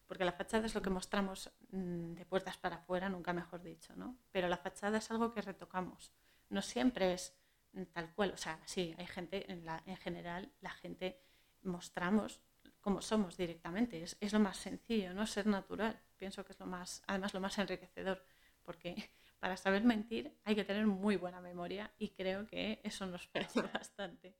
Porque 0.06 0.24
la 0.24 0.32
fachada 0.32 0.66
es 0.66 0.74
lo 0.74 0.82
que 0.82 0.90
mostramos 0.90 1.50
mm, 1.70 2.14
de 2.14 2.26
puertas 2.26 2.56
para 2.58 2.76
afuera, 2.76 3.08
nunca 3.08 3.32
mejor 3.32 3.62
dicho, 3.62 3.94
¿no? 3.96 4.16
Pero 4.30 4.48
la 4.48 4.56
fachada 4.56 4.98
es 4.98 5.10
algo 5.10 5.32
que 5.32 5.40
retocamos. 5.40 6.12
No 6.50 6.62
siempre 6.62 7.14
es 7.14 7.32
mm, 7.72 7.84
tal 7.84 8.12
cual. 8.14 8.32
O 8.32 8.36
sea, 8.36 8.60
sí, 8.66 8.94
hay 8.98 9.06
gente, 9.06 9.50
en, 9.50 9.64
la, 9.64 9.82
en 9.86 9.96
general, 9.96 10.52
la 10.60 10.70
gente 10.70 11.20
mostramos 11.62 12.40
como 12.80 13.00
somos 13.00 13.36
directamente. 13.36 14.02
Es, 14.02 14.16
es, 14.20 14.32
lo 14.32 14.40
más 14.40 14.56
sencillo, 14.56 15.14
¿no? 15.14 15.26
Ser 15.26 15.46
natural. 15.46 15.98
Pienso 16.16 16.44
que 16.44 16.52
es 16.52 16.60
lo 16.60 16.66
más, 16.66 17.02
además, 17.06 17.32
lo 17.32 17.40
más 17.40 17.56
enriquecedor. 17.58 18.22
Porque 18.64 19.12
para 19.40 19.56
saber 19.56 19.82
mentir 19.82 20.32
hay 20.44 20.54
que 20.54 20.64
tener 20.64 20.86
muy 20.86 21.16
buena 21.16 21.40
memoria 21.40 21.90
y 21.98 22.10
creo 22.10 22.46
que 22.46 22.80
eso 22.84 23.06
nos 23.06 23.26
parece 23.32 23.62
bastante. 23.62 24.36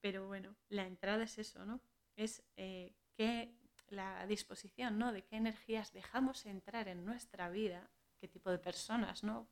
Pero 0.00 0.26
bueno, 0.26 0.54
la 0.68 0.86
entrada 0.86 1.24
es 1.24 1.38
eso, 1.38 1.64
¿no? 1.64 1.80
Es 2.14 2.44
eh, 2.56 2.94
que 3.16 3.56
la 3.88 4.26
disposición, 4.26 4.98
¿no? 4.98 5.12
De 5.12 5.24
qué 5.24 5.36
energías 5.36 5.92
dejamos 5.92 6.44
entrar 6.46 6.88
en 6.88 7.04
nuestra 7.04 7.48
vida, 7.48 7.90
qué 8.20 8.28
tipo 8.28 8.50
de 8.50 8.58
personas, 8.58 9.24
¿no? 9.24 9.48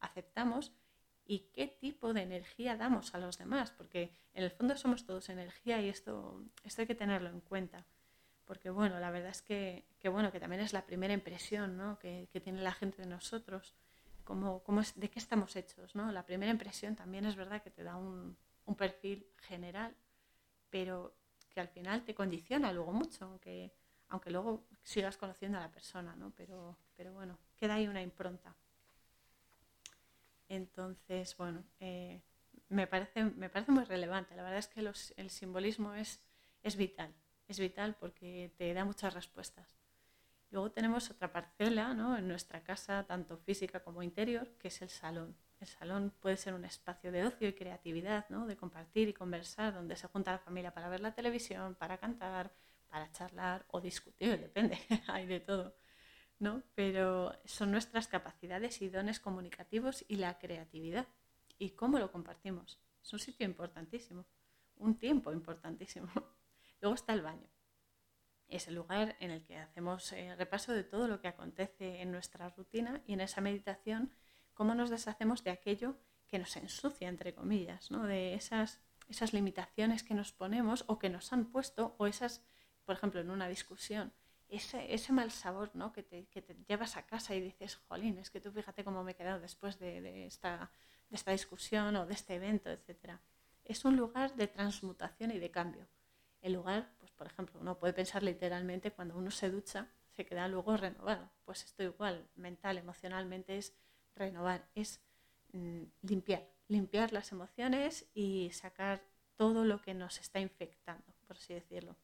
aceptamos 0.00 0.72
y 1.24 1.50
qué 1.52 1.66
tipo 1.66 2.14
de 2.14 2.22
energía 2.22 2.76
damos 2.76 3.14
a 3.14 3.18
los 3.18 3.38
demás, 3.38 3.72
porque 3.72 4.12
en 4.34 4.44
el 4.44 4.50
fondo 4.52 4.76
somos 4.76 5.04
todos 5.04 5.28
energía 5.28 5.82
y 5.82 5.88
esto, 5.88 6.44
esto 6.62 6.82
hay 6.82 6.86
que 6.86 6.94
tenerlo 6.94 7.28
en 7.28 7.40
cuenta. 7.40 7.84
Porque 8.44 8.70
bueno, 8.70 8.98
la 9.00 9.10
verdad 9.10 9.30
es 9.30 9.42
que, 9.42 9.84
bueno, 10.04 10.32
que 10.32 10.40
también 10.40 10.62
es 10.62 10.72
la 10.72 10.86
primera 10.86 11.12
impresión 11.12 11.76
¿no? 11.76 11.98
que, 11.98 12.28
que 12.32 12.40
tiene 12.40 12.62
la 12.62 12.72
gente 12.72 13.02
de 13.02 13.08
nosotros 13.08 13.74
de 14.94 15.10
qué 15.10 15.18
estamos 15.18 15.56
hechos. 15.56 15.94
¿no? 15.94 16.12
La 16.12 16.24
primera 16.24 16.50
impresión 16.50 16.96
también 16.96 17.24
es 17.24 17.36
verdad 17.36 17.62
que 17.62 17.70
te 17.70 17.82
da 17.82 17.96
un, 17.96 18.36
perfil 18.76 19.26
general, 19.38 19.94
pero 20.68 21.14
que 21.48 21.60
al 21.60 21.68
final 21.68 22.04
te 22.04 22.14
condiciona 22.14 22.72
luego 22.72 22.92
mucho, 22.92 23.24
aunque, 23.24 23.72
aunque 24.08 24.30
luego 24.30 24.66
sigas 24.82 25.16
conociendo 25.16 25.56
a 25.56 25.62
la 25.62 25.72
persona, 25.72 26.14
¿no? 26.16 26.32
Pero, 26.36 26.76
pero 26.94 27.12
bueno, 27.14 27.38
queda 27.56 27.74
ahí 27.74 27.88
una 27.88 28.02
impronta. 28.02 28.54
Entonces, 30.48 31.34
bueno, 31.38 31.64
eh, 31.80 32.20
me, 32.68 32.86
parece, 32.86 33.24
me 33.24 33.48
parece 33.48 33.72
muy 33.72 33.84
relevante. 33.84 34.36
La 34.36 34.42
verdad 34.42 34.58
es 34.58 34.68
que 34.68 34.80
el 35.16 35.30
simbolismo 35.30 35.94
es, 35.94 36.20
es 36.62 36.76
vital, 36.76 37.14
es 37.48 37.58
vital 37.58 37.96
porque 37.98 38.52
te 38.58 38.74
da 38.74 38.84
muchas 38.84 39.14
respuestas. 39.14 39.78
Luego 40.50 40.70
tenemos 40.70 41.10
otra 41.10 41.30
parcela 41.30 41.92
¿no? 41.92 42.16
en 42.16 42.26
nuestra 42.26 42.62
casa, 42.62 43.04
tanto 43.04 43.36
física 43.36 43.80
como 43.80 44.02
interior, 44.02 44.48
que 44.58 44.68
es 44.68 44.80
el 44.80 44.88
salón. 44.88 45.36
El 45.60 45.66
salón 45.66 46.14
puede 46.20 46.36
ser 46.36 46.54
un 46.54 46.64
espacio 46.64 47.12
de 47.12 47.24
ocio 47.24 47.48
y 47.48 47.52
creatividad, 47.52 48.26
¿no? 48.30 48.46
de 48.46 48.56
compartir 48.56 49.08
y 49.08 49.12
conversar, 49.12 49.74
donde 49.74 49.96
se 49.96 50.08
junta 50.08 50.32
la 50.32 50.38
familia 50.38 50.72
para 50.72 50.88
ver 50.88 51.00
la 51.00 51.14
televisión, 51.14 51.74
para 51.74 51.98
cantar, 51.98 52.52
para 52.88 53.10
charlar 53.12 53.66
o 53.68 53.80
discutir, 53.80 54.40
depende, 54.40 54.78
hay 55.06 55.26
de 55.26 55.40
todo. 55.40 55.76
¿no? 56.38 56.62
Pero 56.74 57.32
son 57.44 57.70
nuestras 57.70 58.06
capacidades 58.06 58.80
y 58.80 58.88
dones 58.88 59.20
comunicativos 59.20 60.04
y 60.08 60.16
la 60.16 60.38
creatividad. 60.38 61.08
¿Y 61.58 61.70
cómo 61.70 61.98
lo 61.98 62.10
compartimos? 62.10 62.80
Es 63.02 63.12
un 63.12 63.18
sitio 63.18 63.44
importantísimo, 63.44 64.24
un 64.76 64.98
tiempo 64.98 65.32
importantísimo. 65.32 66.08
Luego 66.80 66.94
está 66.94 67.12
el 67.12 67.22
baño. 67.22 67.48
Es 68.48 68.66
el 68.68 68.74
lugar 68.74 69.16
en 69.20 69.30
el 69.30 69.44
que 69.44 69.58
hacemos 69.58 70.12
eh, 70.12 70.34
repaso 70.36 70.72
de 70.72 70.84
todo 70.84 71.06
lo 71.06 71.20
que 71.20 71.28
acontece 71.28 72.00
en 72.00 72.10
nuestra 72.10 72.48
rutina 72.48 73.02
y 73.06 73.12
en 73.12 73.20
esa 73.20 73.40
meditación 73.40 74.10
cómo 74.54 74.74
nos 74.74 74.90
deshacemos 74.90 75.44
de 75.44 75.50
aquello 75.50 75.96
que 76.26 76.38
nos 76.38 76.56
ensucia, 76.56 77.08
entre 77.08 77.34
comillas, 77.34 77.90
¿no? 77.90 78.06
de 78.06 78.34
esas, 78.34 78.80
esas 79.08 79.32
limitaciones 79.32 80.02
que 80.02 80.14
nos 80.14 80.32
ponemos 80.32 80.84
o 80.88 80.98
que 80.98 81.10
nos 81.10 81.32
han 81.32 81.46
puesto, 81.46 81.94
o 81.98 82.06
esas, 82.06 82.42
por 82.84 82.96
ejemplo, 82.96 83.20
en 83.20 83.30
una 83.30 83.48
discusión, 83.48 84.12
ese, 84.48 84.92
ese 84.94 85.12
mal 85.12 85.30
sabor 85.30 85.70
¿no? 85.74 85.92
que, 85.92 86.02
te, 86.02 86.26
que, 86.26 86.42
te, 86.42 86.56
llevas 86.66 86.96
a 86.96 87.06
casa 87.06 87.34
y 87.34 87.40
dices, 87.40 87.76
jolín, 87.76 88.18
es 88.18 88.30
que 88.30 88.40
tú 88.40 88.50
fíjate 88.50 88.84
cómo 88.84 89.04
me 89.04 89.12
he 89.12 89.14
quedado 89.14 89.40
después 89.40 89.78
de, 89.78 90.26
esta, 90.26 90.70
de 91.08 91.16
esta 91.16 91.32
discusión 91.32 91.96
o 91.96 92.06
de 92.06 92.14
este 92.14 92.34
evento, 92.34 92.70
etc. 92.70 93.18
Es 93.64 93.84
un 93.84 93.96
lugar 93.96 94.34
de 94.36 94.48
transmutación 94.48 95.30
y 95.30 95.38
de 95.38 95.50
cambio. 95.50 95.86
El 96.40 96.52
lugar, 96.52 96.92
pues 96.98 97.10
por 97.12 97.26
ejemplo, 97.26 97.58
uno 97.60 97.78
puede 97.78 97.92
pensar 97.92 98.22
literalmente 98.22 98.92
cuando 98.92 99.16
uno 99.16 99.30
se 99.30 99.50
ducha, 99.50 99.88
se 100.10 100.24
queda 100.24 100.48
luego 100.48 100.76
renovado. 100.76 101.30
Pues 101.44 101.64
esto 101.64 101.82
igual, 101.82 102.28
mental, 102.36 102.78
emocionalmente 102.78 103.56
es 103.58 103.72
renovar, 104.14 104.68
es 104.74 105.00
mm, 105.52 105.82
limpiar, 106.02 106.48
limpiar 106.68 107.12
las 107.12 107.32
emociones 107.32 108.06
y 108.14 108.50
sacar 108.52 109.02
todo 109.36 109.64
lo 109.64 109.80
que 109.80 109.94
nos 109.94 110.18
está 110.18 110.40
infectando, 110.40 111.14
por 111.26 111.36
así 111.36 111.54
decirlo. 111.54 111.96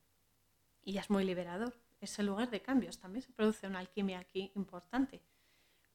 Y 0.83 0.99
es 0.99 1.11
muy 1.11 1.25
liberador, 1.25 1.75
es 2.01 2.19
el 2.19 2.27
lugar 2.27 2.51
de 2.51 2.61
cambios, 2.61 2.99
también 2.99 3.23
se 3.23 3.33
produce 3.33 3.67
una 3.67 3.81
alquimia 3.81 4.21
aquí 4.21 4.53
importante, 4.55 5.21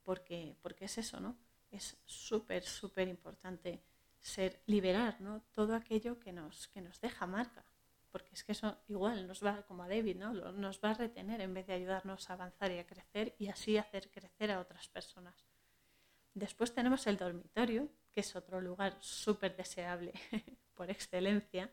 porque, 0.04 0.58
porque 0.62 0.86
es 0.86 0.98
eso, 0.98 1.20
¿no? 1.20 1.38
Es 1.72 1.98
súper, 2.06 2.64
súper 2.64 3.08
importante 3.08 3.82
ser, 4.20 4.62
liberar, 4.66 5.22
¿no? 5.22 5.42
Todo 5.54 5.76
aquello 5.76 6.20
que 6.20 6.34
nos, 6.34 6.68
que 6.70 6.82
nos 6.82 7.00
deja 7.00 7.26
marca, 7.28 7.64
porque 8.12 8.34
es 8.34 8.44
que 8.44 8.54
eso 8.54 8.78
igual 8.88 9.28
nos 9.28 9.44
va, 9.44 9.64
como 9.64 9.84
a 9.84 9.88
David, 9.88 10.18
¿no? 10.18 10.34
Nos 10.34 10.80
va 10.84 10.92
a 10.92 10.94
retener 10.96 11.42
en 11.42 11.54
vez 11.54 11.68
de 11.68 11.74
ayudarnos 11.74 12.30
a 12.30 12.34
avanzar 12.34 12.72
y 12.72 12.80
a 12.80 12.86
crecer 12.86 13.36
y 13.38 13.48
así 13.48 13.78
hacer 13.78 14.10
crecer 14.12 14.52
a 14.52 14.60
otras 14.60 14.88
personas. 14.88 15.46
Después 16.34 16.74
tenemos 16.74 17.06
el 17.08 17.18
dormitorio, 17.18 17.90
que 18.12 18.22
es 18.22 18.36
otro 18.36 18.62
lugar 18.62 18.98
súper 19.00 19.56
deseable 19.56 20.14
por 20.76 20.90
excelencia, 20.90 21.72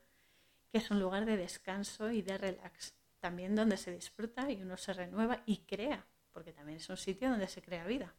que 0.71 0.79
es 0.79 0.91
un 0.91 1.01
lugar 1.01 1.25
de 1.25 1.37
descanso 1.37 2.11
y 2.11 2.23
de 2.23 2.39
relax, 2.39 2.95
también 3.21 3.55
donde 3.55 3.77
se 3.77 3.93
disfruta 3.93 4.51
y 4.51 4.63
uno 4.63 4.77
se 4.77 4.93
renueva 4.93 5.43
y 5.47 5.59
crea, 5.59 6.07
porque 6.33 6.53
también 6.53 6.79
es 6.79 6.89
un 6.89 6.97
sitio 6.97 7.31
donde 7.31 7.49
se 7.49 7.63
crea 7.63 7.87
vida. 7.87 8.15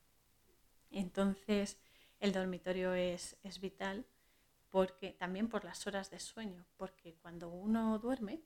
Entonces, 0.89 1.77
el 2.19 2.31
dormitorio 2.31 2.93
es, 2.93 3.37
es 3.43 3.59
vital 3.59 4.05
porque 4.69 5.11
también 5.11 5.49
por 5.49 5.63
las 5.63 5.87
horas 5.87 6.09
de 6.09 6.19
sueño, 6.19 6.65
porque 6.75 7.15
cuando 7.15 7.49
uno 7.49 7.99
duerme, 7.99 8.41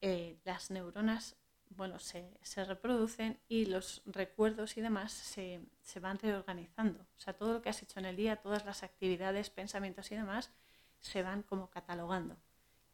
eh, 0.00 0.38
las 0.44 0.70
neuronas 0.70 1.36
bueno, 1.70 1.98
se, 1.98 2.30
se, 2.42 2.64
reproducen 2.64 3.40
y 3.48 3.66
los 3.66 4.02
recuerdos 4.06 4.76
y 4.76 4.80
demás 4.80 5.12
se, 5.12 5.60
se, 5.82 6.00
van 6.00 6.18
reorganizando. 6.18 7.00
O 7.00 7.20
sea, 7.20 7.34
todo 7.34 7.54
lo 7.54 7.62
que 7.62 7.68
has 7.68 7.82
hecho 7.82 7.98
en 7.98 8.06
el 8.06 8.16
día, 8.16 8.36
todas 8.36 8.64
las 8.64 8.82
actividades, 8.82 9.50
pensamientos 9.50 10.10
y 10.12 10.14
demás, 10.14 10.52
se 11.00 11.22
van 11.22 11.42
como 11.42 11.70
catalogando. 11.70 12.36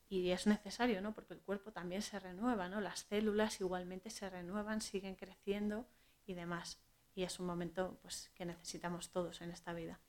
Y 0.09 0.30
es 0.30 0.47
necesario, 0.47 1.01
¿no? 1.01 1.14
Porque 1.14 1.34
el 1.34 1.40
cuerpo 1.40 1.72
también 1.72 2.03
se 2.03 2.18
renueva, 2.18 2.68
¿no? 2.68 2.80
Las 2.80 3.01
células 3.01 3.61
igualmente 3.61 4.11
se 4.11 4.28
renuevan, 4.28 4.80
siguen 4.80 5.16
creciendo 5.16 5.86
y 6.26 6.34
demás. 6.34 6.78
Y 7.14 7.22
es 7.24 7.40
un 7.40 7.47
momento 7.47 7.99
pues, 8.03 8.30
que 8.34 8.45
necesitamos 8.45 9.11
todos 9.11 9.40
en 9.40 9.51
esta 9.51 9.72
vida. 9.72 10.01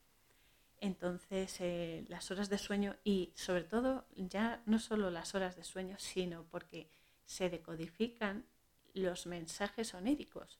Entonces, 0.84 1.62
eh, 1.62 2.04
las 2.10 2.30
horas 2.30 2.50
de 2.50 2.58
sueño 2.58 2.98
y 3.06 3.32
sobre 3.36 3.64
todo 3.64 4.06
ya 4.18 4.62
no 4.66 4.80
solo 4.80 5.10
las 5.12 5.34
horas 5.34 5.56
de 5.56 5.64
sueño, 5.64 5.96
sino 5.98 6.44
porque 6.44 6.90
se 7.24 7.50
decodifican 7.50 8.46
los 8.94 9.26
mensajes 9.26 9.94
oníricos, 9.94 10.60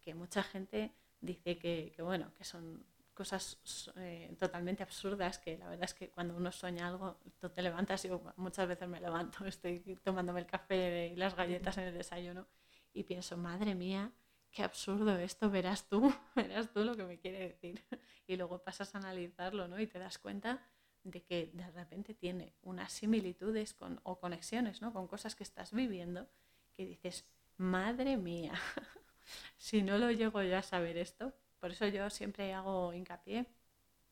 que 0.00 0.14
mucha 0.14 0.44
gente 0.44 0.94
dice 1.20 1.58
que, 1.58 1.92
bueno, 1.98 2.32
que 2.34 2.44
son 2.44 2.86
cosas 3.14 3.58
eh, 3.96 4.32
totalmente 4.38 4.84
absurdas, 4.84 5.40
que 5.40 5.58
la 5.58 5.68
verdad 5.68 5.86
es 5.86 5.94
que 5.94 6.08
cuando 6.08 6.36
uno 6.36 6.52
sueña 6.52 6.86
algo, 6.86 7.18
tú 7.40 7.50
te 7.50 7.60
levantas, 7.60 8.04
y 8.04 8.10
muchas 8.36 8.68
veces 8.68 8.88
me 8.88 9.00
levanto, 9.00 9.44
estoy 9.44 9.80
tomándome 10.04 10.38
el 10.38 10.46
café 10.46 11.08
y 11.08 11.16
las 11.16 11.34
galletas 11.34 11.76
en 11.78 11.88
el 11.88 11.94
desayuno 11.94 12.46
y 12.94 13.02
pienso, 13.02 13.36
madre 13.36 13.74
mía, 13.74 14.12
qué 14.50 14.62
absurdo 14.62 15.16
esto, 15.18 15.50
verás 15.50 15.88
tú, 15.88 16.12
verás 16.36 16.72
tú 16.72 16.84
lo 16.84 16.96
que 16.96 17.04
me 17.04 17.18
quiere 17.18 17.40
decir. 17.40 17.84
Y 18.30 18.36
luego 18.36 18.62
pasas 18.62 18.94
a 18.94 18.98
analizarlo, 18.98 19.68
¿no? 19.68 19.80
Y 19.80 19.86
te 19.86 19.98
das 19.98 20.18
cuenta 20.18 20.62
de 21.02 21.22
que 21.22 21.50
de 21.54 21.70
repente 21.70 22.12
tiene 22.12 22.54
unas 22.60 22.92
similitudes 22.92 23.72
con, 23.72 24.00
o 24.02 24.20
conexiones, 24.20 24.82
¿no? 24.82 24.92
Con 24.92 25.06
cosas 25.06 25.34
que 25.34 25.44
estás 25.44 25.72
viviendo 25.72 26.28
que 26.76 26.84
dices, 26.84 27.24
madre 27.56 28.18
mía, 28.18 28.52
si 29.56 29.82
no 29.82 29.96
lo 29.96 30.10
llego 30.10 30.42
yo 30.42 30.58
a 30.58 30.62
saber 30.62 30.98
esto, 30.98 31.32
por 31.58 31.72
eso 31.72 31.86
yo 31.88 32.10
siempre 32.10 32.52
hago 32.52 32.92
hincapié 32.92 33.46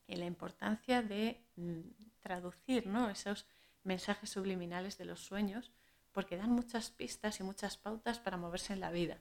en 0.08 0.20
la 0.20 0.26
importancia 0.26 1.02
de 1.02 1.44
mm, 1.56 1.80
traducir 2.20 2.86
¿no? 2.86 3.10
esos 3.10 3.46
mensajes 3.84 4.30
subliminales 4.30 4.98
de 4.98 5.04
los 5.04 5.20
sueños, 5.20 5.72
porque 6.12 6.36
dan 6.36 6.50
muchas 6.50 6.90
pistas 6.90 7.38
y 7.40 7.42
muchas 7.42 7.76
pautas 7.76 8.18
para 8.18 8.36
moverse 8.36 8.72
en 8.72 8.80
la 8.80 8.90
vida. 8.90 9.20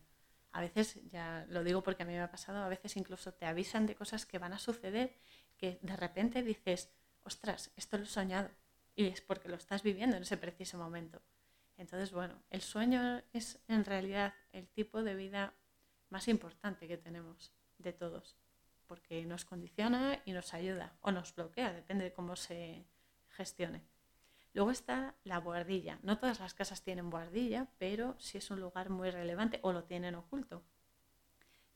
A 0.56 0.62
veces, 0.62 1.03
ya 1.10 1.45
lo 1.49 1.66
digo 1.66 1.84
porque 1.84 2.03
a 2.03 2.06
mí 2.06 2.14
me 2.14 2.22
ha 2.22 2.32
pasado, 2.32 2.64
a 2.64 2.70
veces 2.70 2.95
incluso 2.95 3.34
te 3.34 3.45
avisan 3.45 3.86
de 3.86 3.93
cosas 3.93 4.26
que 4.26 4.39
van 4.39 4.53
a 4.53 4.58
suceder 4.58 5.14
que 5.58 5.80
de 5.82 5.97
repente 5.97 6.43
dices, 6.43 6.93
ostras, 7.24 7.74
esto 7.76 7.97
lo 7.97 8.06
he 8.06 8.08
soñado. 8.08 8.49
Y 8.95 9.08
es 9.08 9.20
porque 9.20 9.49
lo 9.49 9.58
estás 9.58 9.84
viviendo 9.84 10.16
en 10.16 10.24
ese 10.24 10.38
preciso 10.38 10.78
momento. 10.78 11.22
Entonces, 11.76 12.14
bueno, 12.14 12.41
el 12.49 12.62
sueño 12.62 13.22
es 13.34 13.60
en 13.68 13.84
realidad 13.84 14.34
el 14.53 14.70
tipo 14.70 15.03
de 15.03 15.16
vida 15.16 15.53
más 16.10 16.30
importante 16.30 16.88
que 16.88 16.95
tenemos 16.95 17.53
de 17.78 17.91
todos, 17.91 18.38
porque 18.88 19.26
nos 19.26 19.43
condiciona 19.43 20.22
y 20.24 20.32
nos 20.32 20.53
ayuda 20.53 20.95
o 21.01 21.12
nos 21.12 21.36
bloquea, 21.36 21.74
depende 21.74 22.06
de 22.06 22.14
cómo 22.14 22.38
se 22.38 22.86
gestione. 23.28 23.84
Luego 24.56 24.72
está 24.72 25.16
la 25.26 25.41
buhardilla. 25.41 25.99
No 26.01 26.18
todas 26.18 26.39
las 26.39 26.53
casas 26.53 26.82
tienen 26.82 27.10
buhardilla, 27.10 27.68
pero 27.78 28.16
sí 28.20 28.38
es 28.38 28.49
un 28.51 28.62
lugar 28.62 28.89
muy 28.89 29.12
relevante 29.12 29.60
o 29.64 29.74
lo 29.74 29.84
tienen 29.84 30.16
oculto. 30.16 30.64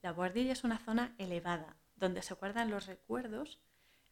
La 0.02 0.14
buhardilla 0.14 0.54
es 0.54 0.64
una 0.64 0.78
zona 0.78 1.14
elevada, 1.18 1.76
donde 1.98 2.22
se 2.22 2.36
guardan 2.36 2.72
los 2.72 2.86
recuerdos, 2.86 3.60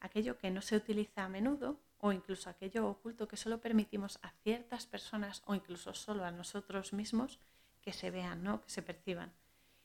aquello 0.00 0.36
que 0.36 0.50
no 0.50 0.60
se 0.60 0.76
utiliza 0.76 1.24
a 1.24 1.30
menudo 1.30 1.80
o 1.96 2.12
incluso 2.12 2.50
aquello 2.50 2.86
oculto 2.90 3.26
que 3.26 3.38
solo 3.38 3.58
permitimos 3.58 4.18
a 4.20 4.32
ciertas 4.42 4.84
personas 4.84 5.42
o 5.46 5.54
incluso 5.54 5.94
solo 5.94 6.26
a 6.26 6.30
nosotros 6.30 6.92
mismos 6.92 7.38
que 7.80 7.94
se 7.94 8.10
vean, 8.10 8.44
¿no? 8.44 8.60
que 8.60 8.68
se 8.68 8.82
perciban. 8.82 9.32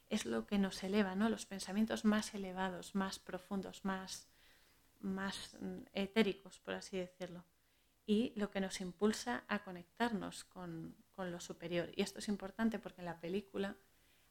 Es 0.10 0.26
lo 0.26 0.46
que 0.46 0.60
nos 0.60 0.84
eleva, 0.84 1.16
¿no? 1.16 1.30
los 1.30 1.46
pensamientos 1.46 2.04
más 2.04 2.34
elevados, 2.34 2.96
más 2.96 3.18
profundos, 3.18 3.86
más, 3.86 4.28
más 5.00 5.56
mm, 5.62 5.84
etéricos, 5.94 6.60
por 6.60 6.74
así 6.74 6.98
decirlo, 6.98 7.46
y 8.06 8.34
lo 8.36 8.52
que 8.52 8.60
nos 8.60 8.82
impulsa 8.82 9.44
a 9.48 9.64
conectarnos 9.64 10.44
con, 10.44 10.96
con 11.14 11.32
lo 11.32 11.40
superior. 11.40 11.90
Y 11.96 12.02
esto 12.02 12.20
es 12.20 12.28
importante 12.28 12.80
porque 12.80 13.02
en 13.02 13.06
la 13.06 13.20
película 13.20 13.78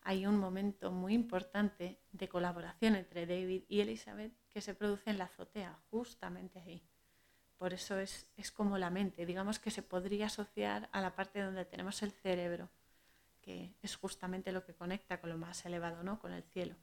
hay 0.02 0.26
un 0.26 0.36
momento 0.36 0.90
muy 0.90 1.14
importante 1.14 2.00
de 2.10 2.28
colaboración 2.28 2.96
entre 2.96 3.26
David 3.26 3.64
y 3.68 3.80
Elizabeth 3.80 4.32
que 4.48 4.60
se 4.60 4.74
produce 4.74 5.10
en 5.10 5.18
la 5.18 5.24
azotea, 5.24 5.78
justamente 5.90 6.58
ahí. 6.58 6.82
Por 7.56 7.72
eso 7.72 7.96
es, 7.98 8.26
como 8.52 8.76
la 8.76 8.90
mente, 8.90 9.24
digamos 9.24 9.60
que 9.60 9.70
se 9.70 9.82
podría 9.82 10.26
asociar 10.26 10.88
a 10.90 11.00
la 11.00 11.14
parte 11.14 11.40
donde 11.40 11.64
tenemos 11.64 12.02
el 12.02 12.10
cerebro, 12.10 12.68
que 13.40 13.76
es 13.80 13.94
justamente 13.94 14.50
lo 14.50 14.64
que 14.64 14.74
conecta 14.74 15.20
con 15.20 15.30
lo 15.30 15.38
más 15.38 15.64
elevado, 15.64 16.02
¿no? 16.02 16.18
con 16.18 16.32
el 16.32 16.42
cielo. 16.42 16.74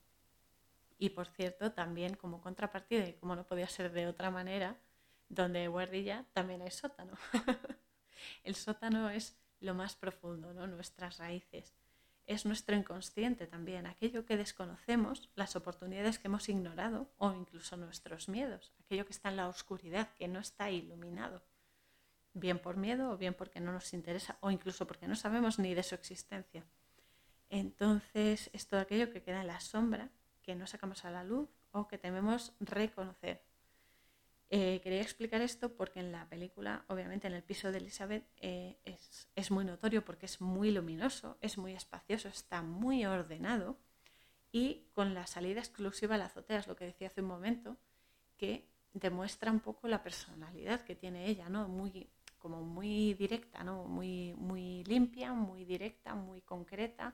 Y 0.98 1.10
por 1.10 1.28
cierto, 1.28 1.74
también 1.74 2.16
como 2.16 2.40
contrapartida, 2.42 3.08
y 3.10 3.14
como 3.14 3.36
no 3.36 3.46
podía 3.46 3.68
ser 3.68 3.92
de 3.92 4.08
otra 4.08 4.32
manera, 4.32 4.78
donde 5.30 5.68
guardilla 5.68 6.26
también 6.34 6.62
hay 6.62 6.72
sótano. 6.72 7.14
el 8.44 8.56
sótano 8.56 9.10
es 9.10 9.38
lo 9.60 9.74
más 9.74 9.96
profundo, 9.96 10.54
¿no? 10.54 10.68
nuestras 10.68 11.18
raíces. 11.18 11.74
Es 12.26 12.46
nuestro 12.46 12.76
inconsciente 12.76 13.48
también, 13.48 13.88
aquello 13.88 14.26
que 14.26 14.38
desconocemos, 14.38 15.30
las 15.36 15.56
oportunidades 15.56 16.20
que 16.20 16.28
hemos 16.28 16.48
ignorado 16.48 17.10
o 17.18 17.32
incluso 17.34 17.76
nuestros 17.76 18.30
miedos, 18.30 18.72
aquello 18.86 19.06
que 19.06 19.14
está 19.14 19.30
en 19.30 19.38
la 19.38 19.48
oscuridad, 19.48 20.14
que 20.14 20.28
no 20.28 20.40
está 20.40 20.70
iluminado, 20.70 21.42
bien 22.34 22.60
por 22.60 22.78
miedo 22.78 23.12
o 23.12 23.18
bien 23.18 23.34
porque 23.34 23.60
no 23.60 23.72
nos 23.72 23.94
interesa 23.94 24.38
o 24.42 24.52
incluso 24.52 24.86
porque 24.86 25.08
no 25.08 25.16
sabemos 25.16 25.58
ni 25.58 25.74
de 25.74 25.82
su 25.82 25.96
existencia. 25.96 26.64
Entonces 27.50 28.52
es 28.54 28.68
todo 28.68 28.80
aquello 28.80 29.12
que 29.12 29.24
queda 29.24 29.42
en 29.42 29.48
la 29.48 29.60
sombra, 29.60 30.10
que 30.44 30.54
no 30.56 30.68
sacamos 30.68 31.06
a 31.06 31.12
la 31.12 31.24
luz 31.24 31.50
o 31.72 31.88
que 31.88 31.98
tememos 31.98 32.54
reconocer. 32.60 33.49
Eh, 34.52 34.82
quería 34.82 35.02
explicar 35.02 35.42
esto 35.42 35.76
porque 35.76 36.00
en 36.00 36.12
la 36.12 36.28
película, 36.28 36.84
obviamente 36.88 37.28
en 37.28 37.34
el 37.34 37.44
piso 37.44 37.72
de 37.72 37.78
Elizabeth, 37.78 38.26
eh, 38.38 38.80
es, 39.36 39.52
muy 39.52 39.64
notorio 39.64 40.04
porque 40.04 40.26
es 40.26 40.42
muy 40.42 40.72
luminoso, 40.72 41.38
es 41.42 41.60
muy 41.60 41.74
espacioso, 41.74 42.30
está 42.30 42.64
muy 42.64 43.06
ordenado 43.06 43.78
y 44.52 44.88
con 44.94 45.14
la 45.14 45.28
salida 45.28 45.60
exclusiva 45.60 46.16
a 46.16 46.18
la 46.18 46.26
azotea, 46.26 46.60
es 46.60 46.68
lo 46.68 46.76
que 46.76 46.86
decía 46.86 47.08
hace 47.08 47.22
un 47.22 47.28
momento, 47.28 47.78
que 48.38 48.68
demuestra 48.94 49.52
un 49.52 49.60
poco 49.60 49.88
la 49.88 50.02
personalidad 50.02 50.82
que 50.82 50.96
tiene 50.96 51.28
ella, 51.28 51.48
¿no? 51.48 51.68
Muy, 51.68 52.10
como 52.40 52.64
muy 52.64 53.14
directa, 53.14 53.64
¿no? 53.64 53.86
Muy, 53.86 54.34
muy 54.34 54.84
limpia, 54.86 55.32
muy 55.32 55.64
directa, 55.64 56.16
muy 56.16 56.42
concreta, 56.42 57.14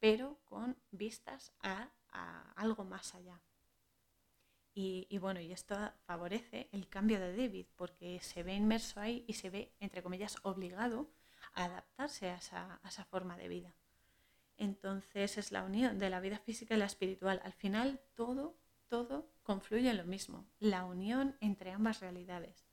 pero 0.00 0.40
con 0.44 0.76
vistas 0.90 1.52
a 1.60 1.88
algo 2.56 2.84
más 2.84 3.14
allá. 3.14 3.40
Y, 4.74 5.18
bueno, 5.18 5.40
y 5.40 5.52
esto 5.52 5.76
favorece 6.06 6.68
el 6.72 6.88
cambio 6.88 7.20
de 7.20 7.36
David 7.36 7.66
porque 7.76 8.20
se 8.20 8.42
ve 8.42 8.54
inmerso 8.54 9.00
ahí 9.00 9.22
y 9.28 9.34
se 9.34 9.50
ve, 9.50 9.74
entre 9.80 10.02
comillas, 10.02 10.36
obligado 10.42 11.10
a 11.52 11.64
adaptarse 11.64 12.30
a 12.30 12.36
esa, 12.36 13.04
forma 13.10 13.36
de 13.36 13.48
vida. 13.48 13.74
Entonces 14.56 15.36
es 15.36 15.52
la 15.52 15.64
unión 15.64 15.98
de 15.98 16.08
la 16.08 16.20
vida 16.20 16.38
física 16.38 16.74
y 16.74 16.78
la 16.78 16.86
espiritual. 16.86 17.42
Al 17.44 17.52
final 17.52 18.00
todo, 18.14 18.56
todo 18.88 19.28
confluye 19.42 19.90
en 19.90 19.98
lo 19.98 20.04
mismo, 20.04 20.46
la 20.58 20.84
unión 20.84 21.36
entre 21.40 21.72
ambas 21.72 22.00
realidades. 22.00 22.64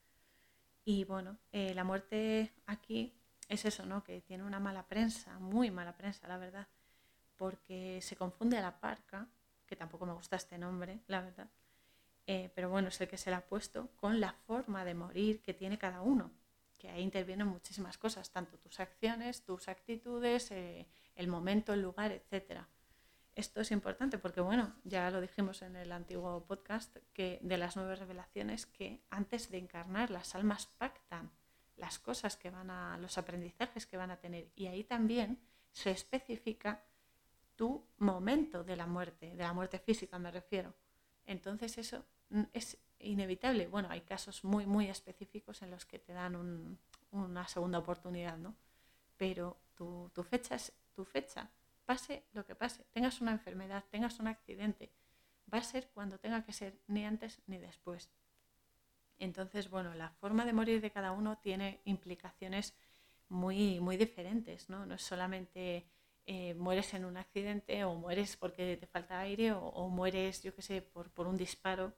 Y 0.85 1.03
bueno, 1.03 1.37
eh, 1.51 1.73
la 1.73 1.83
muerte 1.83 2.53
aquí 2.65 3.13
es 3.49 3.65
eso, 3.65 3.85
¿no? 3.85 4.03
Que 4.05 4.21
tiene 4.21 4.45
una 4.45 4.59
mala 4.59 4.87
prensa, 4.87 5.37
muy 5.39 5.69
mala 5.69 5.97
prensa, 5.97 6.27
la 6.29 6.37
verdad, 6.37 6.67
porque 7.35 7.99
se 8.01 8.15
confunde 8.15 8.57
a 8.57 8.61
la 8.61 8.79
parca, 8.79 9.27
que 9.65 9.75
tampoco 9.75 10.05
me 10.05 10.13
gusta 10.13 10.37
este 10.37 10.57
nombre, 10.57 11.01
la 11.07 11.21
verdad, 11.21 11.49
eh, 12.27 12.51
pero 12.53 12.69
bueno, 12.69 12.89
es 12.89 13.01
el 13.01 13.07
que 13.07 13.17
se 13.17 13.29
le 13.29 13.35
ha 13.35 13.45
puesto 13.45 13.89
con 13.95 14.19
la 14.19 14.33
forma 14.33 14.85
de 14.85 14.93
morir 14.93 15.41
que 15.41 15.53
tiene 15.53 15.77
cada 15.77 16.01
uno, 16.01 16.31
que 16.77 16.89
ahí 16.89 17.01
intervienen 17.01 17.47
muchísimas 17.47 17.97
cosas, 17.97 18.31
tanto 18.31 18.57
tus 18.57 18.79
acciones, 18.79 19.43
tus 19.43 19.67
actitudes, 19.67 20.51
eh, 20.51 20.87
el 21.15 21.27
momento, 21.27 21.73
el 21.73 21.81
lugar, 21.81 22.11
etc. 22.11 22.61
Esto 23.35 23.61
es 23.61 23.71
importante 23.71 24.17
porque, 24.17 24.41
bueno, 24.41 24.75
ya 24.83 25.09
lo 25.11 25.21
dijimos 25.21 25.61
en 25.61 25.75
el 25.75 25.91
antiguo 25.91 26.45
podcast 26.45 26.97
que 27.13 27.39
de 27.41 27.57
las 27.57 27.75
nueve 27.75 27.95
revelaciones 27.95 28.65
que 28.65 29.01
antes 29.09 29.49
de 29.49 29.57
encarnar 29.57 30.09
las 30.09 30.35
almas 30.35 30.67
pactan 30.67 31.31
las 31.79 31.99
cosas 31.99 32.35
que 32.35 32.49
van 32.49 32.69
a, 32.69 32.97
los 32.97 33.17
aprendizajes 33.17 33.85
que 33.85 33.97
van 33.97 34.11
a 34.11 34.17
tener 34.17 34.51
y 34.55 34.67
ahí 34.67 34.83
también 34.83 35.39
se 35.71 35.91
especifica 35.91 36.83
tu 37.55 37.85
momento 37.97 38.63
de 38.63 38.75
la 38.75 38.85
muerte, 38.85 39.35
de 39.35 39.43
la 39.43 39.53
muerte 39.53 39.79
física 39.79 40.19
me 40.19 40.31
refiero. 40.31 40.73
Entonces 41.29 41.77
eso 41.77 42.03
Mm, 42.29 42.43
es 42.53 42.77
inevitable. 42.99 43.67
Bueno, 43.67 43.89
hay 43.91 44.01
casos 44.01 44.43
muy, 44.43 44.65
muy 44.65 44.87
específicos 44.87 45.61
en 45.61 45.71
los 45.71 45.85
que 45.85 45.99
te 45.99 46.13
dan 46.13 46.77
una 47.11 47.47
segunda 47.47 47.79
oportunidad, 47.79 48.37
¿no? 48.37 48.55
Pero 49.17 49.57
tu, 49.75 50.11
fecha 50.23 50.55
es 50.55 50.73
tu 50.93 51.05
fecha, 51.05 51.49
pase 51.85 52.25
lo 52.33 52.45
que 52.45 52.55
pase, 52.55 52.83
tengas 52.91 53.21
una 53.21 53.31
enfermedad, 53.31 53.85
tengas 53.89 54.19
un 54.19 54.27
accidente, 54.27 54.91
va 55.51 55.59
a 55.59 55.63
ser 55.63 55.89
cuando 55.89 56.19
tenga 56.19 56.43
que 56.43 56.53
ser, 56.53 56.77
ni 56.87 57.05
antes 57.05 57.41
ni 57.47 57.57
después. 57.57 58.09
Entonces, 59.17 59.69
bueno, 59.69 59.93
la 59.95 60.09
forma 60.09 60.45
de 60.45 60.53
morir 60.53 60.81
de 60.81 60.91
cada 60.91 61.11
uno 61.11 61.37
tiene 61.37 61.81
implicaciones 61.85 62.73
muy, 63.29 63.79
muy 63.79 63.97
diferentes, 63.97 64.69
¿no? 64.69 64.85
No 64.85 64.95
es 64.95 65.01
solamente 65.01 65.85
eh, 66.31 66.53
mueres 66.53 66.93
en 66.93 67.05
un 67.05 67.17
accidente 67.17 67.83
o 67.85 67.95
mueres 67.95 68.37
porque 68.37 68.77
te 68.77 68.85
falta 68.85 69.19
aire 69.19 69.51
o, 69.51 69.89
mueres, 69.89 70.43
yo 70.43 70.53
qué 70.53 70.61
sé, 70.61 70.83
por, 70.83 71.09
por 71.09 71.25
un 71.25 71.35
disparo 71.35 71.95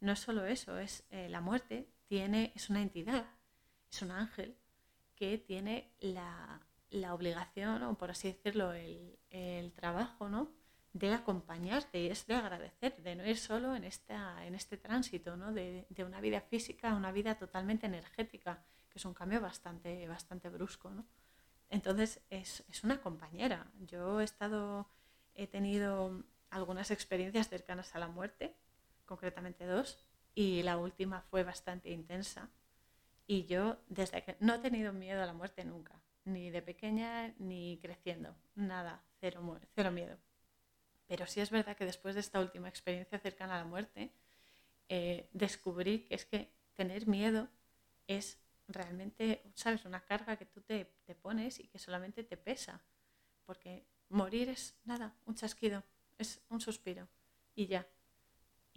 no 0.00 0.12
es 0.12 0.18
solo 0.18 0.46
eso, 0.46 0.78
es 0.78 1.04
eh, 1.10 1.28
la 1.28 1.42
muerte 1.42 1.86
tiene, 2.06 2.52
es 2.54 2.70
una 2.70 2.80
entidad, 2.80 3.26
es 3.92 4.00
un 4.00 4.12
ángel 4.12 4.56
que 5.14 5.36
tiene 5.36 5.92
la, 6.00 6.62
obligación, 7.12 7.82
o 7.82 7.98
por 7.98 8.12
así 8.12 8.28
decirlo, 8.28 8.72
el, 8.72 9.72
trabajo, 9.74 10.30
¿no? 10.30 10.50
de 10.94 11.12
acompañarte 11.12 12.00
y 12.00 12.06
es 12.06 12.26
de 12.26 12.34
agradecer, 12.34 12.96
de 13.02 13.14
no 13.14 13.26
ir 13.26 13.36
solo 13.36 13.76
en, 13.76 13.84
esta, 13.84 14.46
en 14.46 14.54
este 14.54 14.78
tránsito, 14.78 15.36
¿no? 15.36 15.52
de, 15.52 15.86
una 15.98 16.22
vida 16.22 16.40
física 16.40 16.92
a 16.92 16.96
una 16.96 17.12
vida 17.12 17.34
totalmente 17.34 17.84
energética, 17.84 18.64
que 18.88 18.98
es 18.98 19.04
un 19.04 19.12
cambio 19.12 19.42
bastante, 19.42 20.08
bastante 20.08 20.48
brusco. 20.48 20.88
¿no? 20.88 21.04
Entonces 21.70 22.20
es, 22.30 22.64
es, 22.68 22.84
una 22.84 23.00
compañera. 23.00 23.66
Yo 23.80 24.20
he 24.20 24.24
estado, 24.24 24.88
he 25.34 25.46
tenido 25.46 26.24
algunas 26.50 26.90
experiencias 26.90 27.48
cercanas 27.48 27.94
a 27.94 27.98
la 27.98 28.08
muerte 28.08 28.54
concretamente 29.06 29.64
dos, 29.64 29.98
y 30.34 30.62
la 30.62 30.76
última 30.76 31.22
fue 31.22 31.44
bastante 31.44 31.90
intensa. 31.90 32.50
Y 33.26 33.46
yo, 33.46 33.78
desde 33.88 34.22
que 34.22 34.36
no 34.40 34.54
he 34.54 34.58
tenido 34.58 34.92
miedo 34.92 35.22
a 35.22 35.26
la 35.26 35.32
muerte 35.32 35.64
nunca, 35.64 36.00
ni 36.24 36.50
de 36.50 36.62
pequeña 36.62 37.34
ni 37.38 37.78
creciendo, 37.80 38.36
nada, 38.54 39.02
cero, 39.20 39.58
cero 39.74 39.90
miedo. 39.90 40.18
Pero 41.08 41.26
sí 41.26 41.40
es 41.40 41.50
verdad 41.50 41.76
que 41.76 41.84
después 41.86 42.14
de 42.14 42.20
esta 42.20 42.40
última 42.40 42.68
experiencia 42.68 43.18
cercana 43.18 43.54
a 43.56 43.58
la 43.58 43.64
muerte, 43.64 44.12
eh, 44.88 45.28
descubrí 45.32 46.00
que 46.00 46.14
es 46.16 46.26
que 46.26 46.52
tener 46.74 47.06
miedo 47.06 47.48
es 48.06 48.38
realmente, 48.68 49.42
¿sabes?, 49.54 49.84
una 49.84 50.04
carga 50.04 50.36
que 50.36 50.46
tú 50.46 50.60
te, 50.60 50.84
te 51.04 51.14
pones 51.14 51.60
y 51.60 51.68
que 51.68 51.78
solamente 51.78 52.24
te 52.24 52.36
pesa. 52.36 52.82
Porque 53.44 53.86
morir 54.08 54.48
es 54.48 54.76
nada, 54.84 55.14
un 55.24 55.34
chasquido, 55.34 55.84
es 56.18 56.40
un 56.48 56.60
suspiro 56.60 57.08
y 57.54 57.66
ya 57.66 57.86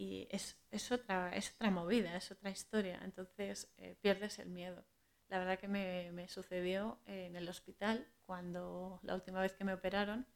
y 0.00 0.26
es, 0.30 0.56
otra, 0.90 1.36
es 1.36 1.52
otra 1.52 1.70
movida, 1.70 2.16
es 2.16 2.30
otra 2.30 2.48
historia, 2.48 2.98
entonces 3.04 3.70
eh, 3.76 3.98
pierdes 4.00 4.38
el 4.38 4.48
miedo. 4.48 4.82
La 5.28 5.38
verdad 5.38 5.58
que 5.58 5.68
me, 5.68 6.26
sucedió 6.26 6.98
en 7.04 7.36
el 7.36 7.46
hospital 7.50 8.08
cuando 8.24 8.98
la 9.02 9.14
última 9.14 9.42
vez 9.42 9.52
que 9.52 9.64
me 9.64 9.74
operaron, 9.74 10.26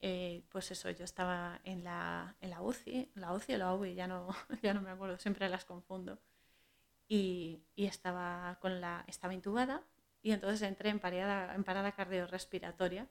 eh, 0.00 0.44
pues 0.48 0.72
eso, 0.72 0.90
yo 0.90 1.04
estaba 1.04 1.60
en 1.62 1.84
la, 1.84 2.34
en 2.40 2.50
la 2.50 2.60
UCI, 2.60 3.12
la 3.14 3.32
UCI 3.32 3.54
o 3.54 3.58
la 3.58 3.72
UBI, 3.72 3.94
ya 3.94 4.08
no, 4.08 4.26
ya 4.64 4.74
no 4.74 4.80
me 4.80 4.90
acuerdo, 4.90 5.16
siempre 5.16 5.48
las 5.48 5.64
confundo, 5.64 6.18
y, 7.14 7.66
estaba, 7.76 8.58
con 8.62 8.80
la, 8.80 9.04
estaba 9.06 9.34
intubada 9.34 9.82
y 10.22 10.32
entonces 10.32 10.62
entré 10.62 10.88
en 10.88 10.98
parada, 10.98 11.54
en 11.54 11.62
parada 11.62 11.92
cardiorrespiratoria 11.92 13.06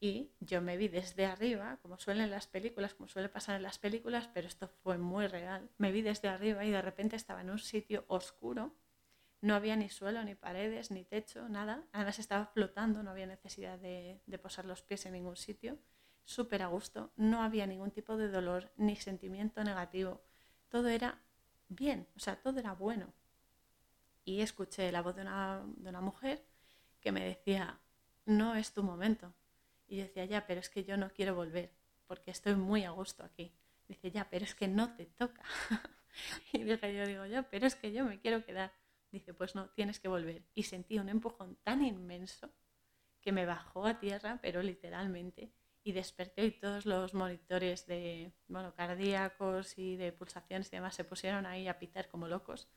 y 0.00 0.32
yo 0.40 0.60
me 0.60 0.76
vi 0.76 0.88
desde 0.88 1.26
arriba, 1.26 1.78
como 1.82 1.98
suelen 1.98 2.32
las 2.32 2.48
películas, 2.48 2.94
como 2.94 3.08
suele 3.08 3.28
pasar 3.28 3.54
en 3.54 3.62
las 3.62 3.78
películas, 3.78 4.28
pero 4.34 4.48
esto 4.48 4.66
fue 4.66 4.98
muy 4.98 5.28
real. 5.28 5.70
Me 5.78 5.92
vi 5.92 6.02
desde 6.02 6.26
arriba 6.26 6.64
y 6.64 6.72
de 6.72 6.82
repente 6.82 7.14
estaba 7.14 7.42
en 7.42 7.50
un 7.50 7.60
sitio 7.60 8.04
oscuro, 8.08 8.74
no 9.40 9.54
había 9.54 9.76
ni 9.76 9.88
suelo, 9.88 10.24
ni 10.24 10.34
paredes, 10.34 10.90
ni 10.90 11.04
techo, 11.04 11.48
nada. 11.48 11.84
Además 11.92 12.18
estaba 12.18 12.46
flotando, 12.46 13.04
no 13.04 13.12
había 13.12 13.26
necesidad 13.26 13.78
de, 13.78 14.20
posar 14.42 14.64
los 14.64 14.82
pies 14.82 15.06
en 15.06 15.12
ningún 15.12 15.36
sitio. 15.36 15.78
Súper 16.24 16.62
a 16.62 16.66
gusto, 16.66 17.12
no 17.14 17.42
había 17.42 17.68
ningún 17.68 17.92
tipo 17.92 18.16
de 18.16 18.28
dolor 18.28 18.72
ni 18.76 18.96
sentimiento 18.96 19.62
negativo. 19.62 20.24
Todo 20.68 20.88
era 20.88 21.22
bien, 21.74 22.08
o 22.16 22.20
sea, 22.20 22.40
todo 22.40 22.58
era 22.60 22.72
bueno. 22.74 23.12
Y 24.24 24.40
escuché 24.40 24.92
la 24.92 25.02
voz 25.02 25.16
de 25.16 25.22
una, 25.22 25.62
de 25.76 25.88
una 25.88 26.00
mujer 26.00 26.44
que 27.00 27.12
me 27.12 27.24
decía, 27.24 27.80
no 28.24 28.54
es 28.54 28.72
tu 28.72 28.82
momento, 28.82 29.34
y 29.88 29.98
decía, 29.98 30.24
ya, 30.24 30.46
pero 30.46 30.60
es 30.60 30.70
que 30.70 30.84
yo 30.84 30.96
no 30.96 31.10
quiero 31.10 31.34
volver, 31.34 31.70
porque 32.06 32.30
estoy 32.30 32.54
muy 32.54 32.84
a 32.84 32.90
gusto 32.90 33.24
aquí. 33.24 33.52
Dice, 33.88 34.10
ya, 34.10 34.28
pero 34.30 34.44
es 34.44 34.54
que 34.54 34.68
no 34.68 34.94
te 34.94 35.06
toca. 35.06 35.42
y 36.52 36.62
dije, 36.62 36.94
yo 36.94 37.06
digo, 37.06 37.26
ya, 37.26 37.42
pero 37.42 37.66
es 37.66 37.74
que 37.74 37.92
yo 37.92 38.04
me 38.04 38.18
quiero 38.18 38.44
quedar. 38.44 38.72
Dice, 39.10 39.34
pues 39.34 39.54
no, 39.54 39.68
tienes 39.70 40.00
que 40.00 40.08
volver. 40.08 40.44
Y 40.54 40.62
sentí 40.62 40.98
un 40.98 41.10
empujón 41.10 41.56
tan 41.56 41.84
inmenso 41.84 42.50
que 43.20 43.32
me 43.32 43.44
bajó 43.44 43.86
a 43.86 43.98
tierra, 44.00 44.38
pero 44.40 44.62
literalmente, 44.62 45.52
y 45.84 45.92
desperté 45.92 46.44
y 46.44 46.50
todos 46.52 46.86
los 46.86 47.14
monitores 47.14 47.86
de, 47.86 48.32
bueno, 48.48 48.74
cardíacos 48.74 49.78
y 49.78 49.96
de 49.96 50.12
pulsaciones 50.12 50.68
y 50.68 50.76
demás 50.76 50.94
se 50.94 51.04
pusieron 51.04 51.46
ahí 51.46 51.68
a 51.68 51.78
pitar 51.78 52.08
como 52.08 52.28
locos. 52.28 52.68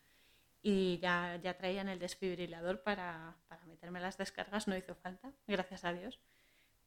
Y 0.62 0.98
ya, 0.98 1.40
ya 1.42 1.56
traían 1.56 1.88
el 1.88 1.98
desfibrilador 1.98 2.82
para, 2.82 3.36
para 3.48 3.64
meterme 3.66 4.00
las 4.00 4.18
descargas, 4.18 4.66
no 4.66 4.76
hizo 4.76 4.94
falta, 4.96 5.32
gracias 5.46 5.84
a 5.84 5.92
Dios 5.92 6.20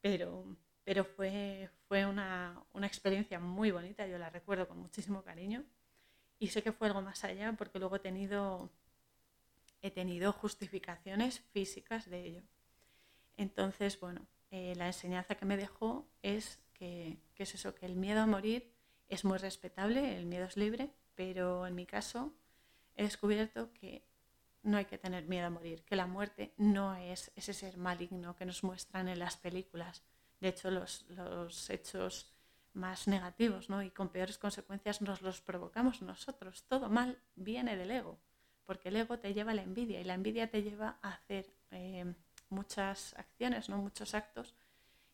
pero, 0.01 0.45
pero 0.83 1.05
fue, 1.05 1.69
fue 1.87 2.05
una, 2.05 2.63
una, 2.73 2.87
experiencia 2.87 3.39
muy 3.39 3.71
bonita, 3.71 4.07
yo 4.07 4.17
la 4.17 4.29
recuerdo 4.29 4.67
con 4.67 4.79
muchísimo 4.79 5.23
cariño 5.23 5.63
y 6.39 6.47
sé 6.47 6.63
que 6.63 6.71
fue 6.71 6.87
algo 6.87 7.01
más 7.01 7.23
allá 7.23 7.53
porque 7.57 7.79
luego 7.79 7.97
he 7.97 7.99
tenido, 7.99 8.69
he 9.81 9.91
tenido 9.91 10.31
justificaciones 10.31 11.39
físicas 11.51 12.09
de 12.09 12.25
ello. 12.25 12.43
Entonces, 13.37 13.99
bueno, 13.99 14.25
eh, 14.51 14.73
la 14.75 14.87
enseñanza 14.87 15.35
que 15.35 15.45
me 15.45 15.57
dejó 15.57 16.07
es 16.21 16.59
que, 16.73 17.17
es 17.35 17.55
eso, 17.55 17.75
que 17.75 17.85
el 17.85 17.95
miedo 17.95 18.21
a 18.21 18.25
morir 18.25 18.71
es 19.07 19.25
muy 19.25 19.37
respetable, 19.37 20.17
el 20.17 20.25
miedo 20.25 20.45
es 20.45 20.57
libre, 20.57 20.91
pero 21.15 21.67
en 21.67 21.75
mi 21.75 21.85
caso 21.85 22.33
he 22.95 23.03
descubierto 23.03 23.73
que 23.73 24.03
no 24.63 24.77
hay 24.77 24.85
que 24.85 24.97
tener 24.97 25.27
miedo 25.27 25.47
a 25.47 25.49
morir, 25.49 25.83
que 25.83 25.95
la 25.95 26.07
muerte 26.07 26.53
no 26.57 26.95
es 26.95 27.31
ese 27.35 27.53
ser 27.53 27.77
maligno 27.77 28.35
que 28.35 28.45
nos 28.45 28.63
muestran 28.63 29.07
en 29.07 29.19
las 29.19 29.37
películas. 29.37 30.03
De 30.39 30.49
hecho, 30.49 30.71
los, 30.71 31.05
los 31.09 31.69
hechos 31.69 32.33
más 32.73 33.07
negativos 33.07 33.69
¿no? 33.69 33.81
y 33.83 33.91
con 33.91 34.09
peores 34.09 34.37
consecuencias 34.37 35.01
nos 35.01 35.21
los 35.21 35.41
provocamos 35.41 36.01
nosotros. 36.01 36.63
Todo 36.63 36.89
mal 36.89 37.19
viene 37.35 37.77
del 37.77 37.91
ego, 37.91 38.19
porque 38.65 38.89
el 38.89 38.97
ego 38.97 39.19
te 39.19 39.33
lleva 39.33 39.51
a 39.51 39.55
la 39.55 39.63
envidia 39.63 39.99
y 39.99 40.03
la 40.03 40.13
envidia 40.13 40.49
te 40.49 40.63
lleva 40.63 40.97
a 41.01 41.13
hacer 41.13 41.53
eh, 41.71 42.13
muchas 42.49 43.13
acciones, 43.15 43.69
¿no? 43.69 43.77
muchos 43.77 44.13
actos 44.13 44.55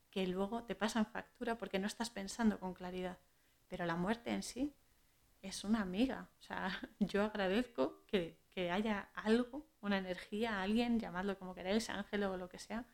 que 0.09 0.25
luego 0.27 0.63
te 0.63 0.75
pasan 0.75 1.05
factura 1.05 1.57
porque 1.57 1.79
no 1.79 1.87
estás 1.87 2.09
pensando 2.09 2.59
con 2.59 2.73
claridad. 2.73 3.17
Pero 3.67 3.85
la 3.85 3.95
muerte 3.95 4.31
en 4.31 4.43
sí 4.43 4.73
es 5.41 5.63
una 5.63 5.81
amiga. 5.81 6.29
O 6.39 6.41
sea, 6.41 6.69
yo 6.99 7.23
agradezco 7.23 8.05
que, 8.07 8.39
que 8.49 8.71
haya 8.71 9.09
algo, 9.13 9.67
una 9.81 9.97
energía, 9.97 10.61
alguien, 10.61 10.99
llamadlo 10.99 11.37
como 11.37 11.53
queráis, 11.53 11.89
ángel 11.89 12.23
o 12.23 12.37
lo 12.37 12.47
que 12.47 12.59
sea, 12.59 12.85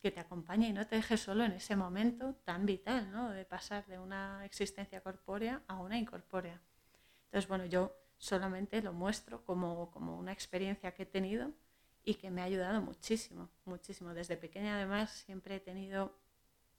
que 0.00 0.10
te 0.10 0.20
acompañe 0.20 0.68
y 0.68 0.72
no 0.72 0.86
te 0.86 0.96
deje 0.96 1.16
solo 1.16 1.44
en 1.44 1.52
ese 1.52 1.76
momento 1.76 2.34
tan 2.44 2.66
vital, 2.66 3.10
¿no? 3.10 3.30
De 3.30 3.44
pasar 3.44 3.86
de 3.86 3.98
una 3.98 4.44
existencia 4.44 5.00
corpórea 5.00 5.62
a 5.66 5.76
una 5.76 5.96
incorpórea. 5.96 6.60
Entonces, 7.26 7.48
bueno, 7.48 7.64
yo 7.66 7.96
solamente 8.18 8.82
lo 8.82 8.92
muestro 8.92 9.44
como, 9.44 9.90
como 9.90 10.18
una 10.18 10.32
experiencia 10.32 10.92
que 10.92 11.04
he 11.04 11.06
tenido 11.06 11.52
y 12.04 12.14
que 12.14 12.30
me 12.30 12.42
ha 12.42 12.44
ayudado 12.44 12.80
muchísimo, 12.82 13.48
muchísimo. 13.64 14.14
Desde 14.14 14.36
pequeña 14.36 14.76
además 14.76 15.10
siempre 15.10 15.56
he 15.56 15.60
tenido 15.60 16.14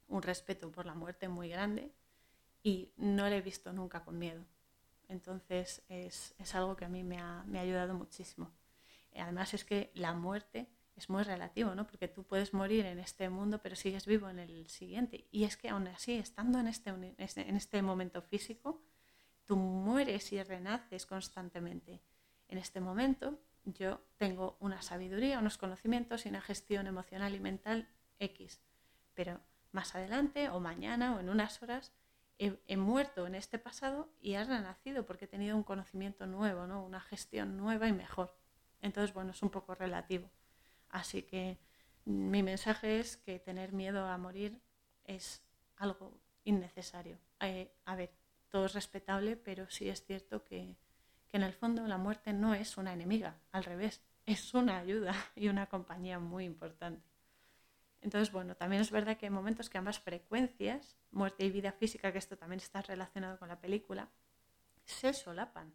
un 0.08 0.22
respeto 0.22 0.72
por 0.72 0.86
la 0.86 0.94
muerte 0.94 1.28
muy 1.28 1.50
grande 1.50 1.92
y 2.64 2.92
no 2.98 3.28
la 3.28 3.38
he 3.38 3.42
visto 3.42 3.74
nunca 3.74 4.04
con 4.04 4.20
miedo. 4.20 4.44
Entonces 5.08 5.84
es, 5.90 6.36
es 6.38 6.56
algo 6.56 6.76
que 6.76 6.86
a 6.86 6.90
mí 6.90 7.04
me 7.04 7.18
ha, 7.18 7.44
me 7.48 7.60
ha, 7.60 7.62
ayudado 7.62 7.94
muchísimo. 7.94 8.52
Además 9.16 9.54
es 9.54 9.64
que 9.64 9.92
la 9.96 10.14
muerte 10.14 10.68
es 10.96 11.10
muy 11.10 11.24
relativo, 11.24 11.74
¿no? 11.76 11.88
Porque 11.88 12.08
tú 12.08 12.24
puedes 12.24 12.54
morir 12.54 12.86
en 12.86 13.00
este 13.00 13.30
mundo 13.30 13.60
pero 13.62 13.76
sigues 13.76 14.06
vivo 14.06 14.30
en 14.30 14.40
el 14.40 14.68
siguiente. 14.70 15.28
Y 15.32 15.44
es 15.44 15.58
que 15.58 15.70
aún 15.70 15.88
así, 15.88 16.14
estando 16.14 16.60
en 16.60 16.68
este, 16.68 16.92
en 16.92 17.56
este 17.56 17.82
momento 17.82 18.22
físico, 18.22 18.82
tú 19.46 19.58
mueres 19.58 20.32
y 20.34 20.42
renaces 20.44 21.06
constantemente. 21.06 22.02
En 22.48 22.58
este 22.58 22.80
momento 22.80 23.40
yo 23.66 24.02
tengo 24.18 24.58
una 24.60 24.82
sabiduría, 24.82 25.40
unos 25.40 25.58
conocimientos 25.58 26.26
y 26.26 26.30
una 26.30 26.42
gestión 26.42 26.88
emocional 26.88 27.36
y 27.36 27.40
mental 27.40 27.90
X. 28.20 28.62
Pero 29.14 29.42
más 29.72 29.96
adelante 29.96 30.50
o 30.50 30.60
mañana 30.60 31.16
o 31.16 31.20
en 31.20 31.30
unas 31.30 31.62
horas 31.62 31.92
he, 32.38 32.78
muerto 32.78 33.28
en 33.28 33.36
este 33.36 33.60
pasado 33.60 34.10
y 34.22 34.34
he 34.34 34.44
renacido 34.44 35.06
porque 35.06 35.26
he 35.26 35.28
tenido 35.28 35.56
un 35.56 35.64
conocimiento 35.64 36.26
nuevo, 36.26 36.68
¿no? 36.68 36.84
una 36.84 37.02
gestión 37.02 37.58
nueva 37.58 37.88
y 37.88 37.94
mejor. 37.94 38.38
Entonces, 38.82 39.14
bueno, 39.14 39.32
es 39.32 39.42
un 39.42 39.50
poco 39.50 39.74
relativo. 39.74 40.30
Así 40.90 41.24
que 41.24 41.58
mi 42.06 42.44
mensaje 42.44 43.00
es 43.00 43.18
que 43.18 43.40
tener 43.40 43.74
miedo 43.74 44.06
a 44.06 44.18
morir 44.18 44.62
es 45.06 45.44
algo 45.78 46.20
innecesario. 46.44 47.18
Eh, 47.40 47.74
a 47.86 47.96
ver, 47.96 48.14
todo 48.50 48.66
es 48.66 48.74
respetable, 48.74 49.36
pero 49.36 49.70
sí 49.70 49.90
es 49.90 50.06
cierto 50.06 50.44
que 50.44 50.76
que 51.30 51.38
en 51.38 51.44
el 51.44 51.54
fondo 51.54 51.88
la 51.88 51.98
muerte 51.98 52.34
no 52.34 52.54
es 52.54 52.78
una 52.78 52.94
enemiga, 52.94 53.38
al 53.52 53.64
revés, 53.64 54.02
es 54.26 54.54
una 54.54 54.78
ayuda 54.78 55.14
y 55.36 55.48
una 55.48 55.68
compañía 55.68 56.20
muy 56.20 56.46
importante. 56.46 57.04
Entonces, 58.02 58.32
bueno, 58.32 58.56
también 58.56 58.82
es 58.82 58.92
verdad 58.92 59.18
que 59.18 59.26
hay 59.26 59.32
momentos 59.32 59.70
que 59.70 59.80
ambas 59.80 60.00
frecuencias, 60.00 60.98
muerte 61.12 61.44
y 61.44 61.50
vida 61.50 61.72
física, 61.72 62.12
que 62.12 62.20
esto 62.20 62.38
también 62.38 62.60
está 62.60 62.82
relacionado 62.84 63.40
con 63.40 63.48
la 63.48 63.60
película, 63.60 64.10
se 64.84 65.14
solapan. 65.14 65.74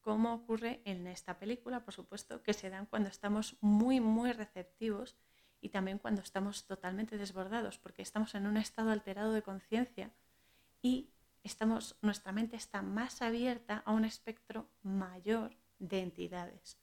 Como 0.00 0.32
ocurre 0.32 0.80
en 0.86 1.06
esta 1.06 1.38
película, 1.38 1.84
por 1.84 1.92
supuesto, 1.92 2.42
que 2.42 2.54
se 2.54 2.70
dan 2.70 2.86
cuando 2.86 3.10
estamos 3.10 3.56
muy, 3.60 4.00
muy 4.00 4.32
receptivos 4.32 5.16
y 5.60 5.68
también 5.68 5.98
cuando 5.98 6.22
estamos 6.22 6.66
totalmente 6.66 7.18
desbordados, 7.18 7.78
porque 7.78 8.00
estamos 8.00 8.34
en 8.34 8.46
un 8.46 8.56
estado 8.56 8.90
alterado 8.90 9.32
de 9.32 9.42
conciencia 9.42 10.10
y 10.80 11.10
nuestra 12.02 12.32
mente 12.32 12.56
está 12.56 12.82
más 12.82 13.22
abierta 13.22 13.82
a 13.84 13.92
un 13.92 14.04
espectro 14.04 14.68
mayor 14.82 15.56
de 15.78 16.00
entidades. 16.00 16.78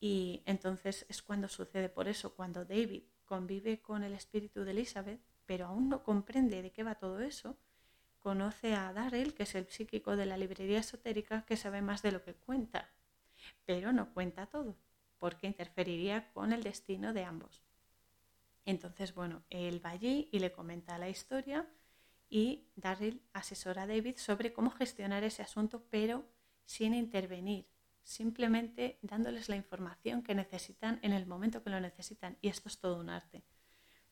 Y 0.00 0.42
entonces 0.46 1.06
es 1.08 1.22
cuando 1.22 1.48
sucede 1.48 1.88
por 1.88 2.08
eso, 2.08 2.34
cuando 2.34 2.64
David 2.64 3.04
convive 3.24 3.80
con 3.80 4.02
el 4.02 4.14
espíritu 4.14 4.64
de 4.64 4.72
Elizabeth, 4.72 5.20
pero 5.46 5.66
aún 5.66 5.88
no 5.88 6.02
comprende 6.02 6.62
de 6.62 6.72
qué 6.72 6.82
va 6.82 6.96
todo 6.96 7.20
eso, 7.20 7.56
conoce 8.18 8.74
a 8.74 8.92
Darrell, 8.92 9.34
que 9.34 9.44
es 9.44 9.54
el 9.54 9.68
psíquico 9.68 10.16
de 10.16 10.26
la 10.26 10.36
librería 10.36 10.80
esotérica, 10.80 11.44
que 11.44 11.56
sabe 11.56 11.82
más 11.82 12.02
de 12.02 12.12
lo 12.12 12.22
que 12.22 12.34
cuenta, 12.34 12.90
pero 13.64 13.92
no 13.92 14.12
cuenta 14.12 14.46
todo, 14.46 14.76
porque 15.18 15.46
interferiría 15.46 16.32
con 16.32 16.52
el 16.52 16.62
destino 16.62 17.12
de 17.12 17.24
ambos. 17.24 17.62
Entonces, 18.64 19.14
bueno, 19.14 19.42
él 19.50 19.84
va 19.84 19.90
allí 19.90 20.28
y 20.30 20.38
le 20.38 20.52
comenta 20.52 20.98
la 20.98 21.08
historia 21.08 21.68
y 22.32 22.66
Darryl 22.76 23.20
asesora 23.34 23.82
a 23.82 23.86
David 23.86 24.16
sobre 24.16 24.54
cómo 24.54 24.70
gestionar 24.70 25.22
ese 25.22 25.42
asunto, 25.42 25.84
pero 25.90 26.24
sin 26.64 26.94
intervenir, 26.94 27.68
simplemente 28.02 28.98
dándoles 29.02 29.50
la 29.50 29.56
información 29.56 30.22
que 30.22 30.34
necesitan 30.34 30.98
en 31.02 31.12
el 31.12 31.26
momento 31.26 31.62
que 31.62 31.68
lo 31.68 31.78
necesitan. 31.78 32.38
Y 32.40 32.48
esto 32.48 32.70
es 32.70 32.78
todo 32.78 32.98
un 32.98 33.10
arte. 33.10 33.44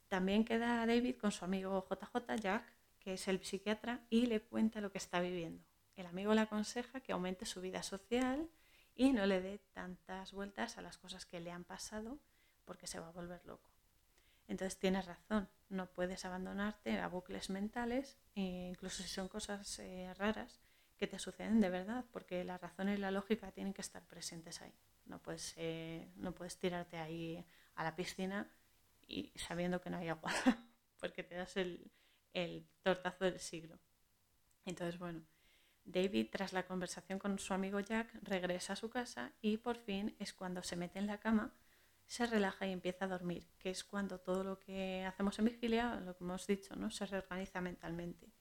También 0.07 0.45
queda 0.45 0.85
David 0.85 1.17
con 1.17 1.33
su 1.33 1.47
amigo 1.47 1.89
JJ, 1.89 2.37
Jack, 2.37 2.65
que 2.99 3.15
es 3.15 3.27
el 3.27 3.43
psiquiatra, 3.43 4.05
y 4.11 4.27
le 4.27 4.43
cuenta 4.43 4.83
lo 4.83 4.93
que 4.93 4.99
está 4.99 5.21
viviendo. 5.21 5.65
El 5.97 6.05
amigo 6.05 6.35
le 6.35 6.43
aconseja 6.43 7.01
que 7.01 7.13
aumente 7.13 7.47
su 7.47 7.63
vida 7.63 7.83
social 7.83 8.51
y 8.95 9.13
no 9.15 9.25
le 9.25 9.41
dé 9.41 9.61
tantas 9.73 10.33
vueltas 10.33 10.77
a 10.77 10.83
las 10.83 10.99
cosas 10.99 11.25
que 11.25 11.41
le 11.41 11.53
han 11.53 11.65
pasado 11.65 12.21
porque 12.67 12.87
se 12.87 13.01
va 13.01 13.09
a 13.09 13.13
volver 13.13 13.47
loco. 13.47 13.70
Entonces 14.51 14.81
tienes 14.81 15.07
razón, 15.07 15.49
no 15.69 15.87
puedes 15.87 16.25
abandonarte 16.25 16.99
a 16.99 17.07
bucles 17.07 17.51
mentales, 17.51 18.19
e 18.35 18.71
incluso 18.73 19.05
si 19.05 19.09
son 19.09 19.29
cosas 19.29 19.79
eh, 19.79 20.13
raras 20.19 20.61
que 20.97 21.07
te 21.07 21.21
suceden 21.21 21.61
de 21.61 21.71
verdad, 21.71 22.05
porque 22.11 22.43
la 22.43 22.59
razón 22.59 22.89
y 22.89 22.97
la 22.97 23.13
lógica 23.13 23.53
tienen 23.53 23.73
que 23.73 23.81
estar 23.81 24.05
presentes 24.09 24.61
ahí. 24.61 24.75
No 25.05 25.23
puedes, 25.23 25.55
eh, 25.57 26.11
no 26.17 26.35
puedes 26.35 26.59
tirarte 26.59 26.99
ahí 26.99 27.47
a 27.77 27.85
la 27.85 27.95
piscina 27.95 28.51
y 29.07 29.33
sabiendo 29.37 29.81
que 29.81 29.89
no 29.89 29.99
hay 29.99 30.09
agua, 30.09 30.33
porque 30.99 31.23
te 31.23 31.37
das 31.37 31.57
el, 31.57 31.89
el 32.35 32.67
tortazo 32.83 33.27
del 33.27 33.39
siglo. 33.39 33.79
Entonces, 34.65 34.99
bueno, 34.99 35.23
David, 35.85 36.27
tras 36.33 36.53
la 36.53 36.67
conversación 36.67 37.21
con 37.21 37.39
su 37.39 37.55
amigo 37.55 37.79
Jack, 37.79 38.13
regresa 38.23 38.73
a 38.73 38.77
su 38.77 38.91
casa 38.91 39.31
y 39.41 39.59
por 39.59 39.77
fin 39.77 40.17
es 40.19 40.35
cuando 40.35 40.65
se 40.65 40.75
mete 40.75 40.99
en 40.99 41.07
la 41.07 41.21
cama 41.21 41.55
se 42.11 42.27
relaja 42.27 42.67
y 42.67 42.73
empieza 42.73 43.05
a 43.05 43.09
dormir, 43.09 43.47
que 43.57 43.71
es 43.71 43.85
cuando 43.85 44.19
todo 44.19 44.43
lo 44.43 44.59
que 44.59 45.05
hacemos 45.05 45.39
en 45.39 45.45
vigilia, 45.45 45.95
lo 46.01 46.17
que 46.17 46.25
hemos 46.25 46.45
dicho, 46.45 46.75
¿no? 46.75 46.91
se 46.91 47.07
reorganiza 47.07 47.61
mentalmente. 47.61 48.33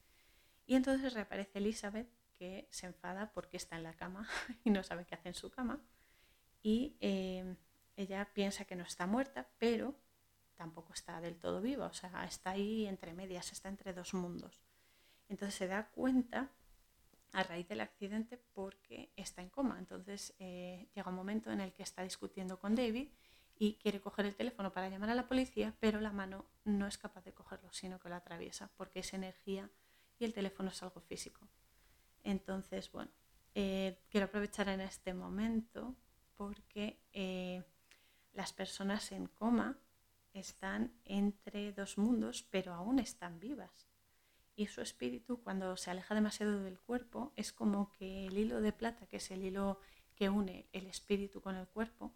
Y 0.65 0.73
entonces 0.73 1.13
reaparece 1.13 1.59
Elizabeth, 1.59 2.09
que 2.33 2.67
se 2.71 2.87
enfada 2.87 3.31
porque 3.31 3.57
está 3.57 3.75
en 3.75 3.83
la 3.83 3.93
cama 3.93 4.27
y 4.63 4.71
no 4.71 4.81
sabe 4.81 5.05
qué 5.05 5.13
hace 5.13 5.27
en 5.27 5.35
su 5.35 5.51
cama. 5.51 5.79
Y 6.63 6.97
eh, 6.99 7.57
ella 7.95 8.27
piensa 8.33 8.65
que 8.65 8.75
no 8.75 8.83
está 8.83 9.05
muerta, 9.05 9.47
pero 9.59 9.93
tampoco 10.55 10.93
está 10.93 11.21
del 11.21 11.37
todo 11.37 11.61
viva, 11.61 11.85
o 11.85 11.93
sea, 11.93 12.25
está 12.25 12.49
ahí 12.49 12.87
entre 12.87 13.13
medias, 13.13 13.51
está 13.51 13.69
entre 13.69 13.93
dos 13.93 14.15
mundos. 14.15 14.63
Entonces 15.27 15.53
se 15.53 15.67
da 15.67 15.91
cuenta 15.91 16.49
a 17.33 17.43
raíz 17.43 17.67
del 17.67 17.81
accidente 17.81 18.39
porque 18.51 19.13
está 19.15 19.43
en 19.43 19.49
coma. 19.49 19.77
Entonces 19.77 20.33
eh, 20.39 20.89
llega 20.95 21.11
un 21.11 21.15
momento 21.15 21.51
en 21.51 21.61
el 21.61 21.71
que 21.71 21.83
está 21.83 22.01
discutiendo 22.01 22.59
con 22.59 22.73
David 22.73 23.09
y 23.61 23.73
quiere 23.75 23.99
coger 23.99 24.25
el 24.25 24.35
teléfono 24.35 24.71
para 24.71 24.87
llamar 24.87 25.09
a 25.09 25.15
la 25.15 25.27
policía, 25.27 25.75
pero 25.81 25.99
la 25.99 26.13
mano 26.13 26.45
no 26.63 26.87
es 26.87 26.97
capaz 26.97 27.25
de 27.25 27.33
cogerlo, 27.33 27.71
sino 27.73 27.99
que 27.99 28.07
lo 28.07 28.15
atraviesa 28.15 28.71
porque 28.77 29.01
es 29.01 29.13
energía 29.13 29.69
y 30.17 30.23
el 30.23 30.33
teléfono 30.33 30.69
es 30.69 30.81
algo 30.81 31.01
físico. 31.01 31.45
Entonces, 32.23 32.89
bueno, 32.91 33.11
eh, 33.53 33.99
quiero 34.09 34.27
aprovechar 34.27 34.69
en 34.69 34.79
este 34.79 35.13
momento 35.13 35.93
porque 36.37 37.01
eh, 37.11 37.61
las 38.31 38.53
personas 38.53 39.11
en 39.11 39.27
coma 39.27 39.77
están 40.33 40.93
entre 41.03 41.73
dos 41.73 41.97
mundos, 41.97 42.47
pero 42.49 42.73
aún 42.73 42.97
están 42.97 43.41
vivas. 43.41 43.89
Y 44.55 44.67
su 44.67 44.81
espíritu, 44.81 45.41
cuando 45.41 45.75
se 45.75 45.91
aleja 45.91 46.15
demasiado 46.15 46.63
del 46.63 46.79
cuerpo, 46.79 47.33
es 47.35 47.51
como 47.51 47.91
que 47.91 48.27
el 48.27 48.37
hilo 48.37 48.61
de 48.61 48.71
plata, 48.71 49.05
que 49.07 49.17
es 49.17 49.31
el 49.31 49.43
hilo 49.43 49.79
que 50.15 50.29
une 50.29 50.69
el 50.71 50.87
espíritu 50.87 51.41
con 51.41 51.55
el 51.57 51.67
cuerpo, 51.67 52.13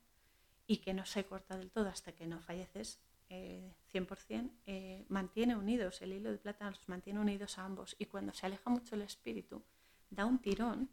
y 0.67 0.77
que 0.77 0.93
no 0.93 1.05
se 1.05 1.25
corta 1.25 1.57
del 1.57 1.71
todo 1.71 1.89
hasta 1.89 2.13
que 2.13 2.27
no 2.27 2.39
falleces, 2.39 2.99
100%, 3.29 3.29
eh, 3.29 4.49
eh, 4.65 5.05
mantiene 5.09 5.55
unidos, 5.55 6.01
el 6.01 6.13
hilo 6.13 6.31
de 6.31 6.37
plata 6.37 6.69
los 6.69 6.87
mantiene 6.87 7.19
unidos 7.19 7.57
a 7.57 7.65
ambos 7.65 7.95
y 7.97 8.05
cuando 8.05 8.33
se 8.33 8.45
aleja 8.45 8.69
mucho 8.69 8.95
el 8.95 9.01
espíritu, 9.01 9.63
da 10.09 10.25
un 10.25 10.39
tirón 10.39 10.89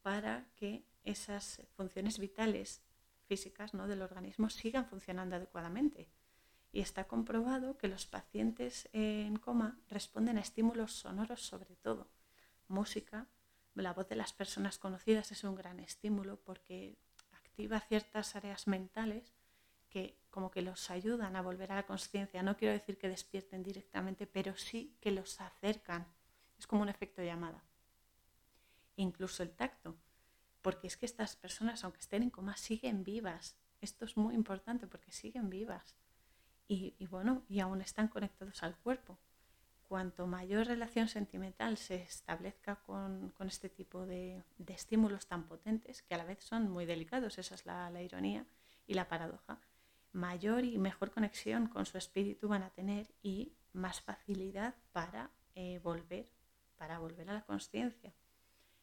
para 0.00 0.46
que 0.56 0.84
esas 1.04 1.60
funciones 1.76 2.18
vitales 2.18 2.82
físicas 3.26 3.74
¿no? 3.74 3.86
del 3.86 4.02
organismo 4.02 4.50
sigan 4.50 4.86
funcionando 4.86 5.36
adecuadamente. 5.36 6.08
Y 6.74 6.80
está 6.80 7.04
comprobado 7.04 7.76
que 7.76 7.88
los 7.88 8.06
pacientes 8.06 8.88
en 8.94 9.36
coma 9.36 9.78
responden 9.90 10.38
a 10.38 10.40
estímulos 10.40 10.92
sonoros 10.92 11.42
sobre 11.42 11.76
todo. 11.76 12.08
Música, 12.66 13.26
la 13.74 13.92
voz 13.92 14.08
de 14.08 14.16
las 14.16 14.32
personas 14.32 14.78
conocidas 14.78 15.32
es 15.32 15.44
un 15.44 15.54
gran 15.54 15.80
estímulo 15.80 16.40
porque 16.40 16.96
activa 17.52 17.80
ciertas 17.80 18.34
áreas 18.34 18.66
mentales 18.66 19.34
que 19.90 20.16
como 20.30 20.50
que 20.50 20.62
los 20.62 20.90
ayudan 20.90 21.36
a 21.36 21.42
volver 21.42 21.70
a 21.70 21.76
la 21.76 21.86
conciencia. 21.86 22.42
No 22.42 22.56
quiero 22.56 22.72
decir 22.72 22.96
que 22.96 23.10
despierten 23.10 23.62
directamente, 23.62 24.26
pero 24.26 24.56
sí 24.56 24.96
que 25.02 25.10
los 25.10 25.38
acercan. 25.38 26.06
Es 26.58 26.66
como 26.66 26.80
un 26.82 26.88
efecto 26.88 27.22
llamada. 27.22 27.62
incluso 28.96 29.42
el 29.42 29.50
tacto, 29.50 29.96
porque 30.62 30.86
es 30.86 30.96
que 30.96 31.06
estas 31.06 31.34
personas, 31.36 31.82
aunque 31.82 32.00
estén 32.00 32.22
en 32.22 32.30
coma, 32.30 32.56
siguen 32.56 33.04
vivas. 33.04 33.56
Esto 33.80 34.04
es 34.04 34.16
muy 34.16 34.34
importante 34.34 34.86
porque 34.86 35.12
siguen 35.12 35.50
vivas. 35.50 35.96
Y, 36.68 36.94
bueno, 37.06 37.42
y 37.48 37.60
aún 37.60 37.82
están 37.82 38.08
conectados 38.08 38.62
al 38.62 38.76
cuerpo. 38.76 39.18
Cuanto 39.92 40.26
mayor 40.26 40.68
relación 40.68 41.06
sentimental 41.06 41.76
se 41.76 41.96
establezca 41.96 42.76
con, 42.76 43.34
este 43.40 43.68
tipo 43.68 44.06
de, 44.06 44.42
estímulos 44.68 45.26
tan 45.26 45.44
potentes, 45.44 46.00
que 46.00 46.14
a 46.14 46.16
la 46.16 46.24
vez 46.24 46.42
son 46.42 46.70
muy 46.70 46.86
delicados, 46.86 47.36
esa 47.36 47.54
es 47.54 47.66
la 47.66 48.00
ironía 48.00 48.46
y 48.86 48.94
la 48.94 49.06
paradoja, 49.06 49.60
mayor 50.12 50.64
y 50.64 50.78
mejor 50.78 51.10
conexión 51.10 51.66
con 51.66 51.84
su 51.84 51.98
espíritu 51.98 52.48
van 52.48 52.62
a 52.62 52.70
tener 52.70 53.12
y 53.22 53.52
más 53.74 54.00
facilidad 54.00 54.74
para 54.92 55.30
eh, 55.54 55.78
volver, 55.84 56.26
para 56.78 56.98
volver 56.98 57.28
a 57.28 57.34
la 57.34 57.44
conciencia. 57.44 58.14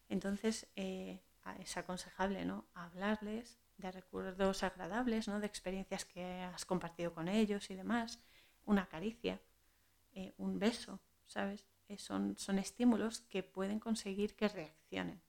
Entonces 0.10 0.68
eh, 0.76 1.24
es 1.60 1.76
aconsejable 1.76 2.46
¿no? 2.46 2.68
hablarles 2.76 3.58
de 3.78 3.92
recuerdos 3.92 4.62
agradables, 4.62 5.28
¿no? 5.28 5.40
de 5.40 5.48
experiencias 5.48 6.06
que 6.06 6.24
has 6.24 6.66
compartido 6.66 7.16
con 7.16 7.30
ellos 7.30 7.72
y 7.72 7.74
demás, 7.74 8.20
una 8.68 8.86
caricia, 8.86 9.42
eh, 10.14 10.34
un 10.38 10.60
beso, 10.60 11.00
¿sabes? 11.26 11.66
son, 11.98 12.38
son 12.38 12.60
estímulos 12.60 13.22
que 13.22 13.42
pueden 13.42 13.80
conseguir 13.80 14.36
que 14.36 14.48
reaccionen. 14.48 15.22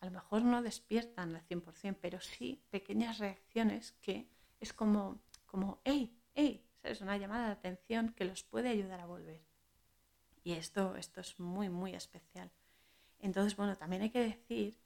A 0.00 0.06
lo 0.06 0.10
mejor 0.10 0.42
no 0.42 0.60
despiertan 0.60 1.36
al 1.36 1.46
100%, 1.46 1.96
pero 2.00 2.20
sí 2.20 2.60
pequeñas 2.70 3.18
reacciones 3.18 3.92
que 4.00 4.26
es 4.58 4.72
como 4.72 5.20
como, 5.52 5.82
hey, 5.84 6.10
hey, 6.34 6.64
es 6.82 7.02
una 7.02 7.18
llamada 7.18 7.48
de 7.48 7.52
atención 7.52 8.14
que 8.14 8.24
los 8.24 8.42
puede 8.42 8.70
ayudar 8.70 9.00
a 9.00 9.06
volver. 9.06 9.42
Y 10.44 10.52
esto, 10.52 10.96
esto 10.96 11.20
es 11.20 11.38
muy, 11.38 11.68
muy 11.68 11.94
especial. 11.94 12.50
Entonces, 13.20 13.54
bueno, 13.54 13.76
también 13.76 14.00
hay 14.00 14.08
que 14.08 14.24
decir 14.24 14.78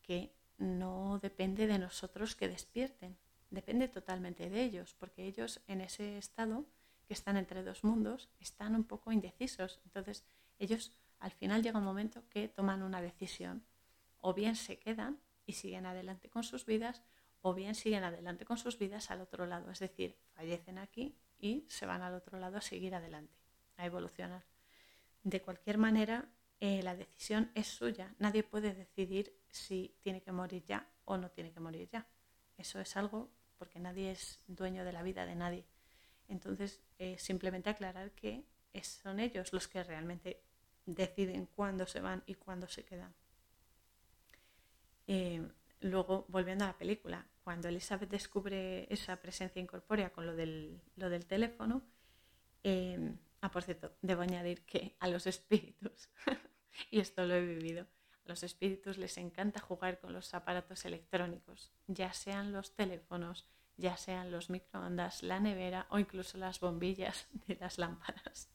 que 0.00 0.32
no 0.56 1.18
depende 1.18 1.66
de 1.66 1.78
nosotros 1.78 2.34
que 2.34 2.48
despierten, 2.48 3.18
depende 3.50 3.86
totalmente 3.86 4.48
de 4.48 4.64
ellos, 4.64 4.94
porque 4.98 5.26
ellos 5.26 5.60
en 5.66 5.82
ese 5.82 6.16
estado, 6.16 6.64
que 7.04 7.14
están 7.14 7.36
entre 7.36 7.62
dos 7.62 7.84
mundos, 7.84 8.30
están 8.40 8.74
un 8.74 8.84
poco 8.84 9.12
indecisos. 9.12 9.80
Entonces, 9.84 10.24
ellos 10.58 10.92
al 11.18 11.30
final 11.30 11.62
llega 11.62 11.78
un 11.78 11.84
momento 11.84 12.28
que 12.28 12.48
toman 12.48 12.82
una 12.82 13.00
decisión, 13.00 13.64
o 14.20 14.34
bien 14.34 14.56
se 14.56 14.78
quedan 14.78 15.20
y 15.46 15.54
siguen 15.54 15.86
adelante 15.86 16.28
con 16.28 16.42
sus 16.42 16.66
vidas, 16.66 17.02
o 17.42 17.54
bien 17.54 17.74
siguen 17.74 18.04
adelante 18.04 18.44
con 18.44 18.56
sus 18.56 18.78
vidas 18.78 19.10
al 19.10 19.20
otro 19.20 19.46
lado, 19.46 19.70
es 19.70 19.78
decir, 19.78 20.16
fallecen 20.34 20.78
aquí 20.78 21.14
y 21.38 21.66
se 21.68 21.84
van 21.84 22.02
al 22.02 22.14
otro 22.14 22.38
lado 22.38 22.56
a 22.56 22.62
seguir 22.62 22.94
adelante, 22.94 23.34
a 23.76 23.84
evolucionar. 23.84 24.44
De 25.22 25.42
cualquier 25.42 25.78
manera, 25.78 26.28
eh, 26.60 26.82
la 26.82 26.94
decisión 26.94 27.50
es 27.54 27.66
suya. 27.66 28.14
Nadie 28.18 28.42
puede 28.42 28.72
decidir 28.72 29.38
si 29.50 29.94
tiene 30.02 30.22
que 30.22 30.32
morir 30.32 30.64
ya 30.64 30.88
o 31.04 31.18
no 31.18 31.30
tiene 31.30 31.52
que 31.52 31.60
morir 31.60 31.88
ya. 31.90 32.06
Eso 32.56 32.80
es 32.80 32.96
algo 32.96 33.30
porque 33.58 33.78
nadie 33.78 34.10
es 34.10 34.40
dueño 34.46 34.84
de 34.84 34.92
la 34.92 35.02
vida 35.02 35.26
de 35.26 35.34
nadie. 35.34 35.66
Entonces, 36.28 36.80
eh, 36.98 37.18
simplemente 37.18 37.70
aclarar 37.70 38.12
que 38.12 38.44
son 38.82 39.20
ellos 39.20 39.52
los 39.52 39.68
que 39.68 39.84
realmente 39.84 40.42
deciden 40.86 41.46
cuándo 41.46 41.86
se 41.86 42.00
van 42.00 42.22
y 42.26 42.34
cuándo 42.34 42.68
se 42.68 42.84
quedan. 42.84 43.14
Eh, 45.06 45.46
luego, 45.80 46.24
volviendo 46.28 46.64
a 46.64 46.68
la 46.68 46.78
película, 46.78 47.26
cuando 47.42 47.68
Elizabeth 47.68 48.08
descubre 48.08 48.86
esa 48.92 49.16
presencia 49.16 49.60
incorpórea 49.60 50.10
con 50.10 50.26
lo 50.26 50.34
del, 50.34 50.80
lo 50.96 51.10
del 51.10 51.26
teléfono, 51.26 51.82
eh, 52.62 53.14
ah, 53.42 53.50
por 53.50 53.62
cierto, 53.62 53.94
debo 54.00 54.22
añadir 54.22 54.64
que 54.64 54.96
a 54.98 55.08
los 55.08 55.26
espíritus, 55.26 56.08
y 56.90 57.00
esto 57.00 57.26
lo 57.26 57.34
he 57.34 57.44
vivido, 57.44 57.82
a 57.82 58.28
los 58.28 58.42
espíritus 58.42 58.96
les 58.96 59.18
encanta 59.18 59.60
jugar 59.60 60.00
con 60.00 60.12
los 60.12 60.32
aparatos 60.32 60.86
electrónicos, 60.86 61.70
ya 61.86 62.12
sean 62.14 62.52
los 62.52 62.74
teléfonos, 62.74 63.46
ya 63.76 63.96
sean 63.96 64.30
los 64.30 64.50
microondas, 64.50 65.22
la 65.22 65.40
nevera 65.40 65.86
o 65.90 65.98
incluso 65.98 66.38
las 66.38 66.60
bombillas 66.60 67.28
de 67.46 67.56
las 67.56 67.78
lámparas. 67.78 68.50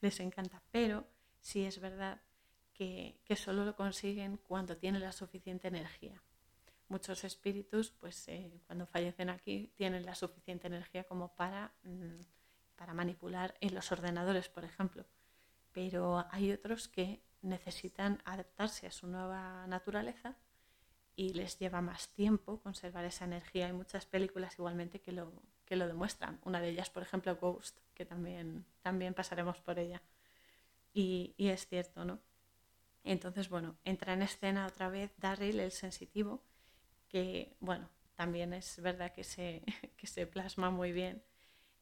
Les 0.00 0.20
encanta, 0.20 0.62
pero 0.70 1.06
sí 1.40 1.64
es 1.64 1.80
verdad 1.80 2.20
que, 2.74 3.20
solo 3.36 3.64
lo 3.64 3.76
consiguen 3.76 4.36
cuando 4.36 4.76
tienen 4.76 5.02
la 5.02 5.12
suficiente 5.12 5.68
energía 5.68 6.22
muchos 6.88 7.24
espíritus, 7.24 7.90
pues 7.90 8.28
eh, 8.28 8.60
cuando 8.66 8.86
fallecen 8.86 9.30
aquí, 9.30 9.72
tienen 9.76 10.04
la 10.04 10.14
suficiente 10.14 10.66
energía 10.66 11.04
como 11.04 11.34
para, 11.34 11.72
mm, 11.84 12.20
para 12.76 12.92
manipular 12.92 13.54
en 13.60 13.74
los 13.74 13.90
ordenadores, 13.92 14.50
por 14.50 14.64
ejemplo. 14.64 15.06
Pero 15.72 16.26
hay 16.30 16.52
otros 16.52 16.88
que 16.88 17.22
necesitan 17.40 18.20
adaptarse 18.26 18.86
a 18.86 18.92
su 18.92 19.06
nueva 19.06 19.66
naturaleza 19.68 20.36
y 21.14 21.34
les 21.34 21.58
lleva 21.58 21.80
más 21.80 22.08
tiempo 22.08 22.60
conservar 22.60 23.04
esa 23.04 23.24
energía. 23.24 23.66
Hay 23.66 23.72
muchas 23.72 24.06
películas 24.06 24.54
igualmente 24.58 25.00
que 25.00 25.12
lo, 25.12 25.32
que 25.64 25.76
lo 25.76 25.86
demuestran. 25.86 26.40
Una 26.44 26.60
de 26.60 26.70
ellas, 26.70 26.90
por 26.90 27.02
ejemplo, 27.02 27.36
Ghost, 27.36 27.78
que 27.94 28.04
también, 28.04 28.64
también 28.80 29.14
pasaremos 29.14 29.60
por 29.60 29.78
ella. 29.78 30.02
Y, 30.92 31.34
y 31.36 31.48
es 31.48 31.66
cierto, 31.66 32.04
¿no? 32.04 32.20
Entonces, 33.04 33.48
bueno, 33.48 33.76
entra 33.84 34.12
en 34.12 34.22
escena 34.22 34.66
otra 34.66 34.88
vez 34.88 35.12
Darryl, 35.18 35.60
el 35.60 35.72
sensitivo, 35.72 36.42
que, 37.08 37.56
bueno, 37.60 37.88
también 38.14 38.52
es 38.52 38.80
verdad 38.80 39.12
que 39.12 39.24
se, 39.24 39.62
que 39.96 40.06
se 40.06 40.26
plasma 40.26 40.70
muy 40.70 40.92
bien 40.92 41.22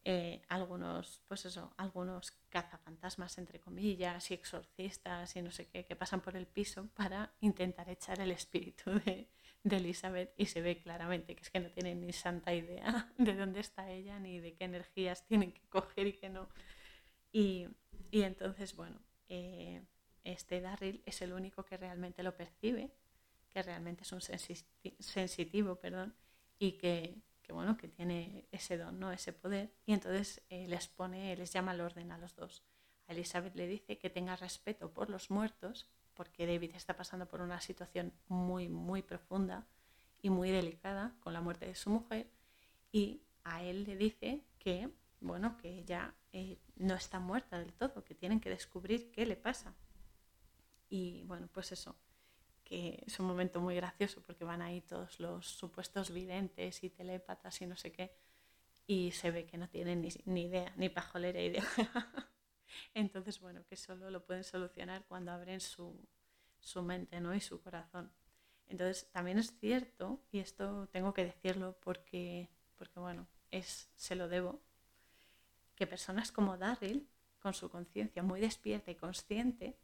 eh, 0.04 0.42
algunos, 0.48 1.20
pues 1.28 1.44
eso, 1.44 1.72
algunos 1.76 2.32
cazafantasmas, 2.48 3.38
entre 3.38 3.60
comillas, 3.60 4.30
y 4.30 4.34
exorcistas 4.34 5.36
y 5.36 5.42
no 5.42 5.50
sé 5.50 5.68
qué, 5.68 5.84
que 5.84 5.96
pasan 5.96 6.20
por 6.20 6.36
el 6.36 6.46
piso 6.46 6.88
para 6.94 7.32
intentar 7.40 7.88
echar 7.90 8.20
el 8.20 8.30
espíritu 8.30 8.90
de, 9.04 9.28
de 9.62 9.76
Elizabeth 9.76 10.32
y 10.36 10.46
se 10.46 10.62
ve 10.62 10.78
claramente 10.80 11.34
que 11.36 11.42
es 11.42 11.50
que 11.50 11.60
no 11.60 11.70
tienen 11.70 12.00
ni 12.00 12.12
santa 12.12 12.54
idea 12.54 13.12
de 13.18 13.34
dónde 13.34 13.60
está 13.60 13.90
ella 13.90 14.18
ni 14.18 14.40
de 14.40 14.54
qué 14.54 14.64
energías 14.64 15.26
tienen 15.26 15.52
que 15.52 15.68
coger 15.68 16.06
y 16.06 16.12
qué 16.14 16.28
no. 16.30 16.48
Y, 17.32 17.68
y 18.10 18.22
entonces, 18.22 18.74
bueno, 18.74 19.00
eh, 19.28 19.82
este 20.24 20.60
Darryl 20.60 21.02
es 21.06 21.22
el 21.22 21.32
único 21.32 21.64
que 21.64 21.76
realmente 21.76 22.22
lo 22.22 22.36
percibe 22.36 22.90
que 23.50 23.62
realmente 23.62 24.04
es 24.04 24.12
un 24.12 24.20
sensitivo, 24.20 25.76
perdón, 25.76 26.14
y 26.58 26.72
que, 26.72 27.20
bueno, 27.52 27.76
que 27.76 27.88
tiene 27.88 28.46
ese 28.52 28.76
don, 28.76 28.98
¿no? 28.98 29.12
ese 29.12 29.32
poder, 29.32 29.72
y 29.86 29.92
entonces 29.92 30.42
eh, 30.48 30.66
les 30.68 30.88
pone, 30.88 31.36
les 31.36 31.52
llama 31.52 31.72
al 31.72 31.80
orden 31.80 32.12
a 32.12 32.18
los 32.18 32.34
dos. 32.36 32.62
A 33.06 33.12
Elizabeth 33.12 33.54
le 33.56 33.66
dice 33.66 33.98
que 33.98 34.10
tenga 34.10 34.36
respeto 34.36 34.92
por 34.92 35.10
los 35.10 35.30
muertos, 35.30 35.88
porque 36.14 36.46
David 36.46 36.72
está 36.74 36.96
pasando 36.96 37.26
por 37.26 37.40
una 37.40 37.60
situación 37.60 38.12
muy, 38.28 38.68
muy 38.68 39.02
profunda 39.02 39.66
y 40.22 40.30
muy 40.30 40.50
delicada 40.50 41.14
con 41.20 41.32
la 41.32 41.40
muerte 41.40 41.66
de 41.66 41.74
su 41.74 41.90
mujer, 41.90 42.30
y 42.92 43.22
a 43.44 43.62
él 43.62 43.84
le 43.84 43.96
dice 43.96 44.44
que, 44.58 44.90
bueno, 45.20 45.56
que 45.56 45.78
ella 45.78 46.14
eh, 46.32 46.58
no 46.76 46.94
está 46.94 47.20
muerta 47.20 47.58
del 47.58 47.72
todo, 47.72 48.04
que 48.04 48.14
tienen 48.14 48.40
que 48.40 48.50
descubrir 48.50 49.10
qué 49.10 49.26
le 49.26 49.36
pasa. 49.36 49.74
Y 50.88 51.22
bueno, 51.24 51.48
pues 51.52 51.72
eso, 51.72 51.96
que 52.70 53.02
es 53.04 53.18
un 53.18 53.26
momento 53.26 53.60
muy 53.60 53.74
gracioso 53.74 54.22
porque 54.22 54.44
van 54.44 54.62
ahí 54.62 54.80
todos 54.80 55.18
los 55.18 55.44
supuestos 55.44 56.12
videntes 56.12 56.84
y 56.84 56.90
telépatas 56.90 57.60
y 57.60 57.66
no 57.66 57.74
sé 57.74 57.90
qué, 57.90 58.14
y 58.86 59.10
se 59.10 59.32
ve 59.32 59.44
que 59.44 59.58
no 59.58 59.68
tienen 59.68 60.08
ni, 60.24 60.42
idea, 60.42 60.72
ni 60.76 60.88
pajolera 60.88 61.40
idea. 61.40 61.64
Entonces, 62.94 63.40
bueno, 63.40 63.64
que 63.66 63.74
solo 63.74 64.08
lo 64.08 64.24
pueden 64.24 64.44
solucionar 64.44 65.04
cuando 65.08 65.32
abren 65.32 65.60
su, 65.60 65.98
mente 66.76 67.20
¿no? 67.20 67.34
y 67.34 67.40
su 67.40 67.60
corazón. 67.60 68.12
Entonces, 68.68 69.10
también 69.10 69.40
es 69.40 69.52
cierto, 69.58 70.22
y 70.30 70.38
esto 70.38 70.88
tengo 70.92 71.12
que 71.12 71.24
decirlo 71.24 71.76
porque, 71.82 72.48
porque 72.76 73.00
bueno, 73.00 73.26
es, 73.50 73.90
se 73.96 74.14
lo 74.14 74.28
debo, 74.28 74.60
que 75.74 75.88
personas 75.88 76.30
como 76.30 76.56
Darryl, 76.56 77.08
con 77.40 77.52
su 77.52 77.68
conciencia 77.68 78.22
muy 78.22 78.40
despierta 78.40 78.92
y 78.92 78.94
consciente, 78.94 79.76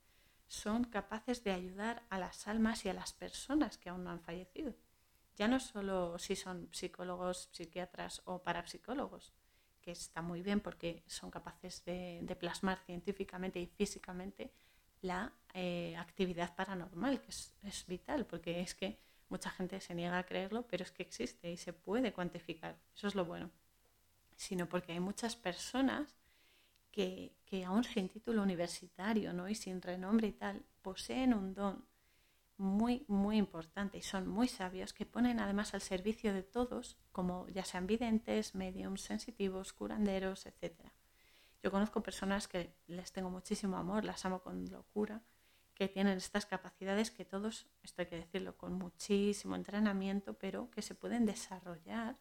son 0.49 0.85
capaces 0.85 1.43
de 1.45 1.53
ayudar 1.53 2.03
a 2.09 2.19
las 2.19 2.47
almas 2.47 2.85
y 2.85 2.89
a 2.89 2.95
las 2.95 3.13
personas 3.13 3.79
que 3.79 3.89
aún 3.89 4.05
no 4.05 4.11
han 4.11 4.21
fallecido. 4.21 4.75
Ya 5.37 5.49
no 5.49 5.61
solo 5.61 6.19
si 6.19 6.37
son 6.37 6.69
psicólogos, 6.73 7.49
psiquiatras 7.53 8.23
o 8.25 8.43
parapsicólogos, 8.43 9.35
que 9.83 9.93
está 9.93 10.23
muy 10.23 10.43
bien 10.43 10.61
porque 10.61 11.03
son 11.07 11.31
capaces 11.31 11.85
de, 11.85 12.37
plasmar 12.41 12.79
científicamente 12.87 13.61
y 13.61 13.67
físicamente 13.67 14.53
la 15.03 15.33
eh, 15.53 15.95
actividad 15.97 16.55
paranormal, 16.57 17.21
que 17.21 17.31
es, 17.31 17.55
es 17.63 17.87
vital, 17.87 18.27
porque 18.27 18.61
es 18.61 18.75
que 18.75 18.99
mucha 19.29 19.51
gente 19.51 19.81
se 19.81 19.95
niega 19.95 20.19
a 20.19 20.25
creerlo, 20.25 20.67
pero 20.67 20.85
es 20.85 20.91
que 20.91 21.03
existe 21.03 21.51
y 21.51 21.57
se 21.57 21.73
puede 21.73 22.13
cuantificar. 22.13 22.79
Eso 22.95 23.07
es 23.07 23.15
lo 23.15 23.25
bueno. 23.25 23.51
sino 24.37 24.69
porque 24.69 24.93
hay 24.93 25.01
muchas 25.01 25.37
personas 25.37 26.17
que, 26.97 27.37
que 27.45 27.63
aún 27.63 27.85
sin 27.85 28.09
título 28.09 28.43
universitario 28.43 29.35
¿no? 29.35 29.51
y 29.51 29.55
sin 29.55 29.83
renombre 29.83 30.29
y 30.29 30.33
tal, 30.33 30.65
poseen 30.81 31.35
un 31.35 31.53
don 31.53 31.85
muy, 32.57 33.05
muy 33.07 33.37
importante 33.37 33.99
y 33.99 34.03
son 34.03 34.27
muy 34.27 34.49
sabios 34.49 34.95
que 34.95 35.05
ponen 35.05 35.39
además 35.39 35.75
al 35.75 35.83
servicio 35.83 36.33
de 36.33 36.43
todos, 36.43 36.97
como 37.13 37.47
ya 37.49 37.67
sean 37.67 37.87
videntes, 37.87 38.55
mediums, 38.55 39.03
sensitivos, 39.03 39.75
curanderos, 39.75 40.47
etc. 40.47 40.73
Yo 41.63 41.71
conozco 41.71 42.03
personas 42.03 42.49
que 42.49 42.75
les 42.87 43.13
tengo 43.13 43.29
muchísimo 43.29 43.77
amor, 43.77 44.07
las 44.07 44.25
amo 44.25 44.41
con 44.41 44.65
locura, 44.71 45.21
que 45.75 45.89
tienen 45.89 46.17
estas 46.17 46.47
capacidades 46.47 47.11
que 47.11 47.27
todos, 47.27 47.67
esto 47.83 48.01
hay 48.01 48.09
que 48.09 48.17
decirlo, 48.17 48.57
con 48.57 48.73
muchísimo 48.73 49.55
entrenamiento, 49.55 50.33
pero 50.33 50.71
que 50.71 50.81
se 50.81 50.95
pueden 50.95 51.27
desarrollar 51.27 52.17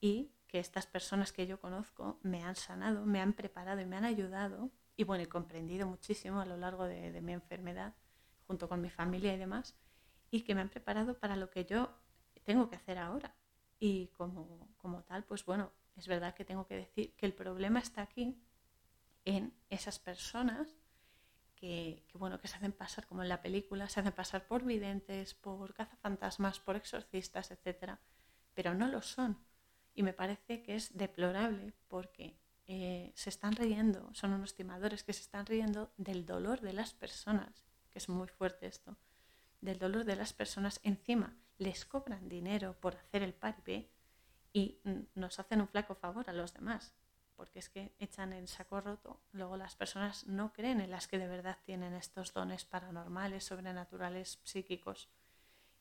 y 0.00 0.30
que 0.50 0.58
estas 0.58 0.86
personas 0.86 1.32
que 1.32 1.46
yo 1.46 1.60
conozco 1.60 2.18
me 2.22 2.42
han 2.42 2.56
sanado, 2.56 3.06
me 3.06 3.20
han 3.20 3.34
preparado 3.34 3.80
y 3.80 3.86
me 3.86 3.96
han 3.96 4.04
ayudado 4.04 4.70
y 4.96 5.04
bueno, 5.04 5.22
he 5.22 5.28
comprendido 5.28 5.86
muchísimo 5.86 6.40
a 6.40 6.44
lo 6.44 6.56
largo 6.56 6.86
de, 6.86 7.12
de 7.12 7.20
mi 7.20 7.32
enfermedad 7.32 7.94
junto 8.48 8.68
con 8.68 8.80
mi 8.80 8.90
familia 8.90 9.32
y 9.32 9.38
demás, 9.38 9.76
y 10.28 10.42
que 10.42 10.56
me 10.56 10.60
han 10.60 10.68
preparado 10.68 11.16
para 11.16 11.36
lo 11.36 11.50
que 11.50 11.64
yo 11.64 11.88
tengo 12.42 12.68
que 12.68 12.74
hacer 12.74 12.98
ahora. 12.98 13.32
Y 13.78 14.08
como, 14.08 14.74
como 14.76 15.04
tal, 15.04 15.22
pues 15.22 15.44
bueno, 15.44 15.70
es 15.96 16.08
verdad 16.08 16.34
que 16.34 16.44
tengo 16.44 16.66
que 16.66 16.74
decir 16.74 17.14
que 17.14 17.26
el 17.26 17.32
problema 17.32 17.78
está 17.78 18.02
aquí 18.02 18.36
en 19.24 19.54
esas 19.68 20.00
personas 20.00 20.76
que, 21.54 22.04
que, 22.08 22.18
bueno, 22.18 22.40
que 22.40 22.48
se 22.48 22.56
hacen 22.56 22.72
pasar, 22.72 23.06
como 23.06 23.22
en 23.22 23.28
la 23.28 23.40
película, 23.40 23.88
se 23.88 24.00
hacen 24.00 24.12
pasar 24.12 24.48
por 24.48 24.64
videntes, 24.64 25.34
por 25.34 25.72
cazafantasmas, 25.72 26.58
por 26.58 26.74
exorcistas, 26.74 27.52
etc. 27.52 27.98
Pero 28.52 28.74
no 28.74 28.88
lo 28.88 29.00
son. 29.00 29.38
Y 29.94 30.02
me 30.02 30.12
parece 30.12 30.62
que 30.62 30.76
es 30.76 30.96
deplorable 30.96 31.72
porque 31.88 32.38
eh, 32.66 33.12
se 33.14 33.30
están 33.30 33.54
riendo, 33.56 34.08
son 34.14 34.32
unos 34.32 34.54
timadores 34.54 35.02
que 35.02 35.12
se 35.12 35.22
están 35.22 35.46
riendo 35.46 35.92
del 35.96 36.24
dolor 36.24 36.60
de 36.60 36.72
las 36.72 36.94
personas 36.94 37.64
que 37.90 37.98
es 37.98 38.08
muy 38.08 38.28
fuerte 38.28 38.66
esto, 38.66 38.96
del 39.60 39.78
dolor 39.78 40.04
de 40.04 40.16
las 40.16 40.32
personas, 40.32 40.80
encima 40.82 41.36
les 41.58 41.84
cobran 41.84 42.28
dinero 42.28 42.76
por 42.80 42.96
hacer 42.96 43.22
el 43.22 43.34
paripé 43.34 43.90
y 44.52 44.80
nos 45.14 45.38
hacen 45.38 45.60
un 45.60 45.68
flaco 45.68 45.94
favor 45.94 46.30
a 46.30 46.32
los 46.32 46.54
demás, 46.54 46.94
porque 47.36 47.58
es 47.58 47.68
que 47.68 47.94
echan 47.98 48.32
en 48.32 48.48
saco 48.48 48.80
roto, 48.80 49.20
luego 49.32 49.56
las 49.56 49.76
personas 49.76 50.26
no 50.26 50.52
creen 50.52 50.80
en 50.80 50.90
las 50.90 51.06
que 51.06 51.18
de 51.18 51.28
verdad 51.28 51.58
tienen 51.64 51.94
estos 51.94 52.32
dones 52.32 52.64
paranormales, 52.64 53.44
sobrenaturales, 53.44 54.40
psíquicos, 54.44 55.08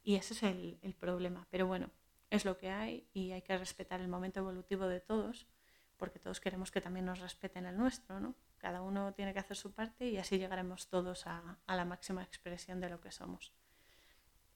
y 0.03 0.15
ese 0.15 0.33
es 0.33 0.43
el, 0.43 0.79
el 0.81 0.95
problema. 0.95 1.47
Pero 1.49 1.67
bueno, 1.67 1.89
es 2.29 2.45
lo 2.45 2.57
que 2.57 2.69
hay 2.69 3.07
y 3.13 3.31
hay 3.31 3.41
que 3.41 3.57
respetar 3.57 4.01
el 4.01 4.07
momento 4.07 4.39
evolutivo 4.39 4.87
de 4.87 4.99
todos, 4.99 5.47
porque 5.97 6.19
todos 6.19 6.39
queremos 6.39 6.71
que 6.71 6.81
también 6.81 7.05
nos 7.05 7.19
respeten 7.19 7.65
el 7.65 7.77
nuestro, 7.77 8.19
¿no? 8.19 8.35
Cada 8.57 8.81
uno 8.81 9.13
tiene 9.13 9.33
que 9.33 9.39
hacer 9.39 9.57
su 9.57 9.73
parte 9.73 10.07
y 10.07 10.17
así 10.17 10.37
llegaremos 10.37 10.87
todos 10.87 11.25
a, 11.27 11.57
la 11.67 11.85
máxima 11.85 12.23
expresión 12.23 12.79
de 12.79 12.89
lo 12.89 13.01
que 13.01 13.11
somos. 13.11 13.53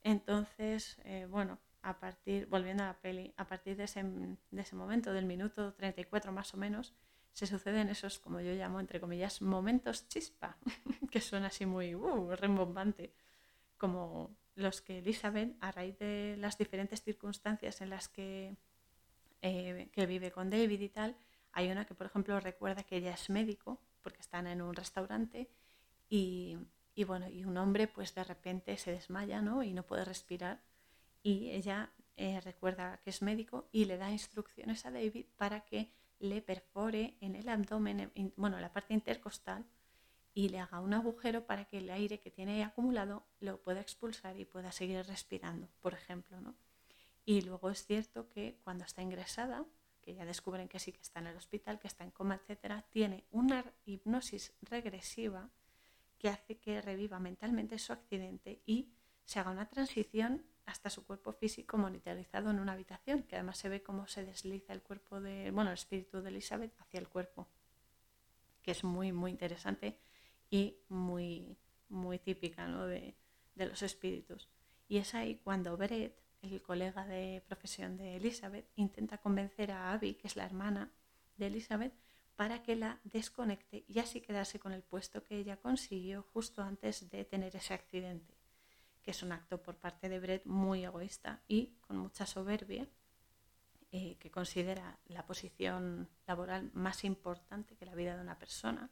Entonces, 0.03 0.97
eh, 1.03 1.25
bueno, 1.29 1.59
a 1.81 1.99
partir, 1.99 2.47
volviendo 2.47 2.83
a 2.83 2.87
la 2.87 2.99
peli, 2.99 3.33
a 3.37 3.47
partir 3.47 3.77
de 3.77 3.85
ese, 3.85 4.03
de 4.03 4.61
ese 4.61 4.75
momento, 4.75 5.13
del 5.13 5.25
minuto 5.25 5.73
34 5.73 6.31
más 6.31 6.53
o 6.53 6.57
menos, 6.57 6.93
se 7.33 7.47
suceden 7.47 7.89
esos, 7.89 8.19
como 8.19 8.39
yo 8.41 8.53
llamo, 8.53 8.79
entre 8.79 8.99
comillas, 8.99 9.41
momentos 9.41 10.07
chispa, 10.07 10.57
que 11.11 11.19
suena 11.19 11.47
así 11.47 11.65
muy 11.65 11.95
uh, 11.95 12.35
rembombante, 12.35 13.13
como 13.77 14.35
los 14.55 14.81
que 14.81 14.99
Elizabeth, 14.99 15.55
a 15.59 15.71
raíz 15.71 15.97
de 15.99 16.35
las 16.37 16.57
diferentes 16.57 17.01
circunstancias 17.01 17.81
en 17.81 17.89
las 17.89 18.07
que, 18.07 18.55
eh, 19.41 19.89
que 19.91 20.05
vive 20.05 20.31
con 20.31 20.49
David 20.49 20.81
y 20.81 20.89
tal, 20.89 21.15
hay 21.51 21.71
una 21.71 21.85
que, 21.85 21.93
por 21.93 22.07
ejemplo, 22.07 22.39
recuerda 22.39 22.83
que 22.83 22.97
ella 22.97 23.13
es 23.13 23.29
médico 23.29 23.79
porque 24.01 24.19
están 24.19 24.47
en 24.47 24.61
un 24.61 24.75
restaurante 24.75 25.49
y, 26.09 26.57
bueno, 27.07 27.27
y 27.29 27.45
un 27.45 27.57
hombre 27.57 27.87
pues 27.87 28.13
de 28.13 28.23
repente 28.23 28.77
se 28.77 28.91
desmaya 28.91 29.41
¿no? 29.41 29.63
y 29.63 29.73
no 29.73 29.83
puede 29.83 30.05
respirar 30.05 30.61
y 31.23 31.49
ella 31.51 31.91
eh, 32.17 32.39
recuerda 32.41 32.99
que 33.03 33.09
es 33.09 33.21
médico 33.21 33.67
y 33.71 33.85
le 33.85 33.97
da 33.97 34.11
instrucciones 34.11 34.85
a 34.85 34.91
David 34.91 35.25
para 35.37 35.61
que 35.61 35.91
le 36.19 36.41
perfore 36.41 37.17
en 37.21 37.35
el 37.35 37.49
abdomen, 37.49 38.11
bueno, 38.35 38.59
la 38.59 38.71
parte 38.71 38.93
intercostal 38.93 39.65
y 40.33 40.49
le 40.49 40.59
haga 40.59 40.79
un 40.79 40.93
agujero 40.93 41.45
para 41.45 41.65
que 41.65 41.77
el 41.77 41.89
aire 41.89 42.19
que 42.19 42.31
tiene 42.31 42.63
acumulado 42.63 43.25
lo 43.39 43.61
pueda 43.61 43.81
expulsar 43.81 44.37
y 44.39 44.45
pueda 44.45 44.71
seguir 44.71 45.05
respirando, 45.05 45.69
por 45.81 45.93
ejemplo, 45.93 46.41
¿no? 46.41 46.55
Y 47.25 47.41
luego 47.41 47.69
es 47.69 47.85
cierto 47.85 48.29
que 48.29 48.59
cuando 48.63 48.83
está 48.83 49.01
ingresada, 49.01 49.65
que 50.01 50.13
ya 50.13 50.25
descubren 50.25 50.67
que 50.67 50.79
sí 50.79 50.91
que 50.91 51.01
está 51.01 51.19
en 51.19 51.27
el 51.27 51.37
hospital, 51.37 51.79
que 51.79 51.87
está 51.87 52.03
en 52.03 52.11
coma, 52.11 52.35
etcétera, 52.35 52.83
tiene 52.89 53.23
una 53.31 53.63
hipnosis 53.85 54.53
regresiva 54.61 55.49
que 56.17 56.29
hace 56.29 56.57
que 56.57 56.81
reviva 56.81 57.19
mentalmente 57.19 57.79
su 57.79 57.93
accidente 57.93 58.61
y 58.65 58.89
se 59.23 59.39
haga 59.39 59.51
una 59.51 59.69
transición 59.69 60.45
hasta 60.65 60.89
su 60.89 61.05
cuerpo 61.05 61.31
físico 61.31 61.77
monitorizado 61.77 62.49
en 62.49 62.59
una 62.59 62.73
habitación, 62.73 63.23
que 63.23 63.35
además 63.35 63.57
se 63.57 63.69
ve 63.69 63.83
cómo 63.83 64.07
se 64.07 64.25
desliza 64.25 64.73
el 64.73 64.81
cuerpo 64.81 65.21
de, 65.21 65.51
bueno, 65.51 65.69
el 65.69 65.75
espíritu 65.75 66.21
de 66.21 66.29
Elizabeth 66.29 66.73
hacia 66.79 66.99
el 66.99 67.07
cuerpo, 67.07 67.47
que 68.61 68.71
es 68.71 68.83
muy, 68.83 69.11
muy 69.11 69.31
interesante 69.31 69.99
y 70.53 70.77
muy, 70.87 71.57
muy 71.89 72.19
típica 72.19 72.67
de, 72.85 73.15
de 73.55 73.65
los 73.65 73.81
espíritus. 73.81 74.49
Y 74.87 74.97
es 74.97 75.15
ahí 75.15 75.41
cuando 75.43 75.75
Brett 75.75 76.15
el 76.43 76.61
colega 76.61 77.07
de 77.07 77.41
profesión 77.47 77.97
de 77.97 78.17
Elizabeth, 78.17 78.69
intenta 78.75 79.17
convencer 79.17 79.71
a 79.71 79.91
Abby, 79.93 80.13
que 80.13 80.27
es 80.27 80.35
la 80.35 80.45
hermana 80.45 80.91
de 81.37 81.47
Elizabeth, 81.47 81.93
para 82.35 82.61
que 82.61 82.75
la 82.75 82.99
desconecte 83.03 83.83
y 83.87 83.97
así 83.97 84.21
quedarse 84.21 84.59
con 84.59 84.73
el 84.73 84.83
puesto 84.83 85.23
que 85.23 85.37
ella 85.37 85.57
consiguió 85.57 86.21
justo 86.33 86.61
antes 86.61 87.09
de 87.09 87.25
tener 87.25 87.55
ese 87.55 87.73
accidente, 87.73 88.37
que 89.01 89.09
es 89.09 89.23
un 89.23 89.31
acto 89.31 89.59
por 89.59 89.77
parte 89.77 90.07
de 90.07 90.19
Brett 90.19 90.45
muy 90.45 90.83
egoísta 90.83 91.41
y 91.47 91.77
con 91.81 91.97
mucha 91.97 92.27
soberbia, 92.27 92.87
eh, 93.91 94.17
que 94.19 94.29
considera 94.29 94.99
la 95.05 95.25
posición 95.25 96.09
laboral 96.27 96.69
más 96.73 97.03
importante 97.05 97.75
que 97.75 97.87
la 97.87 97.95
vida 97.95 98.15
de 98.15 98.21
una 98.21 98.37
persona 98.37 98.91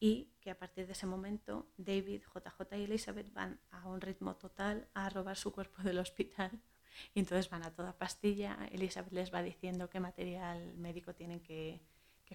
y 0.00 0.30
que 0.40 0.50
a 0.50 0.58
partir 0.58 0.86
de 0.86 0.92
ese 0.92 1.06
momento 1.06 1.66
David, 1.76 2.22
JJ 2.22 2.76
y 2.76 2.84
Elizabeth 2.84 3.32
van 3.32 3.60
a 3.70 3.86
un 3.86 4.00
ritmo 4.00 4.36
total 4.36 4.88
a 4.94 5.08
robar 5.08 5.36
su 5.36 5.52
cuerpo 5.52 5.82
del 5.82 5.98
hospital 5.98 6.50
y 7.14 7.20
entonces 7.20 7.50
van 7.50 7.64
a 7.64 7.72
toda 7.72 7.96
pastilla. 7.96 8.68
Elizabeth 8.70 9.12
les 9.12 9.32
va 9.32 9.42
diciendo 9.42 9.90
qué 9.90 10.00
material 10.00 10.74
médico 10.76 11.14
tienen 11.14 11.40
que, 11.40 11.80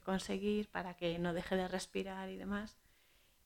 conseguir 0.04 0.72
para 0.72 0.96
que 0.96 1.20
no 1.20 1.34
deje 1.34 1.56
de 1.56 1.68
respirar 1.68 2.30
y 2.30 2.38
demás. 2.38 2.78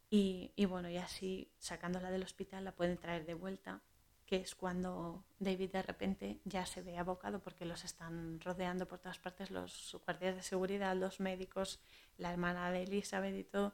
Y, 0.10 0.54
y, 0.56 0.64
bueno, 0.64 0.90
y 0.90 0.96
así 0.96 1.52
sacándola 1.60 2.10
del 2.10 2.24
hospital 2.24 2.64
la 2.64 2.72
pueden 2.72 2.98
traer 2.98 3.26
de 3.26 3.34
vuelta, 3.34 3.82
que 4.26 4.38
es 4.38 4.56
cuando 4.56 5.26
David 5.40 5.72
de 5.72 5.82
repente 5.82 6.40
ya 6.46 6.66
se 6.66 6.82
ve 6.82 6.98
abocado 6.98 7.40
porque 7.42 7.66
los 7.66 7.84
están 7.84 8.40
rodeando 8.40 8.88
por 8.88 9.00
todas 9.00 9.20
partes 9.20 9.52
los 9.52 9.98
guardias 10.06 10.38
de 10.38 10.42
seguridad, 10.42 10.96
los 10.96 11.20
médicos, 11.20 11.82
la 12.18 12.32
hermana 12.32 12.72
de 12.72 12.84
Elizabeth 12.84 13.36
y 13.36 13.44
todo 13.44 13.74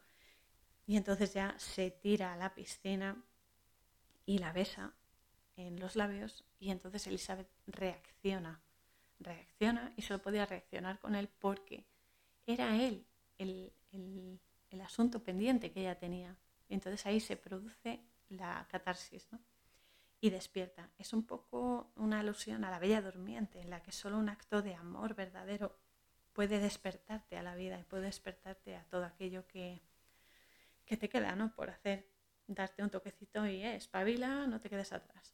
y 0.85 0.97
entonces 0.97 1.33
ya 1.33 1.55
se 1.57 1.91
tira 1.91 2.33
a 2.33 2.37
la 2.37 2.53
piscina 2.53 3.23
y 4.25 4.37
la 4.39 4.51
besa 4.51 4.93
en 5.55 5.79
los 5.79 5.95
labios 5.95 6.43
y 6.59 6.71
entonces 6.71 7.07
Elizabeth 7.07 7.49
reacciona, 7.67 8.61
reacciona 9.19 9.93
y 9.95 10.01
solo 10.01 10.21
podía 10.21 10.45
reaccionar 10.45 10.99
con 10.99 11.15
él 11.15 11.29
porque 11.39 11.85
era 12.45 12.75
él 12.81 13.05
el, 13.37 13.71
asunto 14.81 15.23
pendiente 15.23 15.71
que 15.71 15.81
ella 15.81 15.97
tenía. 15.97 16.35
Entonces 16.67 17.05
ahí 17.05 17.19
se 17.19 17.37
produce 17.37 18.01
la 18.29 18.67
catarsis 18.69 19.27
¿no? 19.31 19.39
y 20.19 20.29
despierta. 20.29 20.89
Es 20.97 21.13
un 21.13 21.25
poco 21.25 21.91
una 21.95 22.19
alusión 22.19 22.65
a 22.65 22.71
la 22.71 22.79
bella 22.79 23.01
durmiente 23.01 23.61
en 23.61 23.69
la 23.69 23.81
que 23.81 23.91
solo 23.91 24.17
un 24.17 24.29
acto 24.29 24.61
de 24.61 24.75
amor 24.75 25.15
verdadero 25.15 25.77
puede 26.33 26.59
despertarte 26.59 27.37
a 27.37 27.43
la 27.43 27.55
vida 27.55 27.79
y 27.79 27.83
puede 27.83 28.03
despertarte 28.03 28.75
a 28.75 28.83
todo 28.85 29.05
aquello 29.05 29.47
que, 29.47 29.81
que 30.85 30.97
te 30.97 31.09
queda, 31.09 31.35
¿no? 31.35 31.53
Por 31.55 31.69
hacer, 31.69 32.09
darte 32.47 32.83
un 32.83 32.89
toquecito 32.89 33.45
y 33.47 33.63
eh, 33.63 33.75
espabila, 33.75 34.47
no 34.47 34.59
te 34.59 34.69
quedes 34.69 34.91
atrás. 34.93 35.33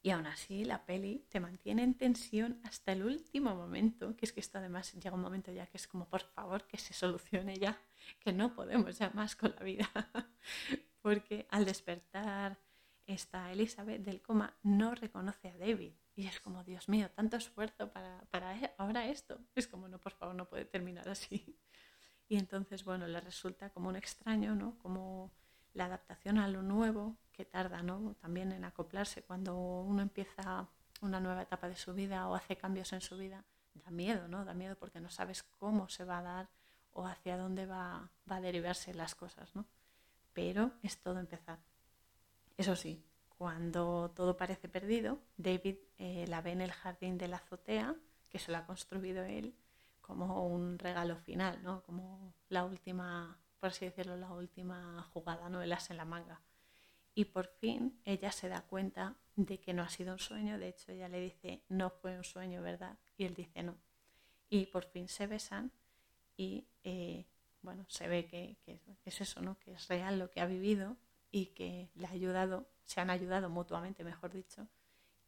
Y 0.00 0.10
aún 0.10 0.26
así 0.26 0.64
la 0.64 0.84
peli 0.86 1.26
te 1.28 1.40
mantiene 1.40 1.82
en 1.82 1.94
tensión 1.94 2.60
hasta 2.64 2.92
el 2.92 3.04
último 3.04 3.54
momento, 3.54 4.16
que 4.16 4.26
es 4.26 4.32
que 4.32 4.40
esto 4.40 4.58
además 4.58 4.92
llega 4.94 5.14
un 5.14 5.20
momento 5.20 5.52
ya 5.52 5.66
que 5.66 5.76
es 5.76 5.88
como, 5.88 6.08
por 6.08 6.22
favor, 6.22 6.66
que 6.66 6.78
se 6.78 6.94
solucione 6.94 7.58
ya, 7.58 7.78
que 8.20 8.32
no 8.32 8.54
podemos 8.54 8.98
ya 8.98 9.10
más 9.10 9.34
con 9.34 9.54
la 9.56 9.64
vida. 9.64 9.88
Porque 11.02 11.46
al 11.50 11.64
despertar 11.64 12.58
esta 13.06 13.50
Elizabeth 13.52 14.02
del 14.02 14.22
coma 14.22 14.56
no 14.62 14.94
reconoce 14.94 15.48
a 15.48 15.58
David. 15.58 15.94
Y 16.14 16.26
es 16.26 16.40
como, 16.40 16.64
Dios 16.64 16.88
mío, 16.88 17.10
tanto 17.10 17.36
esfuerzo 17.36 17.92
para, 17.92 18.20
para 18.30 18.56
e-, 18.56 18.74
ahora 18.78 19.06
esto. 19.06 19.38
Es 19.54 19.66
como, 19.66 19.88
no, 19.88 19.98
por 19.98 20.12
favor, 20.12 20.34
no 20.34 20.48
puede 20.48 20.64
terminar 20.64 21.08
así. 21.08 21.56
Y 22.28 22.36
entonces, 22.36 22.84
bueno, 22.84 23.06
le 23.06 23.20
resulta 23.20 23.70
como 23.70 23.88
un 23.88 23.96
extraño, 23.96 24.54
¿no? 24.54 24.76
Como 24.78 25.30
la 25.74 25.86
adaptación 25.86 26.38
a 26.38 26.48
lo 26.48 26.62
nuevo, 26.62 27.16
que 27.32 27.44
tarda, 27.44 27.82
¿no? 27.82 28.14
También 28.20 28.52
en 28.52 28.64
acoplarse 28.64 29.22
cuando 29.22 29.56
uno 29.56 30.02
empieza 30.02 30.68
una 31.00 31.20
nueva 31.20 31.42
etapa 31.42 31.68
de 31.68 31.76
su 31.76 31.94
vida 31.94 32.28
o 32.28 32.34
hace 32.34 32.56
cambios 32.56 32.92
en 32.92 33.00
su 33.00 33.16
vida, 33.16 33.44
da 33.74 33.90
miedo, 33.90 34.28
¿no? 34.28 34.44
Da 34.44 34.54
miedo 34.54 34.76
porque 34.76 35.00
no 35.00 35.08
sabes 35.08 35.42
cómo 35.42 35.88
se 35.88 36.04
va 36.04 36.18
a 36.18 36.22
dar 36.22 36.48
o 36.92 37.06
hacia 37.06 37.36
dónde 37.36 37.66
va, 37.66 38.10
va 38.30 38.36
a 38.36 38.40
derivarse 38.40 38.92
las 38.92 39.14
cosas, 39.14 39.54
¿no? 39.54 39.64
Pero 40.32 40.72
es 40.82 40.98
todo 40.98 41.20
empezar. 41.20 41.58
Eso 42.56 42.74
sí, 42.74 43.04
cuando 43.28 44.10
todo 44.16 44.36
parece 44.36 44.68
perdido, 44.68 45.20
David 45.36 45.76
eh, 45.96 46.24
la 46.26 46.40
ve 46.40 46.50
en 46.50 46.60
el 46.60 46.72
jardín 46.72 47.16
de 47.16 47.28
la 47.28 47.36
azotea, 47.36 47.94
que 48.28 48.40
se 48.40 48.50
lo 48.50 48.58
ha 48.58 48.66
construido 48.66 49.22
él, 49.22 49.54
como 50.08 50.46
un 50.46 50.78
regalo 50.78 51.16
final, 51.18 51.62
¿no? 51.62 51.82
Como 51.82 52.32
la 52.48 52.64
última, 52.64 53.38
por 53.60 53.68
así 53.68 53.84
decirlo, 53.84 54.16
la 54.16 54.32
última 54.32 55.02
jugada, 55.12 55.50
¿no? 55.50 55.60
El 55.60 55.70
as 55.70 55.90
en 55.90 55.98
la 55.98 56.06
manga. 56.06 56.40
Y 57.14 57.26
por 57.26 57.46
fin 57.46 58.00
ella 58.06 58.32
se 58.32 58.48
da 58.48 58.62
cuenta 58.62 59.16
de 59.36 59.60
que 59.60 59.74
no 59.74 59.82
ha 59.82 59.90
sido 59.90 60.14
un 60.14 60.18
sueño, 60.18 60.58
de 60.58 60.68
hecho 60.68 60.92
ella 60.92 61.10
le 61.10 61.20
dice, 61.20 61.62
no 61.68 61.90
fue 61.90 62.16
un 62.16 62.24
sueño, 62.24 62.62
¿verdad? 62.62 62.98
Y 63.18 63.26
él 63.26 63.34
dice, 63.34 63.62
no. 63.62 63.76
Y 64.48 64.66
por 64.66 64.84
fin 64.86 65.08
se 65.08 65.26
besan 65.26 65.72
y, 66.38 66.66
eh, 66.84 67.26
bueno, 67.60 67.84
se 67.88 68.08
ve 68.08 68.26
que, 68.26 68.56
que, 68.64 68.80
es 69.04 69.20
eso, 69.20 69.42
¿no? 69.42 69.58
Que 69.58 69.72
es 69.72 69.88
real 69.88 70.18
lo 70.18 70.30
que 70.30 70.40
ha 70.40 70.46
vivido 70.46 70.96
y 71.30 71.46
que 71.48 71.90
le 71.96 72.06
ha 72.06 72.10
ayudado, 72.12 72.66
se 72.86 73.02
han 73.02 73.10
ayudado 73.10 73.50
mutuamente, 73.50 74.04
mejor 74.04 74.32
dicho, 74.32 74.68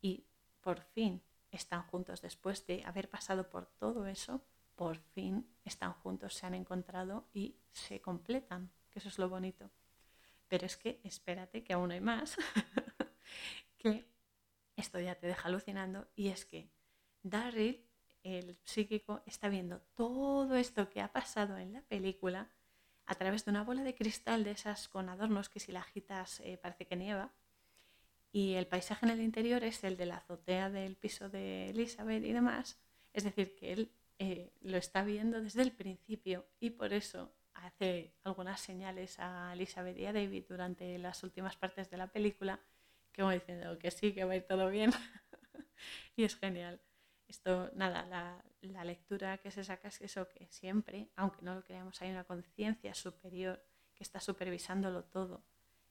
y 0.00 0.24
por 0.62 0.80
fin 0.80 1.22
están 1.50 1.82
juntos 1.82 2.22
después 2.22 2.66
de 2.66 2.82
haber 2.84 3.10
pasado 3.10 3.50
por 3.50 3.66
todo 3.66 4.06
eso, 4.06 4.42
por 4.80 4.96
fin 4.96 5.46
están 5.62 5.92
juntos, 5.92 6.32
se 6.32 6.46
han 6.46 6.54
encontrado 6.54 7.28
y 7.34 7.54
se 7.70 8.00
completan, 8.00 8.72
que 8.88 8.98
eso 8.98 9.10
es 9.10 9.18
lo 9.18 9.28
bonito. 9.28 9.70
Pero 10.48 10.64
es 10.64 10.78
que 10.78 11.02
espérate 11.04 11.62
que 11.62 11.74
aún 11.74 11.90
hay 11.90 12.00
más. 12.00 12.38
que 13.76 14.08
esto 14.76 14.98
ya 14.98 15.16
te 15.16 15.26
deja 15.26 15.48
alucinando 15.48 16.08
y 16.16 16.28
es 16.28 16.46
que 16.46 16.70
Daryl, 17.22 17.84
el 18.22 18.58
psíquico, 18.64 19.22
está 19.26 19.50
viendo 19.50 19.82
todo 19.96 20.56
esto 20.56 20.88
que 20.88 21.02
ha 21.02 21.12
pasado 21.12 21.58
en 21.58 21.74
la 21.74 21.82
película 21.82 22.48
a 23.04 23.14
través 23.16 23.44
de 23.44 23.50
una 23.50 23.64
bola 23.64 23.82
de 23.82 23.94
cristal 23.94 24.44
de 24.44 24.52
esas 24.52 24.88
con 24.88 25.10
adornos 25.10 25.50
que 25.50 25.60
si 25.60 25.72
la 25.72 25.80
agitas 25.80 26.40
eh, 26.40 26.56
parece 26.56 26.86
que 26.86 26.96
nieva. 26.96 27.34
Y 28.32 28.54
el 28.54 28.66
paisaje 28.66 29.04
en 29.04 29.12
el 29.12 29.20
interior 29.20 29.62
es 29.62 29.84
el 29.84 29.98
de 29.98 30.06
la 30.06 30.16
azotea 30.16 30.70
del 30.70 30.96
piso 30.96 31.28
de 31.28 31.68
Elizabeth 31.68 32.24
y 32.24 32.32
demás. 32.32 32.78
Es 33.12 33.24
decir, 33.24 33.54
que 33.56 33.74
él 33.74 33.92
eh, 34.22 34.52
lo 34.60 34.76
está 34.76 35.02
viendo 35.02 35.40
desde 35.40 35.62
el 35.62 35.72
principio 35.72 36.46
y 36.60 36.70
por 36.70 36.92
eso 36.92 37.32
hace 37.54 38.12
algunas 38.22 38.60
señales 38.60 39.18
a 39.18 39.54
Elizabeth 39.54 39.98
y 39.98 40.04
a 40.06 40.12
David 40.12 40.44
durante 40.46 40.98
las 40.98 41.24
últimas 41.24 41.56
partes 41.56 41.90
de 41.90 41.96
la 41.96 42.06
película 42.06 42.60
como 43.16 43.30
diciendo 43.30 43.78
que 43.78 43.90
sí, 43.90 44.12
que 44.12 44.24
va 44.24 44.32
a 44.32 44.36
ir 44.36 44.46
todo 44.46 44.68
bien. 44.68 44.92
y 46.16 46.24
es 46.24 46.36
genial. 46.36 46.80
Esto, 47.28 47.70
nada, 47.74 48.04
la, 48.06 48.44
la, 48.60 48.84
lectura 48.84 49.38
que 49.38 49.50
se 49.50 49.62
saca 49.62 49.88
es 49.88 50.00
eso, 50.00 50.28
que 50.28 50.48
siempre, 50.48 51.08
aunque 51.16 51.42
no 51.42 51.54
lo 51.54 51.62
creamos, 51.62 52.00
hay 52.02 52.10
una 52.10 52.24
conciencia 52.24 52.92
superior 52.94 53.64
que 53.94 54.02
está 54.02 54.20
supervisándolo 54.20 55.04
todo, 55.04 55.42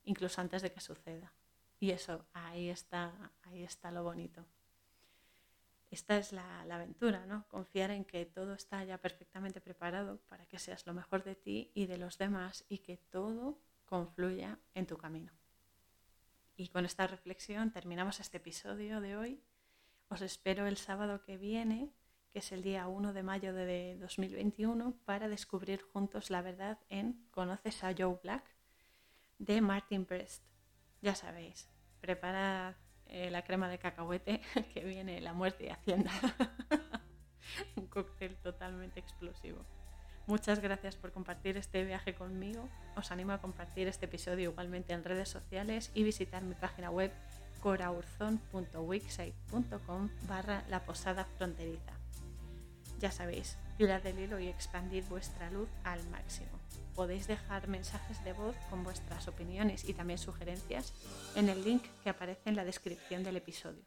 incluso 0.04 0.42
antes 0.42 0.62
de 0.62 0.72
que 0.72 0.82
suceda. 0.82 1.34
Y 1.80 1.92
eso, 1.92 2.26
ahí 2.34 2.70
está, 2.70 3.32
ahí 3.44 3.64
está 3.64 3.90
lo 3.90 4.04
bonito. 4.04 4.46
Esta 5.92 6.18
es 6.18 6.32
la, 6.32 6.62
aventura, 6.62 7.26
¿no? 7.26 7.48
Confiar 7.48 7.90
en 7.90 8.06
que 8.06 8.26
todo 8.26 8.54
está 8.54 8.84
ya 8.84 9.00
perfectamente 9.00 9.60
preparado 9.60 10.20
para 10.28 10.46
que 10.46 10.60
seas 10.60 10.86
lo 10.86 10.94
mejor 10.94 11.24
de 11.24 11.36
ti 11.36 11.72
y 11.74 11.88
de 11.88 11.98
los 11.98 12.18
demás 12.18 12.64
y 12.70 12.80
que 12.80 12.98
todo 12.98 13.60
confluya 13.86 14.60
en 14.76 14.86
tu 14.86 14.98
camino. 14.98 15.32
Y 16.56 16.68
con 16.68 16.86
esta 16.86 17.08
reflexión 17.08 17.72
terminamos 17.72 18.20
este 18.20 18.38
episodio 18.38 19.02
de 19.02 19.16
hoy. 19.16 19.44
Os 20.10 20.22
espero 20.22 20.68
el 20.68 20.78
sábado 20.78 21.24
que 21.24 21.38
viene, 21.38 21.92
que 22.30 22.40
es 22.40 22.52
el 22.52 22.62
día 22.62 22.88
1 22.88 23.14
de 23.14 23.24
mayo 23.24 23.54
de 23.54 23.98
2021, 24.00 24.96
para 25.06 25.28
descubrir 25.28 25.82
juntos 25.82 26.30
la 26.30 26.44
verdad 26.44 26.78
en 26.90 27.28
Conoces 27.32 27.84
a 27.84 27.96
Joe 27.98 28.20
Black 28.22 28.44
de 29.40 29.62
Martin 29.62 30.06
Brest. 30.06 30.44
Ya 31.02 31.16
sabéis, 31.16 31.70
preparad 32.00 32.76
eh, 33.10 33.30
la 33.32 33.44
crema 33.44 33.70
de 33.70 33.78
cacahuete 33.78 34.42
que 34.74 34.84
viene 34.84 35.22
la 35.22 35.34
muerte 35.34 35.66
y 35.66 35.70
Hacienda. 35.70 36.12
Un 37.76 37.88
cóctel 37.88 38.36
totalmente 38.38 39.00
explosivo. 39.00 39.66
Muchas 40.28 40.60
gracias 40.60 40.96
por 40.96 41.12
compartir 41.12 41.58
este 41.58 41.84
viaje 41.84 42.14
conmigo. 42.14 42.70
Os 42.96 43.12
animo 43.12 43.34
a 43.34 43.42
compartir 43.42 43.88
este 43.88 44.06
episodio 44.06 44.52
igualmente 44.52 44.94
en 44.94 45.04
redes 45.04 45.28
sociales 45.28 45.90
y 45.96 46.04
visitar 46.04 46.44
mi 46.44 46.54
página 46.54 46.92
web 46.92 47.12
coraurzon.wixsite.com 47.62 50.10
barra 50.28 50.64
la 50.70 50.86
posada 50.86 51.26
fronteriza. 51.26 51.94
Ya 53.00 53.12
sabéis, 53.12 53.58
tirad 53.78 54.04
del 54.04 54.20
hilo 54.20 54.40
y 54.40 54.50
expandid 54.50 55.04
vuestra 55.06 55.50
luz 55.50 55.70
al 55.84 56.08
máximo. 56.10 56.59
Podéis 57.00 57.28
dejar 57.28 57.70
mensajes 57.70 58.22
de 58.26 58.34
voz 58.34 58.58
con 58.70 58.84
vuestras 58.84 59.30
opiniones 59.30 59.88
y 59.88 59.94
también 59.94 60.20
sugerencias 60.20 60.94
en 61.34 61.48
el 61.48 61.64
link 61.64 61.86
que 62.04 62.10
aparece 62.10 62.50
en 62.50 62.58
la 62.58 62.66
descripción 62.66 63.24
del 63.24 63.38
episodio. 63.38 63.86